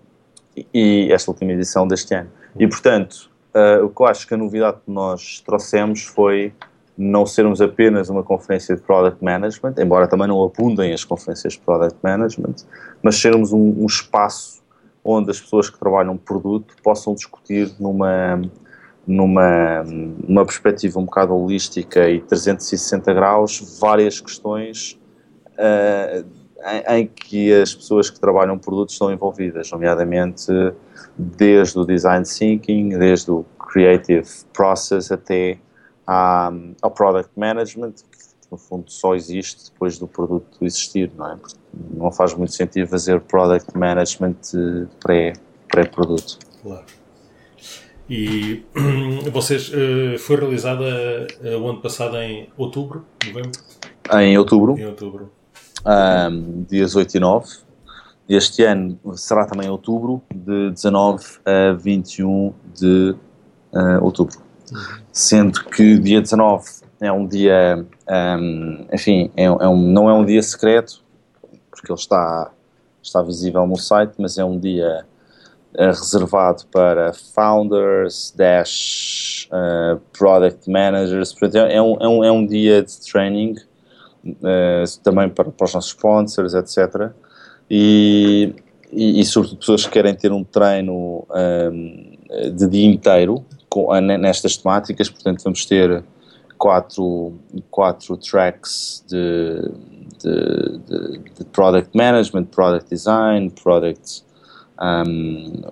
[0.72, 2.30] e esta última edição deste ano.
[2.58, 6.52] E, portanto, uh, o que eu acho que a novidade que nós trouxemos foi
[6.96, 11.60] não sermos apenas uma conferência de Product Management, embora também não abundem as conferências de
[11.60, 12.54] Product Management,
[13.02, 14.62] mas sermos um, um espaço
[15.04, 18.40] onde as pessoas que trabalham produto possam discutir numa
[19.06, 24.98] numa, numa perspectiva um bocado holística e 360 graus, várias questões
[25.52, 26.26] uh,
[26.64, 30.46] em, em, que as pessoas que trabalham produtos estão envolvidas, nomeadamente
[31.16, 35.58] desde o design thinking, desde o creative process até
[36.06, 38.16] à, ao product management, que
[38.50, 41.36] no fundo só existe depois do produto existir, não é?
[41.94, 44.36] Não faz muito sentido fazer product management
[45.00, 46.38] pré-produto.
[46.38, 46.84] Pré claro.
[48.08, 48.64] E
[49.32, 53.50] vocês uh, foi realizada uh, o ano passado em outubro, novembro?
[54.12, 54.78] Em outubro.
[54.78, 55.32] Em outubro.
[55.86, 57.46] Um, dias 8 e 9.
[58.28, 63.14] Este ano será também outubro, de 19 a 21 de
[63.72, 64.36] uh, outubro.
[65.12, 66.64] Sendo que dia 19
[67.00, 71.04] é um dia, um, enfim, é, é um, não é um dia secreto,
[71.70, 72.50] porque ele está,
[73.00, 75.06] está visível no site, mas é um dia
[75.74, 81.32] uh, reservado para founders, dash, uh, product managers.
[81.54, 83.54] É, é, um, é, um, é um dia de training
[84.30, 87.10] uh, também para, para os nossos sponsors, etc.
[87.70, 88.54] E,
[88.92, 92.16] e, e, sobretudo pessoas que querem ter um treino um,
[92.54, 95.10] de dia inteiro com, nestas temáticas.
[95.10, 96.04] Portanto, vamos ter
[96.56, 97.34] quatro,
[97.70, 99.60] quatro tracks de,
[100.22, 104.24] de, de, de product management, product design, product
[104.80, 105.62] um,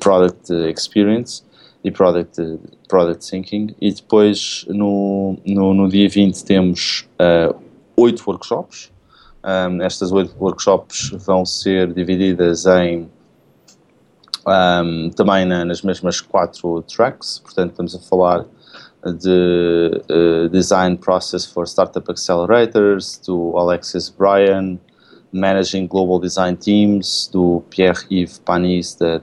[0.00, 1.42] product experience
[1.84, 2.40] e product,
[2.88, 3.74] product thinking.
[3.80, 7.54] E depois no, no, no dia 20 temos uh,
[7.96, 8.90] oito workshops.
[9.44, 13.08] Um, estas oito workshops vão ser divididas em
[14.46, 18.44] um, também na, nas mesmas quatro tracks, portanto estamos a falar
[19.04, 24.78] de uh, Design Process for Startup Accelerators, do Alexis Bryan,
[25.32, 29.20] Managing Global Design Teams, do Pierre-Yves Panis, da,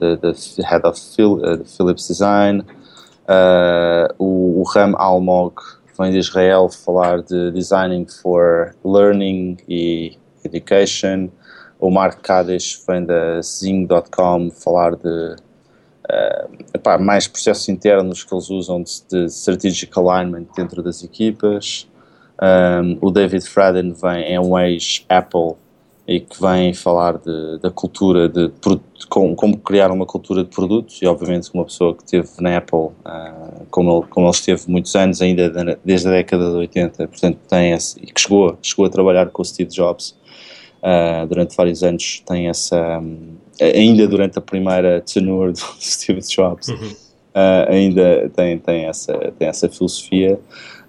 [0.63, 5.55] Head of Phil, uh, Philips Design, uh, o, o, Ram Almog
[5.97, 11.29] vem de Israel falar de Designing for Learning e Education,
[11.79, 15.35] o Mark Kadish vem da Zing.com falar de
[16.05, 21.87] uh, epá, mais processos internos que eles usam de, de strategic alignment dentro das equipas.
[22.41, 25.55] Um, o David Fradden vem, é um ex-Apple
[26.07, 30.49] e que vem falar de, da cultura, de, de como, como, criar uma cultura de
[30.49, 34.61] produtos e obviamente uma pessoa que esteve na Apple, uh, como, ele, como ele esteve
[34.67, 35.49] muitos anos ainda
[35.83, 39.41] desde a década de 80, portanto tem esse, e que chegou, chegou a trabalhar com
[39.41, 40.15] o Steve Jobs
[40.83, 46.67] uh, durante vários anos, tem essa, um, ainda durante a primeira tenure do Steve Jobs,
[46.67, 46.87] uhum.
[46.87, 50.39] uh, ainda tem, tem, essa, tem essa filosofia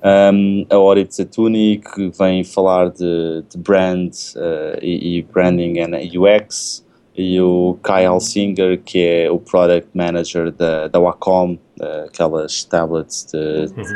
[0.03, 5.97] um, a Audit Zatuni, que vem falar de, de brand uh, e, e, branding and
[6.19, 6.85] UX,
[7.17, 13.27] e o Kai Alsinger, que é o Product Manager da, da Wacom, uh, aquelas tablets
[13.33, 13.95] de, uhum.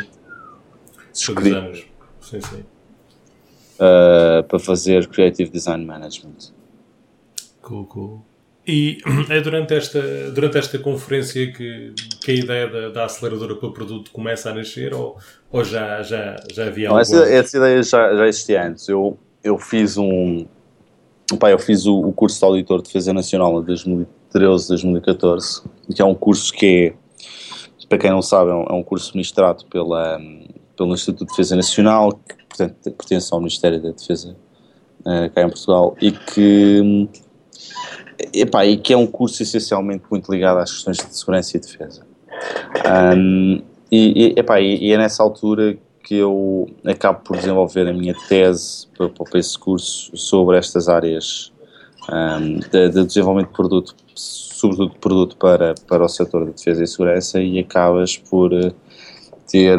[1.12, 1.85] de
[2.20, 2.64] Sim, sim.
[3.77, 6.52] Uh, para fazer Creative Design Management.
[7.62, 8.30] Cool, cool.
[8.71, 8.99] E
[9.29, 11.93] é durante esta, durante esta conferência que,
[12.23, 15.19] que a ideia da, da aceleradora para o produto começa a nascer ou,
[15.51, 18.89] ou já, já, já havia Não, essa, essa, ideia já, já existia antes.
[18.89, 20.47] Eu, eu fiz um.
[21.39, 25.63] Pá, eu fiz o, o curso de auditor de defesa nacional em 2013, 2014,
[25.95, 26.95] que é um curso que é,
[27.89, 30.21] para quem não sabe, é um, é um curso ministrado pela,
[30.77, 34.37] pelo Instituto de Defesa Nacional, que portanto, pertence ao Ministério da Defesa
[35.01, 37.09] uh, cá em Portugal, e que
[38.33, 42.07] epá, e que é um curso essencialmente muito ligado às questões de segurança e defesa.
[43.17, 47.93] Um, e, e, epá, e, e é nessa altura que eu acabo por desenvolver a
[47.93, 51.53] minha tese para, para esse curso sobre estas áreas
[52.11, 56.83] um, de, de, desenvolvimento de produto, sobretudo de produto para, para o setor de defesa
[56.83, 58.73] e segurança, e acabas por eh,
[59.51, 59.79] ter.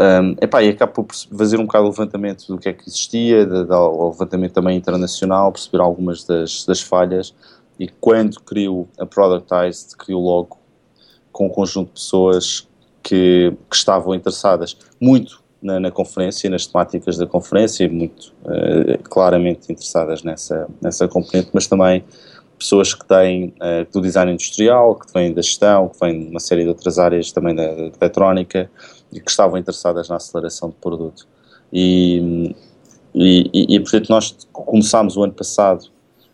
[0.00, 3.44] Um, epá, e acabo por fazer um bocado o levantamento do que é que existia,
[3.44, 7.34] o levantamento também internacional, perceber algumas das, das falhas,
[7.80, 10.56] e quando crio a Productized, crio logo
[11.32, 12.68] com um conjunto de pessoas
[13.02, 19.72] que, que estavam interessadas muito na, na, conferência, nas temáticas da conferência, muito uh, claramente
[19.72, 22.04] interessadas nessa, nessa componente, mas também
[22.56, 26.40] pessoas que têm uh, do design industrial, que vêm da gestão, que vêm de uma
[26.40, 28.70] série de outras áreas também da, da eletrónica
[29.12, 31.26] e que estavam interessadas na aceleração de produto.
[31.72, 32.54] E,
[33.14, 35.86] e, e, e portanto nós começámos o ano passado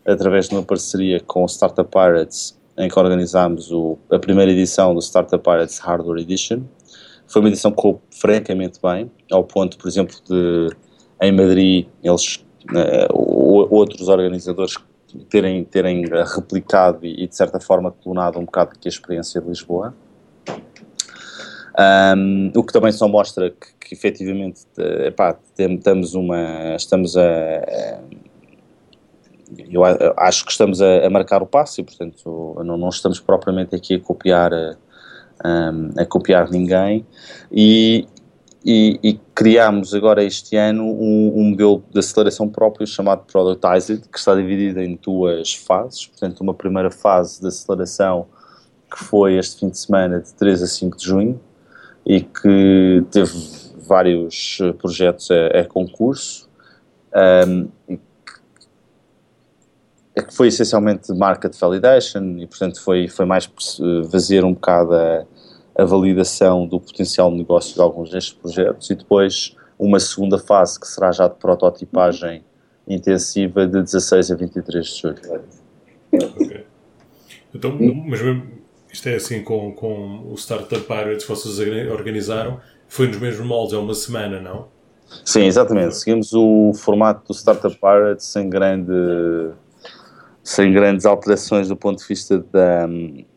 [0.05, 4.93] através de uma parceria com o Startup Pirates em que organizámos o, a primeira edição
[4.93, 6.61] do Startup Pirates Hardware Edition.
[7.27, 10.69] Foi uma edição que correu francamente bem, ao ponto, por exemplo, de
[11.21, 14.75] em Madrid eles uh, outros organizadores
[15.29, 16.03] terem, terem
[16.35, 19.95] replicado e, de certa forma clonado um bocado aqui a experiência de Lisboa.
[21.77, 24.61] Um, o que também só mostra que, que efetivamente
[25.05, 27.99] epá, estamos, uma, estamos a, a
[29.69, 29.83] eu
[30.17, 33.95] acho que estamos a, a, marcar o passo e, portanto, não, não estamos propriamente aqui
[33.95, 37.05] a copiar, a, a copiar ninguém.
[37.51, 38.07] E,
[38.65, 44.17] e, e criámos agora este ano um, um, modelo de aceleração próprio chamado Productized, que
[44.17, 46.07] está dividido em duas fases.
[46.07, 48.27] Portanto, uma primeira fase de aceleração
[48.89, 51.39] que foi este fim de semana de 3 a 5 de junho
[52.05, 53.33] e que teve
[53.87, 56.49] vários projetos a, a concurso.
[57.47, 57.67] Um,
[60.15, 63.51] é que foi essencialmente market validation e, portanto, foi, foi mais
[64.09, 65.25] fazer um bocado a,
[65.77, 70.79] a validação do potencial de negócio de alguns destes projetos e depois uma segunda fase
[70.79, 72.43] que será já de prototipagem
[72.87, 75.41] intensiva de 16 a 23 de julho.
[76.13, 76.65] Okay.
[77.53, 77.77] Então,
[78.07, 78.19] mas
[78.95, 81.59] isto é assim com, com o Startup Pirates que vocês
[81.89, 84.67] organizaram, foi nos mesmos moldes, é uma semana, não?
[85.23, 85.97] Sim, exatamente.
[85.97, 88.93] Seguimos o formato do Startup Pirates sem grande
[90.41, 92.87] sem grandes alterações do ponto de vista da,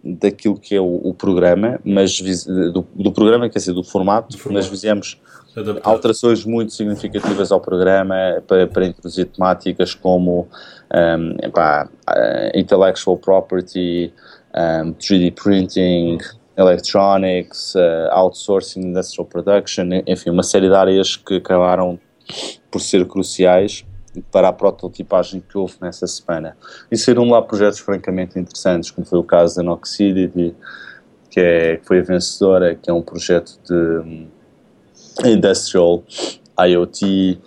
[0.04, 4.38] daquilo que é o, o programa, mas do, do, programa, quer dizer, do formato, do
[4.38, 4.62] formato.
[4.62, 5.18] mas fizemos
[5.56, 5.90] Adaptado.
[5.90, 8.14] alterações muito significativas ao programa
[8.46, 10.48] para, para introduzir temáticas como
[10.94, 11.88] um, epá,
[12.54, 14.12] intellectual property,
[14.58, 16.18] um, 3D printing,
[16.56, 21.98] electronics, uh, outsourcing, industrial production, enfim, uma série de áreas que acabaram
[22.70, 23.86] por ser cruciais
[24.32, 26.56] para a prototipagem que houve nessa semana.
[26.90, 30.54] E saíram lá projetos francamente interessantes, como foi o caso da Noxidity,
[31.30, 34.28] que, é, que foi a vencedora, que é um projeto de um,
[35.24, 36.02] industrial
[36.66, 37.38] IoT,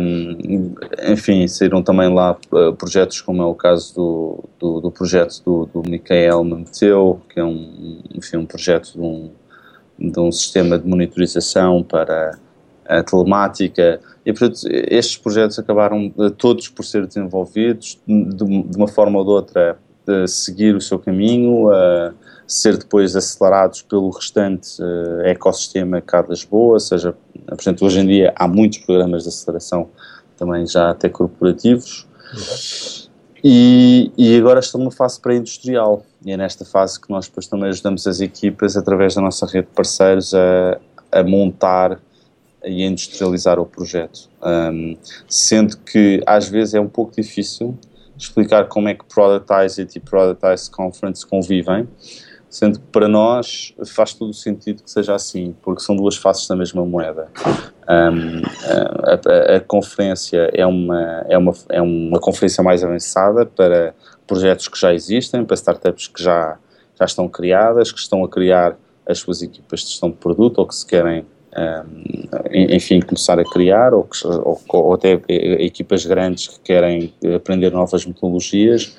[0.00, 0.74] um,
[1.08, 5.66] enfim, saíram também lá uh, projetos como é o caso do, do, do projeto do,
[5.66, 9.30] do Michael Mameteu, que é um, enfim, um projeto de um,
[9.98, 12.38] de um sistema de monitorização para
[12.88, 18.86] a telemática, e portanto estes projetos acabaram uh, todos por ser desenvolvidos de, de, uma
[18.86, 22.14] forma ou de outra de seguir o seu caminho, uh,
[22.46, 27.14] ser depois acelerados pelo restante uh, ecossistema cá de Lisboa, seja,
[27.48, 29.88] portanto hoje em dia há muitos programas de aceleração
[30.36, 32.06] também já até corporativos,
[33.42, 37.68] e, e, agora estão numa fase pré-industrial, e é nesta fase que nós depois também
[37.68, 40.80] ajudamos as equipas através da nossa rede de parceiros a,
[41.12, 42.00] a montar
[42.64, 44.28] e industrializar o projeto.
[44.42, 44.96] Um,
[45.28, 47.78] sendo que às vezes é um pouco difícil
[48.18, 51.86] explicar como é que Productize It e Productize Conference convivem,
[52.56, 56.48] sendo que para nós faz todo o sentido que seja assim, porque são duas faces
[56.48, 57.28] da mesma moeda.
[57.86, 58.40] Um,
[59.04, 63.94] a, a, a, conferência é uma, é, uma, é uma conferência mais avançada para
[64.26, 66.56] projetos que já existem, para startups que já,
[66.98, 68.74] já estão criadas, que estão a criar
[69.06, 71.26] as suas equipas de gestão de produto ou que se querem
[72.52, 78.04] enfim, começar a criar, ou, que, ou, ou, até equipas grandes que querem aprender novas
[78.04, 78.94] metodologias.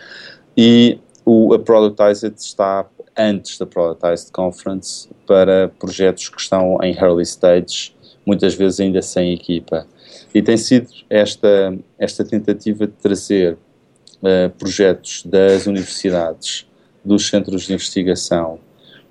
[0.55, 2.85] E o, a Productized está
[3.17, 7.95] antes da Productized Conference para projetos que estão em early stage,
[8.25, 9.87] muitas vezes ainda sem equipa.
[10.33, 16.67] E tem sido esta, esta tentativa de trazer uh, projetos das universidades,
[17.03, 18.59] dos centros de investigação,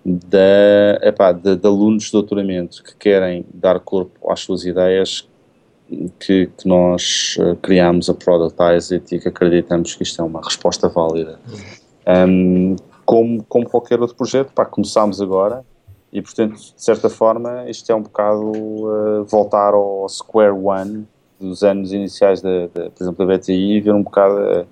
[0.04, 5.28] da, epá, de, de, alunos de doutoramento que querem dar corpo às suas ideias
[6.20, 10.40] que, que nós uh, criamos a Productize It e que acreditamos que isto é uma
[10.40, 11.40] resposta válida.
[12.06, 12.76] Um,
[13.06, 15.64] como, como qualquer outro projeto, pá, começámos agora
[16.12, 21.06] e, portanto, de certa forma, isto é um bocado uh, voltar ao square one
[21.40, 24.66] dos anos iniciais, da, da por exemplo, da BTI e ver um bocado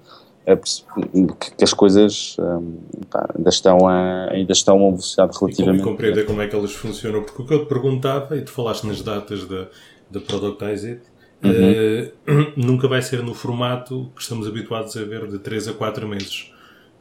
[1.56, 2.76] que as coisas um,
[3.10, 5.80] pá, ainda, estão a, ainda estão a uma velocidade relativamente...
[5.80, 8.50] E compreender como é que elas funcionam, porque o que eu te perguntava, e tu
[8.50, 9.68] falaste nas datas da,
[10.10, 11.02] da Productize It,
[11.42, 12.42] uhum.
[12.42, 16.06] uh, nunca vai ser no formato que estamos habituados a ver de 3 a 4
[16.06, 16.53] meses.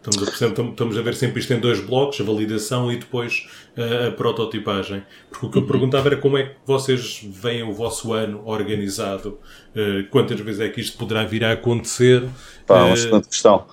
[0.05, 3.47] Estamos a, estamos a ver sempre isto em dois blocos, a validação e depois
[3.77, 5.03] uh, a prototipagem.
[5.29, 5.67] Porque o que eu uhum.
[5.67, 9.39] perguntava era como é que vocês veem o vosso ano organizado,
[9.75, 12.27] uh, quantas vezes é que isto poderá vir a acontecer.
[12.67, 13.65] Pá, uma excelente questão.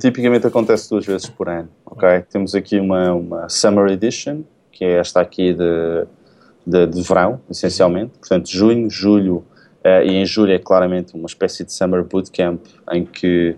[0.00, 2.22] Tipicamente acontece duas vezes por ano, ok?
[2.30, 4.42] Temos aqui uma, uma Summer Edition,
[4.72, 6.06] que é esta aqui de
[6.68, 8.12] de, de verão, essencialmente.
[8.18, 9.36] Portanto, junho, julho
[9.84, 12.60] uh, e em julho é claramente uma espécie de summer bootcamp
[12.92, 13.56] em que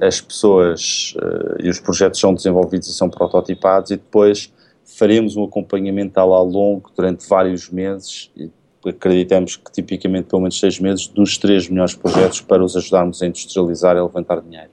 [0.00, 4.52] as pessoas uh, e os projetos são desenvolvidos e são prototipados e depois
[4.84, 8.50] faremos um acompanhamento ao longo durante vários meses e
[8.88, 13.26] acreditamos que tipicamente pelo menos seis meses dos três melhores projetos para os ajudarmos a
[13.26, 14.70] industrializar e a levantar dinheiro.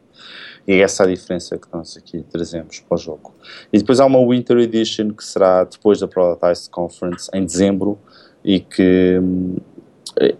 [0.67, 3.33] E é essa a diferença que nós aqui trazemos para o jogo.
[3.71, 7.97] E depois há uma Winter Edition que será depois da Productize Conference em dezembro
[8.45, 9.19] e que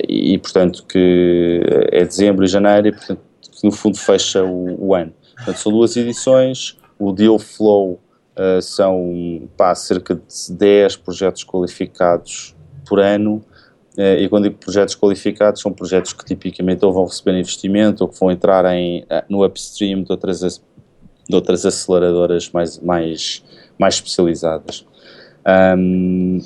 [0.07, 1.61] e portanto que
[1.91, 3.32] é dezembro e janeiro e portanto
[3.64, 5.14] que no fundo fecha o, o ano.
[5.38, 8.02] Portanto, são duas edições, o Deal Flow
[8.38, 12.53] uh, são pá, cerca de 10 projetos qualificados
[12.85, 13.41] por ano
[13.98, 18.10] eh, e quando digo projetos qualificados, são projetos que tipicamente ou vão receber investimento ou
[18.10, 20.61] que vão entrar em, eh, no upstream de outras,
[21.30, 23.44] de outras aceleradoras mais, mais,
[23.77, 24.85] mais especializadas.
[25.77, 26.40] Um,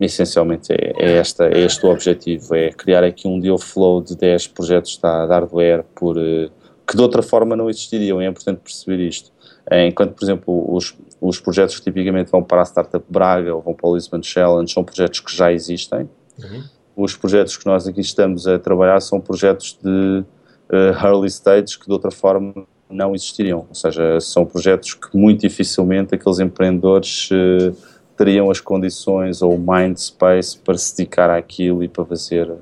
[0.00, 4.16] essencialmente é, é, esta, é este o objetivo, é criar aqui um deal flow de
[4.16, 6.48] 10 projetos da, da hardware por, eh,
[6.86, 9.32] que de outra forma não existiriam, é importante perceber isto.
[9.70, 13.74] Enquanto, por exemplo, os, os projetos que tipicamente vão para a Startup Braga ou vão
[13.74, 16.08] para o Lisbon Challenge são projetos que já existem,
[16.38, 16.64] Uhum.
[16.96, 20.24] Os projetos que nós aqui estamos a trabalhar são projetos de
[20.70, 23.66] uh, early stage que de outra forma não existiriam.
[23.68, 27.76] Ou seja, são projetos que muito dificilmente aqueles empreendedores uh,
[28.18, 32.52] teriam as condições ou o mind space para se dedicar àquilo e para fazer.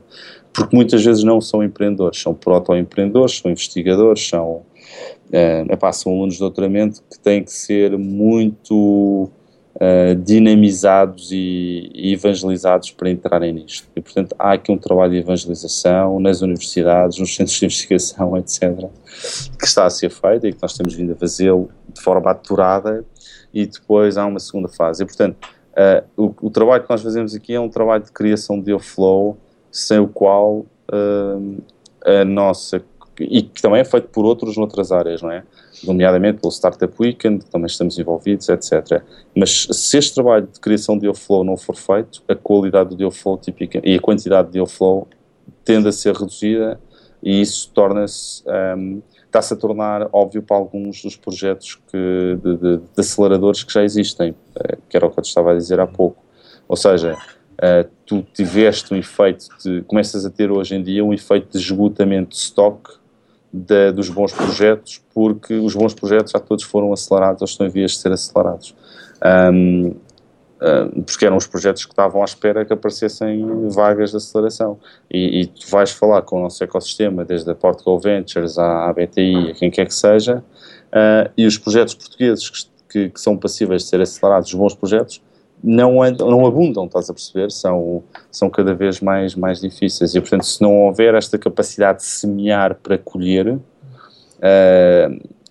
[0.52, 6.34] Porque muitas vezes não são empreendedores, são proto-empreendedores, são investigadores, são, uh, epá, são alunos
[6.34, 9.30] de doutoramento que têm que ser muito
[9.74, 13.88] uh, dinamizados e, e, evangelizados para entrarem nisto.
[13.96, 18.86] E, portanto, há aqui um trabalho de evangelização nas universidades, nos centros de investigação, etc.,
[19.58, 23.04] que está a ser feito e que nós temos vindo a fazê-lo de forma aturada
[23.56, 25.02] e depois há uma segunda fase.
[25.02, 25.38] E, portanto,
[25.72, 29.38] uh, o, o, trabalho que nós fazemos aqui é um trabalho de criação de flow
[29.72, 31.62] sem o qual uh,
[32.04, 32.84] a nossa
[33.18, 35.42] e que também é feito por outros noutras áreas, não é?
[35.82, 39.02] Nomeadamente pelo Startup Weekend, que também estamos envolvidos, etc.
[39.34, 43.10] Mas se este trabalho de criação de flow não for feito, a qualidade do deal
[43.10, 45.08] flow típica e a quantidade de deal flow
[45.64, 46.78] tende a ser reduzida
[47.22, 48.44] e isso torna-se
[48.76, 49.00] um,
[49.36, 53.84] está-se a tornar óbvio para alguns dos projetos que, de, de, de, aceleradores que já
[53.84, 56.24] existem, eh, que era o que eu te estava a dizer há pouco.
[56.66, 61.12] Ou seja, uh, tu tiveste um efeito, de, começas a ter hoje em dia um
[61.12, 62.90] efeito de esgotamento de stock
[63.52, 67.70] de, dos bons projetos, porque os bons projetos já todos foram acelerados ou estão em
[67.70, 68.74] vias de ser acelerados.
[69.52, 69.94] Um,
[71.04, 74.78] porque eram os projetos que estavam à espera que aparecessem vagas de aceleração.
[75.10, 78.92] E, e tu vais falar com o nosso ecossistema, desde a Portugal Ventures à, à
[78.92, 80.42] BTI, a quem quer que seja,
[80.88, 84.74] uh, e os projetos portugueses que, que, que, são passíveis de ser acelerados, os bons
[84.74, 85.22] projetos,
[85.62, 87.50] não, não abundam, estás a perceber?
[87.50, 90.14] São, são cada vez mais, mais difíceis.
[90.14, 93.60] E, portanto, se não houver esta capacidade de semear para colher, uh,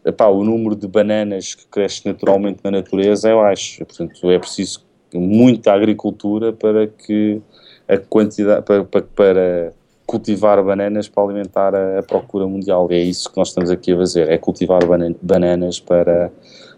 [0.06, 3.84] epá, o número de bananas que cresce naturalmente na natureza é baixo.
[3.84, 4.85] Portanto, é preciso
[5.18, 7.42] muita agricultura para que
[7.88, 9.74] a quantidade, para, para, para
[10.06, 12.88] cultivar bananas para alimentar a, a, procura mundial.
[12.92, 14.82] É isso que nós estamos aqui a fazer, é cultivar
[15.22, 16.32] bananas para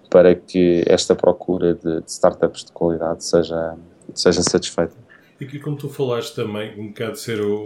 [0.09, 3.75] para que esta procura de, de startups de qualidade seja,
[4.13, 4.95] seja satisfeita.
[5.39, 7.63] E aqui, como tu falaste também, um bocado ser o.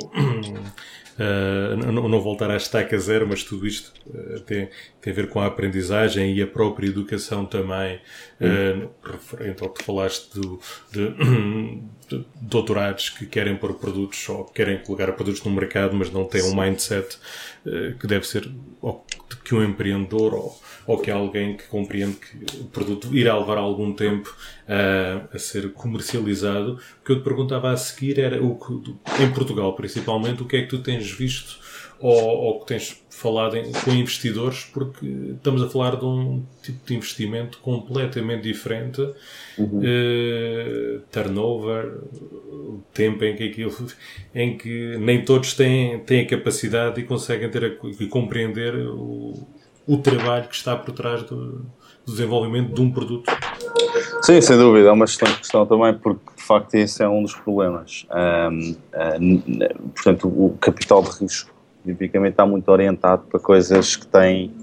[1.19, 4.69] Uh, não, não, voltar à estaca zero, mas tudo isto uh, tem,
[5.01, 7.99] tem a ver com a aprendizagem e a própria educação também,
[8.39, 10.59] uh, referente ao que falaste do,
[10.91, 16.43] de, doutorados que querem pôr produtos ou querem colocar produtos no mercado, mas não têm
[16.43, 17.17] um mindset
[17.99, 18.49] que deve ser
[19.45, 23.93] que um empreendedor ou, ou que alguém que compreende que o produto irá levar algum
[23.93, 24.35] tempo
[24.67, 26.79] uh, a ser comercializado.
[27.01, 30.57] O que eu te perguntava a seguir era, o que, em Portugal principalmente, o que
[30.57, 31.59] é que tu tens visto
[32.01, 35.05] ou, ou que tens falado em, com investidores, porque
[35.35, 39.01] estamos a falar de um tipo de investimento completamente diferente.
[39.57, 39.79] Uhum.
[39.79, 41.99] Uh, turnover,
[42.91, 43.87] tempo em que aquilo,
[44.33, 49.47] em que nem todos têm, têm a capacidade e conseguem ter a, e compreender o,
[49.87, 51.65] o trabalho que está por trás do,
[52.05, 53.31] do desenvolvimento de um produto.
[54.21, 57.33] Sim, sem dúvida, é uma excelente questão também, porque de facto esse é um dos
[57.33, 58.05] problemas.
[58.11, 58.75] Um,
[59.19, 59.41] um,
[59.93, 61.51] portanto, o capital de risco
[61.83, 64.53] tipicamente está muito orientado para coisas que têm,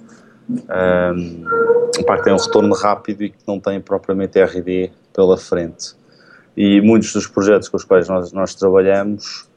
[0.48, 5.96] um, pá, que têm um retorno rápido e que não têm propriamente RD pela frente.
[6.56, 9.48] E muitos dos projetos com os quais nós, nós trabalhamos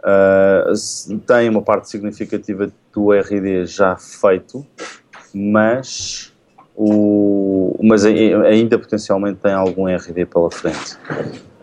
[0.00, 4.64] uh, têm uma parte significativa do RD já feito,
[5.34, 6.32] mas
[6.76, 10.96] o, mas ainda potencialmente tem algum RD pela frente.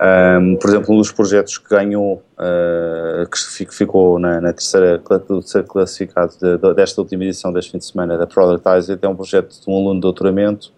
[0.01, 5.67] Um, por exemplo, um dos projetos que ganhou, uh, que ficou na, na terceira, terceiro
[5.67, 9.61] classificado de, de, desta última edição deste fim de semana da Productizer, é um projeto
[9.61, 10.71] de um aluno de doutoramento,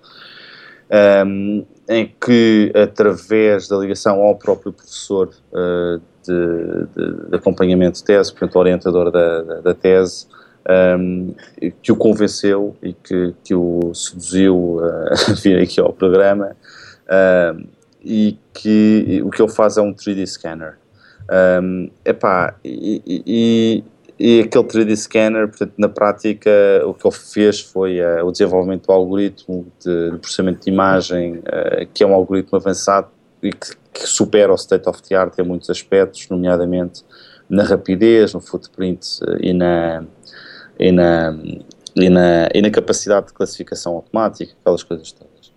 [1.25, 8.03] um, em que, através da ligação ao próprio professor uh, de, de, de, acompanhamento de
[8.03, 10.27] tese, portanto, orientador da, da, da tese,
[10.99, 11.33] um,
[11.81, 16.55] que o convenceu e que, que o seduziu a vir aqui ao programa
[18.03, 20.77] e que o que ele faz é um 3D scanner.
[21.61, 23.83] Um, epá, e, e,
[24.19, 26.49] e aquele 3D scanner, portanto, na prática,
[26.85, 31.37] o que ele fez foi uh, o desenvolvimento do algoritmo de, de processamento de imagem,
[31.37, 33.07] uh, que é um algoritmo avançado
[33.41, 37.03] e que, que, supera o state of the art em muitos aspectos, nomeadamente
[37.49, 40.03] na rapidez, no footprint uh, e, na,
[40.79, 41.37] e, na,
[41.95, 45.53] e, na, e na capacidade de classificação automática, aquelas coisas todas.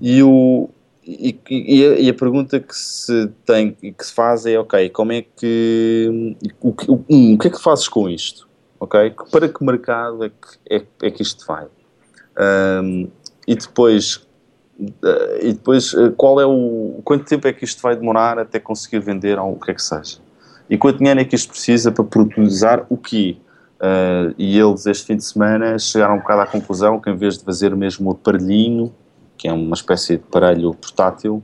[0.00, 0.68] E o,
[1.04, 5.12] e, e, a, e, a, pergunta que se tem que se faz é ok, como
[5.12, 8.48] é que o, o, o que é que fazes com isto?
[8.78, 9.14] Ok?
[9.30, 11.66] Para que mercado é que, é, é que isto vai?
[12.38, 13.08] Um,
[13.46, 14.16] e depois
[14.78, 18.58] uh, e depois uh, qual é o quanto tempo é que isto vai demorar até
[18.58, 20.18] conseguir vender ou o que é que seja?
[20.70, 23.36] E quanto dinheiro é que isto precisa para produzir o quê?
[23.82, 27.36] Uh, e eles este fim de semana chegaram um bocado à conclusão que em vez
[27.36, 28.94] de fazer mesmo o aparelhinho
[29.42, 31.42] que é uma espécie de aparelho portátil,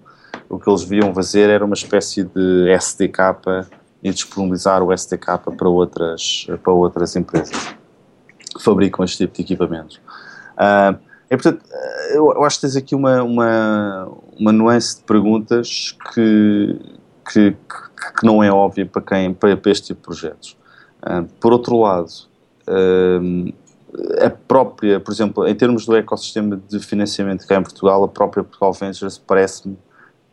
[0.49, 3.67] o que eles viam fazer era uma espécie de SDK
[4.01, 7.75] e disponibilizar o SDK para outras, para outras empresas
[8.57, 9.97] que fabricam este tipo de equipamentos.
[10.55, 10.97] Uh,
[11.29, 11.65] é, portanto,
[12.13, 14.09] eu, acho que tens aqui uma, uma,
[14.39, 16.81] uma nuance de perguntas que,
[17.33, 20.57] que, que não é óbvia para, quem, para, este tipo de projetos.
[21.03, 22.28] Uh, por outro lado,
[24.21, 28.45] a própria, por exemplo, em termos do ecossistema de financiamento cá em Portugal, a própria
[28.45, 29.77] Portugal Ventures parece-me,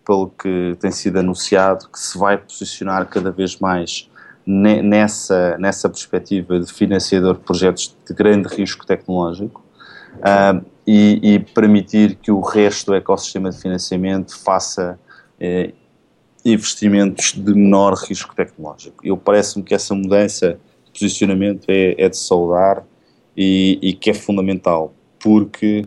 [0.05, 4.09] pelo que tem sido anunciado, que se vai posicionar cada vez mais
[4.45, 9.63] nessa, nessa perspectiva de financiador de projetos de grande risco tecnológico
[10.17, 14.99] uh, e, e, permitir que o resto do ecossistema de financiamento faça
[15.39, 15.73] eh,
[16.45, 19.03] investimentos de menor risco tecnológico.
[19.03, 20.59] Eu parece-me que essa mudança
[20.97, 22.85] posicionamento é, é de saudar
[23.35, 25.85] e, e que é fundamental, porque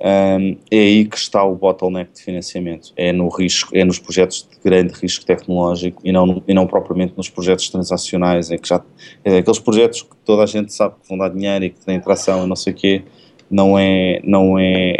[0.00, 4.48] um, é aí que está o bottleneck de financiamento, é no risco, é nos projetos
[4.48, 8.82] de grande risco tecnológico e não, e não propriamente nos projetos transacionais, é que já,
[9.24, 12.00] é aqueles projetos que toda a gente sabe que vão dar dinheiro e que têm
[12.00, 13.02] tração e não sei o quê,
[13.50, 14.94] não é, não é,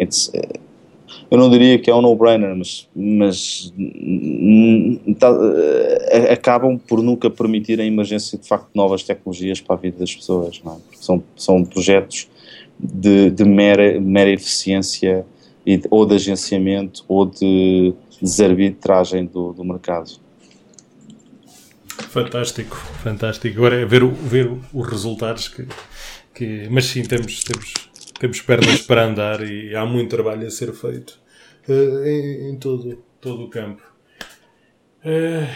[1.31, 3.73] eu não diria que é um no-brainer, mas, mas
[5.19, 5.31] tá,
[6.33, 10.15] acabam por nunca permitir a emergência de facto de novas tecnologias para a vida das
[10.15, 10.61] pessoas.
[10.65, 10.71] É?
[10.97, 12.29] São, são projetos
[12.79, 15.27] de, de mera, mera eficiência
[15.67, 20.11] e, ou de agenciamento ou de desarbitragem do, do mercado.
[21.89, 23.59] Fantástico, fantástico.
[23.59, 25.67] Agora é ver, ver os resultados que,
[26.35, 26.69] que.
[26.71, 27.88] Mas sim, temos, temos
[28.19, 31.19] temos pernas para andar e há muito trabalho a ser feito
[31.69, 33.83] uh, em, em, todo, todo o campo.
[35.01, 35.47] Uh,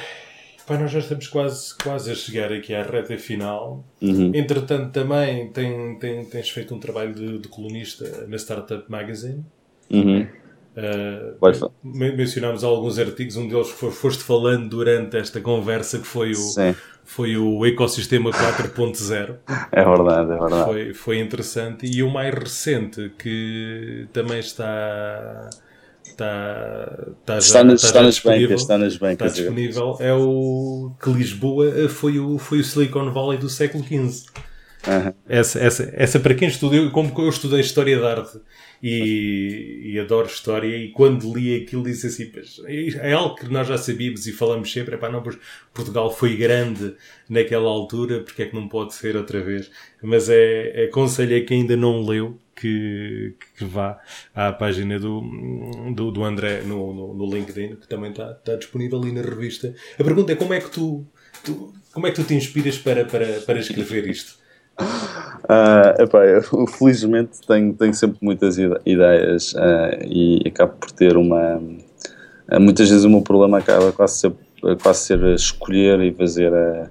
[0.67, 3.85] pá, nós já estamos quase, quase a chegar aqui à reta final.
[4.01, 4.33] Uhum.
[4.35, 9.45] Entretanto, também tem, tem, tens feito um trabalho de, de colunista na Startup Magazine.
[9.91, 10.27] Uhum.
[10.75, 16.37] Uh, mencionámos alguns artigos, um deles que foste falando durante esta conversa, que foi o,
[16.37, 16.75] Sim
[17.13, 19.37] foi o Ecossistema 4.0.
[19.71, 20.65] É verdade, é verdade.
[20.65, 21.85] Foi, foi interessante.
[21.85, 25.51] E o mais recente, que também está,
[26.03, 29.33] está, está, está, já, nas, está nas bancas, está nas bancas.
[29.33, 29.99] Está disponível.
[30.01, 34.31] É o que Lisboa foi o, foi o Silicon Valley do século XV.
[34.87, 35.13] Uhum.
[35.29, 38.41] Essa, essa, essa para quem estudou, como eu estudei História da Arte
[38.83, 42.33] e, e, adoro História, e quando li aquilo disse assim,
[43.01, 45.23] é algo que nós já sabíamos e falamos sempre, epá, não,
[45.73, 46.95] Portugal foi grande
[47.29, 49.71] naquela altura, porque é que não pode ser outra vez?
[50.03, 54.01] Mas é, aconselho a quem ainda não leu que, que vá
[54.35, 55.21] à página do,
[55.95, 59.75] do, do André no, no, no, LinkedIn, que também está, está disponível ali na revista.
[59.99, 61.07] A pergunta é como é que tu,
[61.45, 64.42] tu como é que tu te inspiras para, para, para escrever isto?
[64.81, 71.57] Uh, epá, eu, felizmente tenho, tenho sempre muitas ideias uh, e acabo por ter uma.
[71.57, 74.33] Uh, muitas vezes o meu problema acaba quase ser,
[74.83, 76.89] quase ser escolher e fazer a,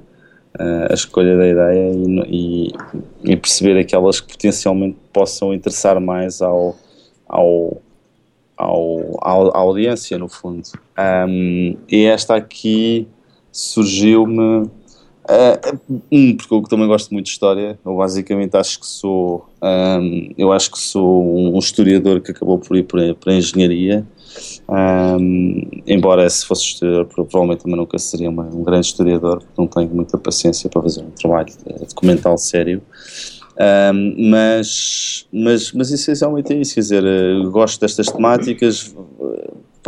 [0.90, 1.92] a escolha da ideia
[2.28, 2.72] e,
[3.24, 6.76] e, e, perceber aquelas que potencialmente possam interessar mais ao,
[7.28, 7.82] ao,
[8.58, 10.64] ao, à audiência, no fundo.
[11.28, 13.08] Um, e esta aqui
[13.52, 14.70] surgiu-me
[15.32, 15.80] Uh,
[16.12, 17.80] um, porque eu também gosto muito de história.
[17.86, 22.76] Eu basicamente acho que sou, um, eu acho que sou um, historiador que acabou por
[22.76, 24.06] ir para, a engenharia.
[24.68, 29.68] Um, embora se fosse historiador, provavelmente também nunca seria uma, um grande historiador, porque não
[29.68, 31.54] tenho muita paciência para fazer um trabalho
[31.88, 32.82] documental sério.
[33.58, 37.04] Um, mas, mas, mas essencialmente é isso, quer dizer,
[37.52, 38.94] gosto destas temáticas,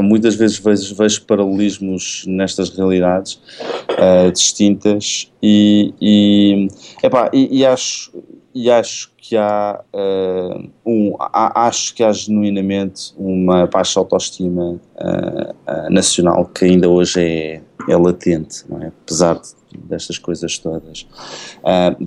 [0.02, 3.40] muitas vezes vejo, vejo paralelismos nestas realidades
[3.91, 6.68] uh, distintas e, e,
[7.03, 8.11] epá, e, e, acho,
[8.56, 16.45] e acho que há, uh, um, acho que há genuinamente uma baixa autoestima uh, nacional
[16.45, 18.88] que ainda hoje é, é latente, é?
[18.88, 21.07] apesar de, destas coisas todas.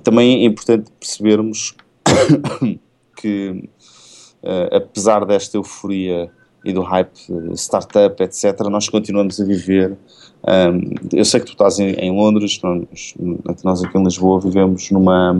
[0.03, 1.75] também é importante percebermos
[3.21, 3.69] que
[4.71, 6.31] apesar desta euforia
[6.67, 7.13] e do hype
[7.55, 9.97] startup, etc., nós continuamos a viver.
[10.47, 12.61] Um, eu sei que tu estás em, em Londres,
[13.65, 15.33] nós, aqui em Lisboa vivemos numa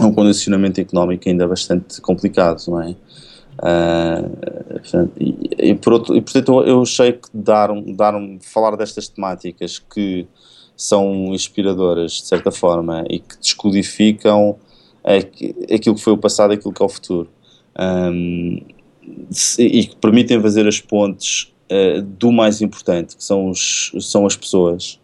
[0.00, 2.96] um condicionamento económico ainda bastante complicado, não é?
[3.56, 9.78] Uh, e, e, por outro, e portanto eu achei que dar, dar falar destas temáticas
[9.78, 10.26] que
[10.76, 14.56] são inspiradoras de certa forma e que descodificam
[15.72, 17.28] aquilo que foi o passado e aquilo que é o futuro.
[17.78, 18.60] Um,
[19.58, 24.36] e que permitem fazer as pontes uh, do mais importante, que são, os, são as
[24.36, 25.00] pessoas.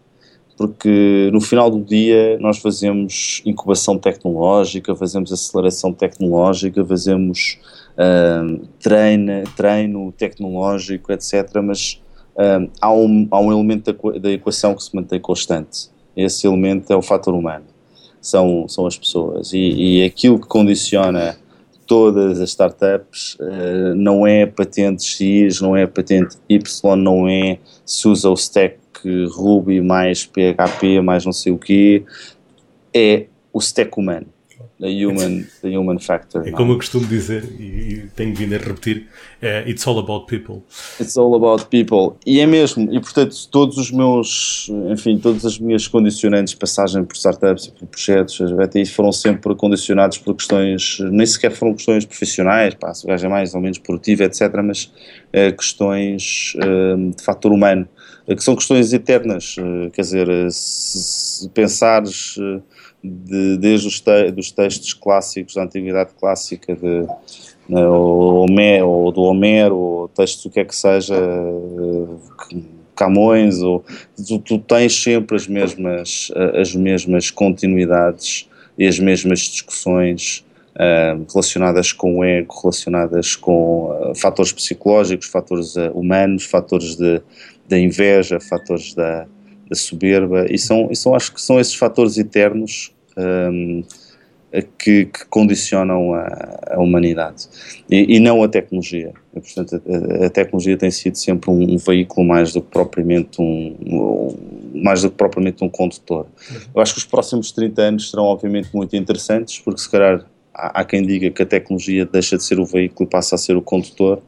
[0.56, 7.58] Porque no final do dia nós fazemos incubação tecnológica, fazemos aceleração tecnológica, fazemos
[7.96, 11.48] uh, treino, treino tecnológico, etc.
[11.62, 12.02] Mas
[12.36, 15.88] uh, há, um, há um elemento da, da equação que se mantém constante.
[16.14, 17.64] Esse elemento é o fator humano,
[18.20, 19.54] são, são as pessoas.
[19.54, 21.38] E, e aquilo que condiciona
[21.90, 28.06] todas as startups, uh, não é patente X, não é patente Y, não é se
[28.06, 28.78] usa o stack
[29.32, 32.04] Ruby mais PHP mais não sei o quê,
[32.94, 34.28] é o stack humano
[34.80, 36.46] the human, the human factor.
[36.46, 39.06] É como eu costumo dizer, e, tenho vindo a repetir,
[39.40, 40.62] é, it's all about people.
[40.98, 42.16] It's all about people.
[42.24, 47.14] E é mesmo, e portanto, todos os meus, enfim, todas as minhas condicionantes, passagem por
[47.14, 52.06] startups e por projetos, as BTI foram sempre condicionados por questões, nem sequer foram questões
[52.06, 54.90] profissionais, pá, se o gajo é mais ou menos produtivo, etc., mas
[55.32, 57.86] é, questões é, de fator humano,
[58.26, 59.56] que são questões eternas,
[59.92, 62.38] quer dizer, se, se pensares
[63.02, 67.06] de, desde os te, dos textos clássicos da Antiguidade Clássica, de,
[67.68, 72.56] né, Homero, ou do Homero, ou textos o que é que seja, eh,
[72.94, 73.82] Camões, ou,
[74.26, 78.46] tu, tu, tens sempre as mesmas, as mesmas continuidades
[78.76, 80.44] e as mesmas discussões
[80.74, 87.78] uh, relacionadas com o ego, relacionadas com uh, fatores psicológicos, fatores uh, humanos, fatores da
[87.78, 89.26] inveja, fatores da,
[89.70, 93.84] da soberba, e são, e são, acho que são esses fatores eternos um,
[94.76, 97.48] que, que, condicionam a, a humanidade
[97.88, 99.12] e, e, não a tecnologia.
[99.34, 103.40] E, portanto, a, a, tecnologia tem sido sempre um, um, veículo mais do que propriamente
[103.40, 106.26] um, um, mais do que propriamente um condutor.
[106.74, 110.80] Eu acho que os próximos 30 anos serão obviamente muito interessantes, porque se calhar há,
[110.80, 113.56] há quem diga que a tecnologia deixa de ser o veículo e passa a ser
[113.56, 114.20] o condutor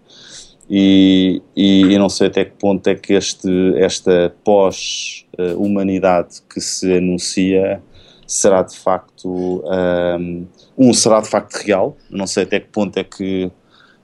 [0.75, 7.83] e, e, não sei até que ponto é que este, esta pós-humanidade que se anuncia
[8.27, 10.47] será de facto um,
[10.79, 13.53] um, será de facto real, não sei até que ponto é que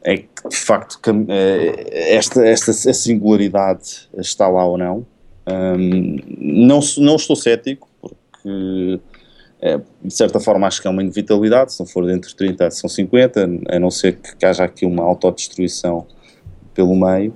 [0.04, 1.00] é que de facto
[1.30, 5.06] eh, esta, esta singularidade está lá ou não.
[5.50, 9.00] Um, não, não estou cético, porque
[9.62, 12.70] é, de certa forma acho que é uma inevitabilidade, se não for dentro de 30
[12.72, 16.06] são 50, a não ser que haja aqui uma autodestruição
[16.78, 17.34] pelo meio,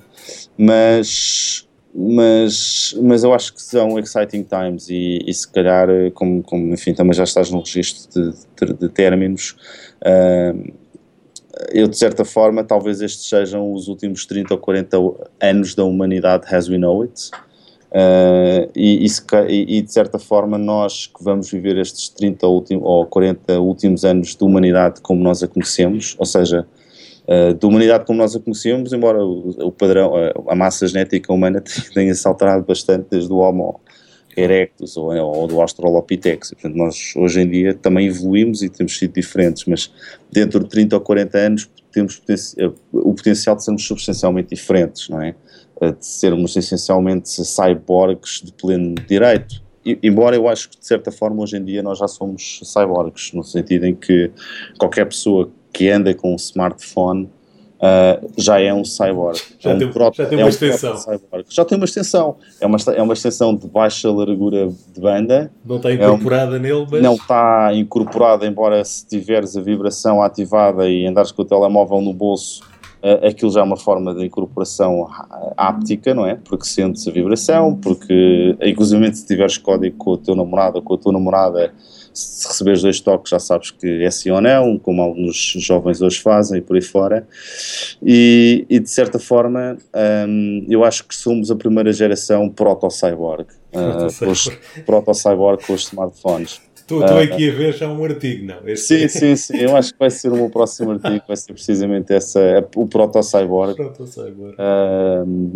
[0.56, 6.72] mas, mas, mas eu acho que são exciting times e, e se calhar, como, como
[6.72, 9.56] enfim, também já estás no registro de, de, de términos,
[10.06, 10.72] uh,
[11.72, 14.96] eu de certa forma, talvez estes sejam os últimos 30 ou 40
[15.40, 17.30] anos da humanidade as we know it.
[17.90, 23.04] Uh, e, e, e, de certa forma nós que vamos viver estes 30 últimos, ou
[23.06, 26.66] 40 últimos anos de humanidade como nós a conhecemos, ou seja,
[27.26, 31.32] uh, de humanidade como nós a conhecemos, embora o, o padrão, a, a, massa genética
[31.32, 31.62] humana
[31.94, 33.80] tenha se alterado bastante desde o Homo
[34.36, 36.52] erectus ou, ou do Australopithecus.
[36.52, 39.92] Portanto, nós hoje em dia também evoluímos e temos sido diferentes, mas
[40.30, 42.56] dentro de 30 ou 40 anos temos potenci
[42.92, 45.34] o potencial de sermos substancialmente diferentes, não é?
[45.80, 49.62] Eh, de sermos essencialmente cyborgs de pleno direito.
[49.84, 53.32] E, embora eu acho que de certa forma hoje em dia nós já somos cyborgs,
[53.34, 54.30] no sentido em que
[54.78, 57.28] qualquer pessoa que anda com um smartphone
[57.82, 59.40] uh, já é um cyborg.
[59.58, 61.20] Já, é um tem, próprio, já tem uma é um extensão.
[61.48, 62.36] Já tem uma extensão.
[62.60, 65.50] É uma, é uma extensão de baixa largura de banda.
[65.64, 67.02] Não está incorporada é um, nele, mas...
[67.02, 72.12] Não está incorporada, embora se tiveres a vibração ativada e andares com o telemóvel no
[72.12, 72.62] bolso,
[73.02, 75.08] uh, aquilo já é uma forma de incorporação
[75.56, 76.36] áptica, não é?
[76.36, 80.94] Porque sentes a vibração, porque, inclusive, se tiveres código com o teu namorado ou com
[80.94, 81.72] a tua namorada
[82.12, 86.20] se receberes dois toques já sabes que é sim ou não, como alguns jovens hoje
[86.20, 87.26] fazem e por aí fora.
[88.02, 89.76] E, e de certa forma,
[90.28, 93.46] um, eu acho que somos a primeira geração proto-cyborg.
[93.72, 96.60] Uh, proto-cyborg com os smartphones.
[96.82, 98.68] Estou uh, aqui a ver já um artigo, não?
[98.68, 99.08] Este...
[99.08, 99.56] Sim, sim, sim.
[99.56, 103.76] Eu acho que vai ser o meu próximo artigo, vai ser precisamente essa, o proto-cyborg.
[103.76, 104.54] Proto-cyborg.
[104.54, 105.52] Uh,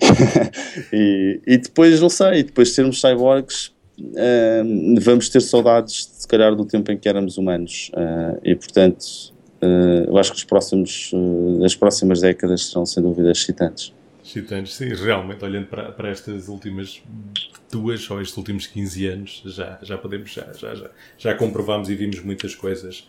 [0.92, 3.72] e, e depois, não sei, depois de sermos cyborgs,
[5.02, 7.90] vamos ter saudades, se calhar, do tempo em que éramos humanos.
[7.94, 9.04] Uh, e, portanto,
[9.62, 11.10] uh, eu acho que os próximos,
[11.64, 13.92] as próximas décadas serão, sem dúvida, excitantes.
[14.24, 14.88] Excitantes, sim.
[14.94, 17.02] Realmente, olhando para, para estas últimas
[17.70, 21.94] duas ou estes últimos 15 anos, já, já podemos, já, já, já, já comprovamos e
[21.94, 23.08] vimos muitas coisas.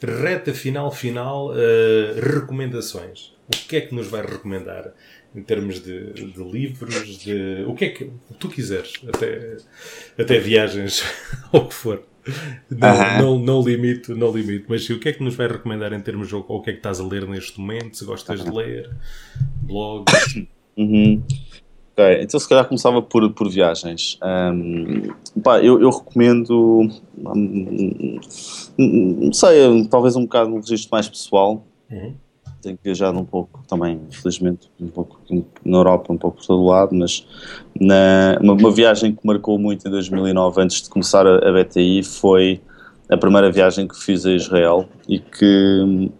[0.00, 1.50] Reta final, final,
[2.22, 3.32] recomendações.
[3.48, 4.92] O que é que nos vai recomendar?
[5.38, 9.56] Em termos de, de, livros, de o que é que tu quiseres, até,
[10.18, 11.02] até viagens,
[11.52, 12.02] ou o que for.
[12.68, 13.22] Não, uh -huh.
[13.22, 16.28] não, não, limito, não limito, mas o que é que nos vai recomendar em termos
[16.28, 18.50] de ou o que é que estás a ler neste momento, se gostas uh -huh.
[18.50, 18.90] de ler,
[19.62, 20.46] blogs?
[20.78, 21.20] Uhum.
[21.90, 24.16] Ok, então se calhar começava por, por viagens.
[24.22, 25.12] Um,
[25.42, 28.20] pá, eu, eu recomendo, um,
[28.78, 31.66] não sei, talvez um bocado um registro mais pessoal.
[31.90, 32.14] Uhum
[32.68, 35.18] tenho viajado um pouco também, infelizmente, um pouco
[35.64, 37.26] na Europa, um pouco por todo lado, mas
[37.80, 42.02] na, uma, uma, viagem que marcou muito em 2009, antes de começar a, a BTI,
[42.02, 42.60] foi
[43.08, 46.10] a primeira viagem que fiz a Israel e que,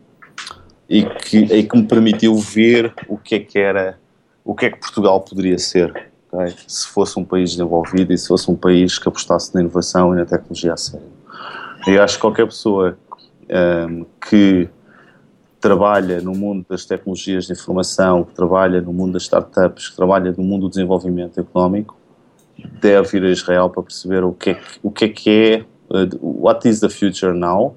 [0.89, 3.99] e que, e que me permitiu ver o que é que era,
[4.45, 6.11] o que é que Portugal poderia ser.
[6.33, 6.55] Okay?
[6.67, 10.17] Se fosse um país desenvolvido e se fosse um país que apostasse na inovação e
[10.17, 11.07] na tecnologia a sério.
[11.87, 12.99] Eu acho que qualquer pessoa
[13.89, 14.69] um, que
[15.61, 20.33] trabalha no mundo das tecnologias de informação, que trabalha no mundo das startups, que trabalha
[20.37, 21.97] no mundo do desenvolvimento económico,
[22.81, 25.65] deve ir a Israel para perceber o que é que, o que, é, que é
[25.91, 27.77] uh, what is the future now,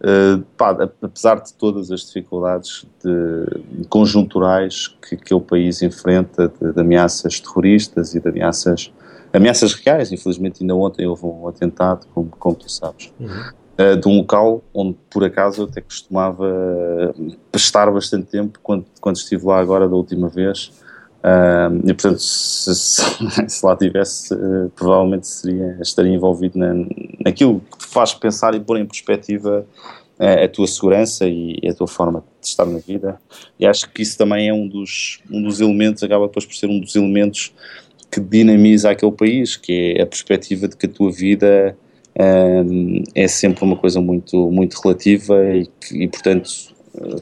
[0.00, 0.70] uh, pá,
[1.02, 7.40] apesar de todas as dificuldades de, conjunturais que, que o país enfrenta, de, de, ameaças
[7.40, 8.92] terroristas e de ameaças,
[9.32, 13.12] ameaças reais, infelizmente ainda ontem houve um atentado, como, como tu sabes.
[13.18, 13.61] Uhum.
[13.78, 17.14] Eh, de um local onde, por acaso, eu até costumava
[17.54, 20.70] estar bastante tempo quando, quando estive lá agora da última vez.
[21.22, 23.02] Uh, e portanto, se, se,
[23.48, 24.34] se lá tivesse,
[24.74, 26.74] provavelmente seria, estaria envolvido na,
[27.24, 29.64] naquilo que te faz pensar e pôr em perspectiva
[30.18, 33.20] a tua segurança e, a tua forma de estar na vida.
[33.58, 36.66] E acho que isso também é um dos, um dos elementos, acaba depois por ser
[36.66, 37.52] um dos elementos
[38.10, 41.76] que dinamiza aquele país, que é a perspectiva de que a tua vida
[42.14, 46.50] é sempre uma coisa muito, muito relativa e, e, portanto,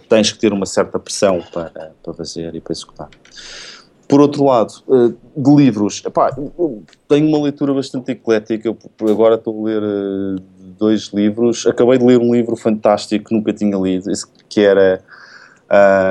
[0.08, 3.08] tens que ter uma certa pressão para, para fazer e para executar.
[4.08, 6.34] Por outro lado, eh, de livros, epá,
[7.06, 8.76] tenho uma leitura bastante eclética.
[9.08, 10.42] Agora estou a ler eh,
[10.76, 11.64] dois livros.
[11.64, 14.10] Acabei de ler um livro fantástico que nunca tinha lido,
[14.48, 15.00] que era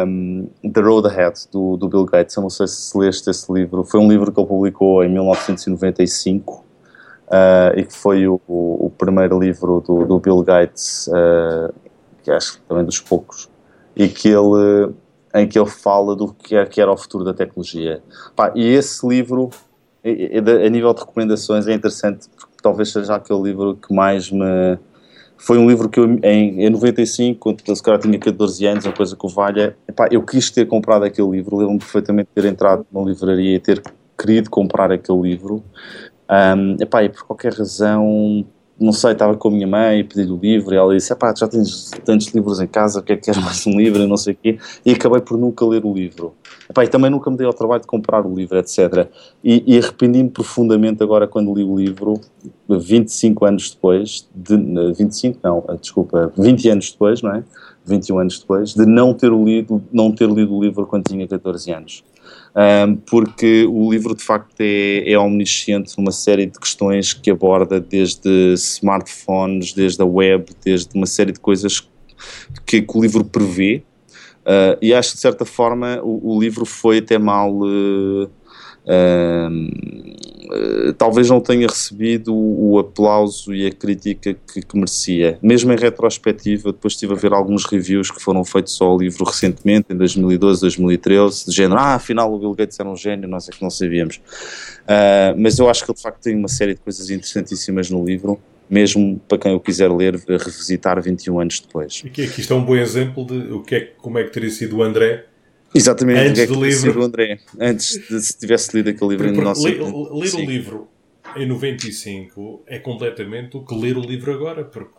[0.07, 2.37] um, The Road Ahead, do, do Bill Gates.
[2.37, 3.83] Eu não sei se leste esse livro.
[3.83, 6.68] Foi um livro que ele publicou em 1995
[7.29, 11.73] uh, e que foi o, o, primeiro livro do, do Bill Gates, uh,
[12.23, 13.49] que acho também dos poucos,
[13.95, 14.93] e que ele,
[15.33, 18.01] em que ele fala do que, é, que era o futuro da tecnologia.
[18.35, 19.49] Pá, e esse livro,
[20.03, 24.77] a nível de recomendações, é interessante porque talvez seja aquele livro que mais me
[25.41, 28.93] foi um livro que eu, em, em 95, quando se calhar tinha 14 anos, uma
[28.93, 32.49] coisa que o valha, epá, eu quis ter comprado aquele livro, lembro-me perfeitamente de ter
[32.49, 33.81] entrado numa livraria e ter
[34.19, 35.63] querido comprar aquele livro.
[36.29, 38.45] Um, epá, e por qualquer razão
[38.79, 41.33] não sei, estava com a minha mãe e pedi o livro e ela disse, pá,
[41.35, 44.07] já tens tantos livros em casa, o que é que queres mais um livro e
[44.07, 46.33] não sei o quê, e acabei por nunca ler o livro.
[46.69, 49.09] Epá, e também nunca me dei ao trabalho de comprar o livro, etc.
[49.43, 52.21] E, e arrependi-me profundamente agora quando li o livro,
[52.69, 54.55] 25 anos depois, de,
[54.93, 57.43] 25 não, desculpa, 20 anos depois, não é?
[57.85, 61.71] 21 anos depois, de não ter lido, não ter lido o livro quando tinha 14
[61.71, 62.03] anos
[63.05, 68.53] porque o livro de facto é, é omnisciente numa série de questões que aborda desde
[68.53, 71.87] smartphones, desde a web, desde uma série de coisas
[72.65, 73.83] que, que o livro prevê.
[74.39, 77.53] Uh, e acho que de certa forma o, o livro foi até mal.
[77.53, 78.29] Uh,
[80.97, 85.37] talvez não tenha recebido o, aplauso e a crítica que, que, merecia.
[85.41, 89.87] Mesmo em retrospectiva, depois estive a ver alguns reviews que foram feitos ao livro recentemente,
[89.91, 93.51] em 2012, 2013, de género, ah, afinal o Bill Gates era um gênio, nós é
[93.51, 94.17] que não sabíamos.
[94.17, 98.03] Uh, mas eu acho que ele de facto tem uma série de coisas interessantíssimas no
[98.03, 98.39] livro
[98.69, 102.03] mesmo para quem o quiser ler, revisitar 21 anos depois.
[102.05, 104.77] Aqui, aqui está um bom exemplo de o que é, como é que teria sido
[104.77, 105.25] o André
[105.73, 107.03] Exatamente, antes é do livro.
[107.03, 109.63] André, antes de se tivesse lido aquele livro em nosso...
[109.63, 110.87] Ler o livro
[111.35, 114.98] em 95 é completamente o que ler o livro agora, porque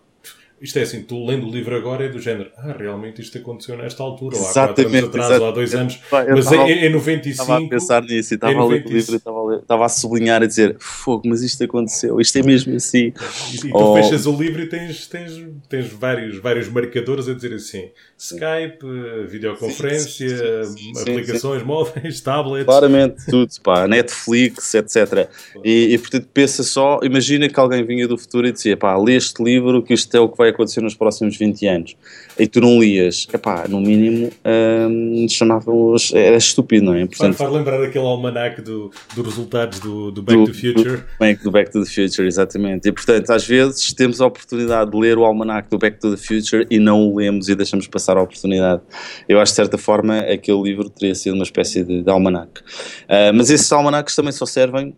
[0.60, 3.78] isto é assim, tu lendo o livro agora é do género, ah, realmente isto aconteceu
[3.78, 6.84] nesta altura, ou há quatro anos atrás, ou há dois anos, eu mas tava, em,
[6.84, 7.30] em 95...
[7.30, 9.88] Estava a pensar nisso, e estava a ler o livro, estava a, ler, estava a
[9.88, 13.12] sublinhar, a dizer, fogo, mas isto aconteceu, isto é mesmo assim.
[13.52, 13.94] E, e tu oh.
[13.94, 15.32] fechas o livro e tens, tens,
[15.66, 17.88] tens vários, vários marcadores a dizer assim,
[18.18, 18.84] Skype,
[19.28, 22.66] videoconferência, sim, sim, sim, aplicações móveis, tablets...
[22.66, 25.26] Claramente, tudo, pá, Netflix, etc.
[25.64, 29.16] E, e, portanto, pensa só, imagina que alguém vinha do futuro e dizia, pá, lê
[29.16, 31.96] este livro que isto é o que vai acontecer nos próximos 20 anos
[32.38, 37.06] e tu não lias, epá, no mínimo hum, chamavam-os, era estúpido, não é?
[37.06, 40.96] Portanto, faz, lembrar aquele almanac do, dos resultados do, do Back do, to the Future.
[40.96, 42.88] Do, Back, do Back to the Future, exatamente.
[42.88, 46.16] E portanto, às vezes temos a oportunidade de ler o almanac do Back to the
[46.16, 48.82] Future e não o lemos e deixamos passar a oportunidade.
[49.28, 52.60] Eu acho que de certa forma aquele livro teria sido uma espécie de, de almanac.
[52.60, 54.94] Uh, mas esses almanacs também só servem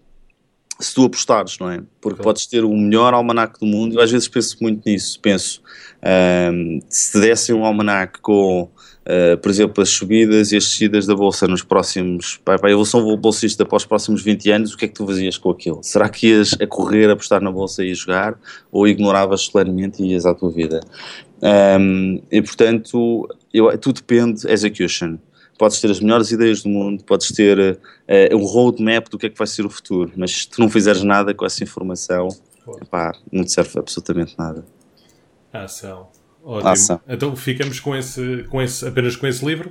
[0.80, 1.82] se tu apostares, não é?
[2.00, 2.22] Porque claro.
[2.22, 3.96] podes ter o melhor almanac do mundo.
[3.96, 5.18] Eu às vezes penso muito nisso.
[5.20, 5.62] Penso,
[6.52, 11.06] um, se te dessem um almanac com, uh, por exemplo, as subidas e as descidas
[11.06, 14.86] da bolsa nos próximos, para a evolução bolsista para os próximos 20 anos, o que
[14.86, 15.80] é que tu fazias com aquilo?
[15.82, 18.38] Será que ias a correr, a apostar na bolsa e a jogar?
[18.70, 20.80] Ou ignoravas solenemente e ias à tua vida?
[21.80, 25.18] Um, e portanto, eu, tudo depende execution
[25.62, 29.30] podes ter as melhores ideias do mundo, podes ter uh, um roadmap do que é
[29.30, 32.26] que vai ser o futuro, mas se tu não fizeres nada com essa informação,
[32.80, 34.64] epá, não te serve absolutamente nada.
[35.52, 36.08] Ação.
[36.42, 36.68] Ótimo.
[36.68, 37.00] Ação.
[37.08, 39.70] Então ficamos com esse, com esse, apenas com esse livro?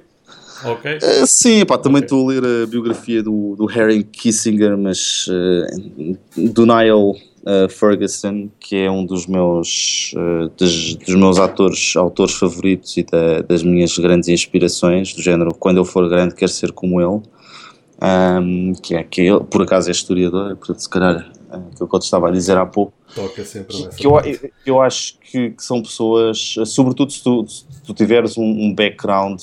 [0.64, 0.96] Ok.
[0.96, 2.38] Uh, sim, pá, também estou okay.
[2.38, 6.18] a ler a biografia do, do Harry Kissinger, mas uh,
[6.54, 12.34] do Niall uh, Ferguson, que é um dos meus, uh, dos, dos, meus atores, autores
[12.36, 16.72] favoritos e da, das minhas grandes inspirações, do género, quando eu for grande quero ser
[16.72, 17.22] como ele,
[18.02, 22.00] um, que é que ele, por acaso é historiador, portanto se calhar é que eu
[22.00, 22.94] estava a dizer há pouco.
[23.14, 24.14] Toca sempre que, que eu,
[24.66, 29.42] eu, acho que, que, são pessoas, sobretudo se tu, se tu tiveres um, um background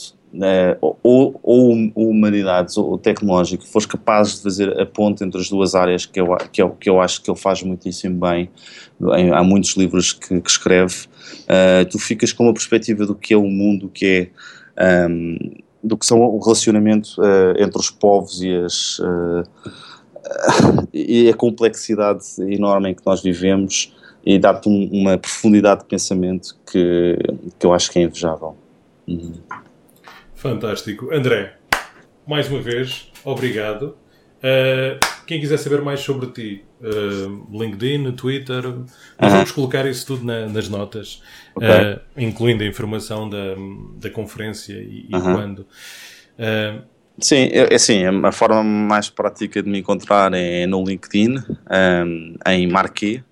[1.02, 6.04] ou, ou, humanidades ou tecnológico, fores capaz de fazer a ponte entre as duas áreas,
[6.04, 8.50] que eu, que eu, que eu acho que ele faz muitíssimo bem,
[9.16, 11.06] em, há muitos livros que, que escreve,
[11.44, 14.30] uh, tu ficas com uma perspectiva do que é o mundo, que
[14.76, 15.06] é.
[15.08, 19.00] Um, ehm, do que são o relacionamento uh, entre os povos e as
[20.92, 23.94] e a complexidade enorme em que nós vivemos
[24.24, 27.16] e dá-te um, uma profundidade de pensamento que,
[27.58, 28.56] que eu acho que é invejável.
[29.06, 29.34] Uhum.
[30.38, 31.12] Fantástico.
[31.12, 31.54] André,
[32.24, 33.96] mais uma vez, obrigado.
[34.38, 38.86] Uh, quem quiser saber mais sobre ti, uh, LinkedIn, Twitter, uh -huh.
[39.18, 41.20] vamos colocar isso tudo na, nas notas,
[41.56, 41.94] okay.
[41.94, 43.56] uh, incluindo a informação da,
[44.00, 45.34] da conferência e, -huh.
[45.34, 45.66] quando.
[47.20, 52.68] Sim, é assim, a forma mais prática de me encontrar é no LinkedIn, um, em
[52.68, 53.24] Marquê,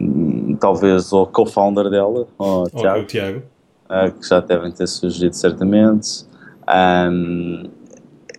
[0.00, 3.42] Um, talvez o co-founder dela, o Tiago, o Tiago.
[3.86, 6.26] Uh, que já devem ter surgido certamente.
[6.68, 7.70] Um,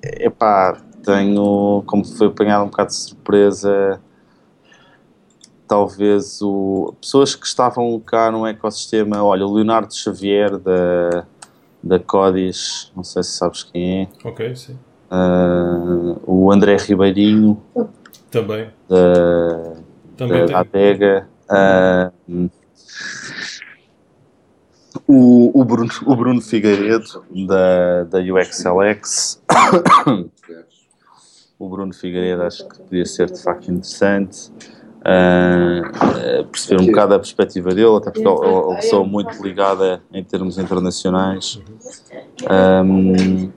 [0.04, 4.02] epá, tenho, como foi apanhado um bocado de surpresa,
[5.68, 11.26] talvez o, pessoas que estavam cá no ecossistema, olha, o Leonardo Xavier da
[11.88, 14.08] da Codis, não sei se sabes quem é.
[14.28, 14.78] Ok, sim.
[15.10, 17.62] Uh, o André Ribeirinho.
[18.30, 18.70] Também.
[18.90, 19.74] Da,
[20.18, 21.28] Também da Adega.
[21.50, 22.50] Uh,
[25.08, 29.42] o, o, Bruno, o Bruno Figueiredo, da, da UXLX.
[31.58, 34.52] o Bruno Figueiredo acho que podia ser de facto interessante
[35.08, 40.24] uh, perceber um bocado a perspectiva dele, até porque é uma pessoa muito ligada em
[40.24, 41.62] termos internacionais.
[42.50, 43.52] Um,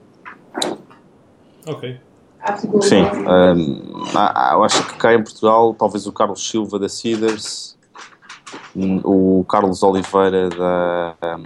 [1.67, 1.99] ok.
[2.81, 4.03] Sim, um,
[4.53, 7.77] eu acho que cá em Portugal, talvez o Carlos Silva da Cedars,
[9.03, 11.37] o Carlos Oliveira da, da,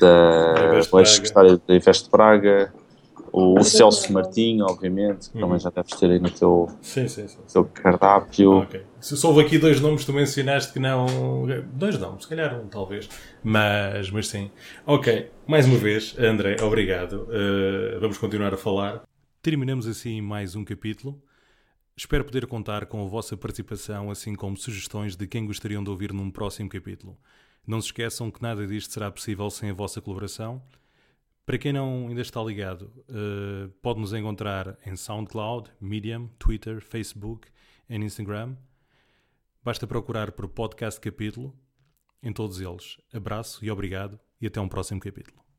[0.00, 2.72] da ex-secretária da Invest Praga,
[3.30, 5.42] o, o Celso Martinho, obviamente, que uhum.
[5.42, 7.38] também já deves ter aí no teu, sim, sim, sim.
[7.52, 8.62] teu cardápio.
[8.62, 8.89] Okay.
[9.00, 11.06] Se houve aqui dois nomes, tu mencionaste que não.
[11.72, 13.08] Dois nomes, se calhar um, talvez.
[13.42, 14.50] Mas, mas sim.
[14.84, 17.22] Ok, mais uma vez, André, obrigado.
[17.22, 19.02] Uh, vamos continuar a falar.
[19.40, 21.18] Terminamos assim mais um capítulo.
[21.96, 26.12] Espero poder contar com a vossa participação, assim como sugestões de quem gostariam de ouvir
[26.12, 27.16] num próximo capítulo.
[27.66, 30.62] Não se esqueçam que nada disto será possível sem a vossa colaboração.
[31.46, 37.48] Para quem não ainda está ligado, uh, pode nos encontrar em SoundCloud, Medium, Twitter, Facebook
[37.88, 38.56] e Instagram.
[39.62, 41.54] Basta procurar por Podcast Capítulo
[42.22, 42.98] em todos eles.
[43.12, 45.49] Abraço e obrigado, e até um próximo capítulo.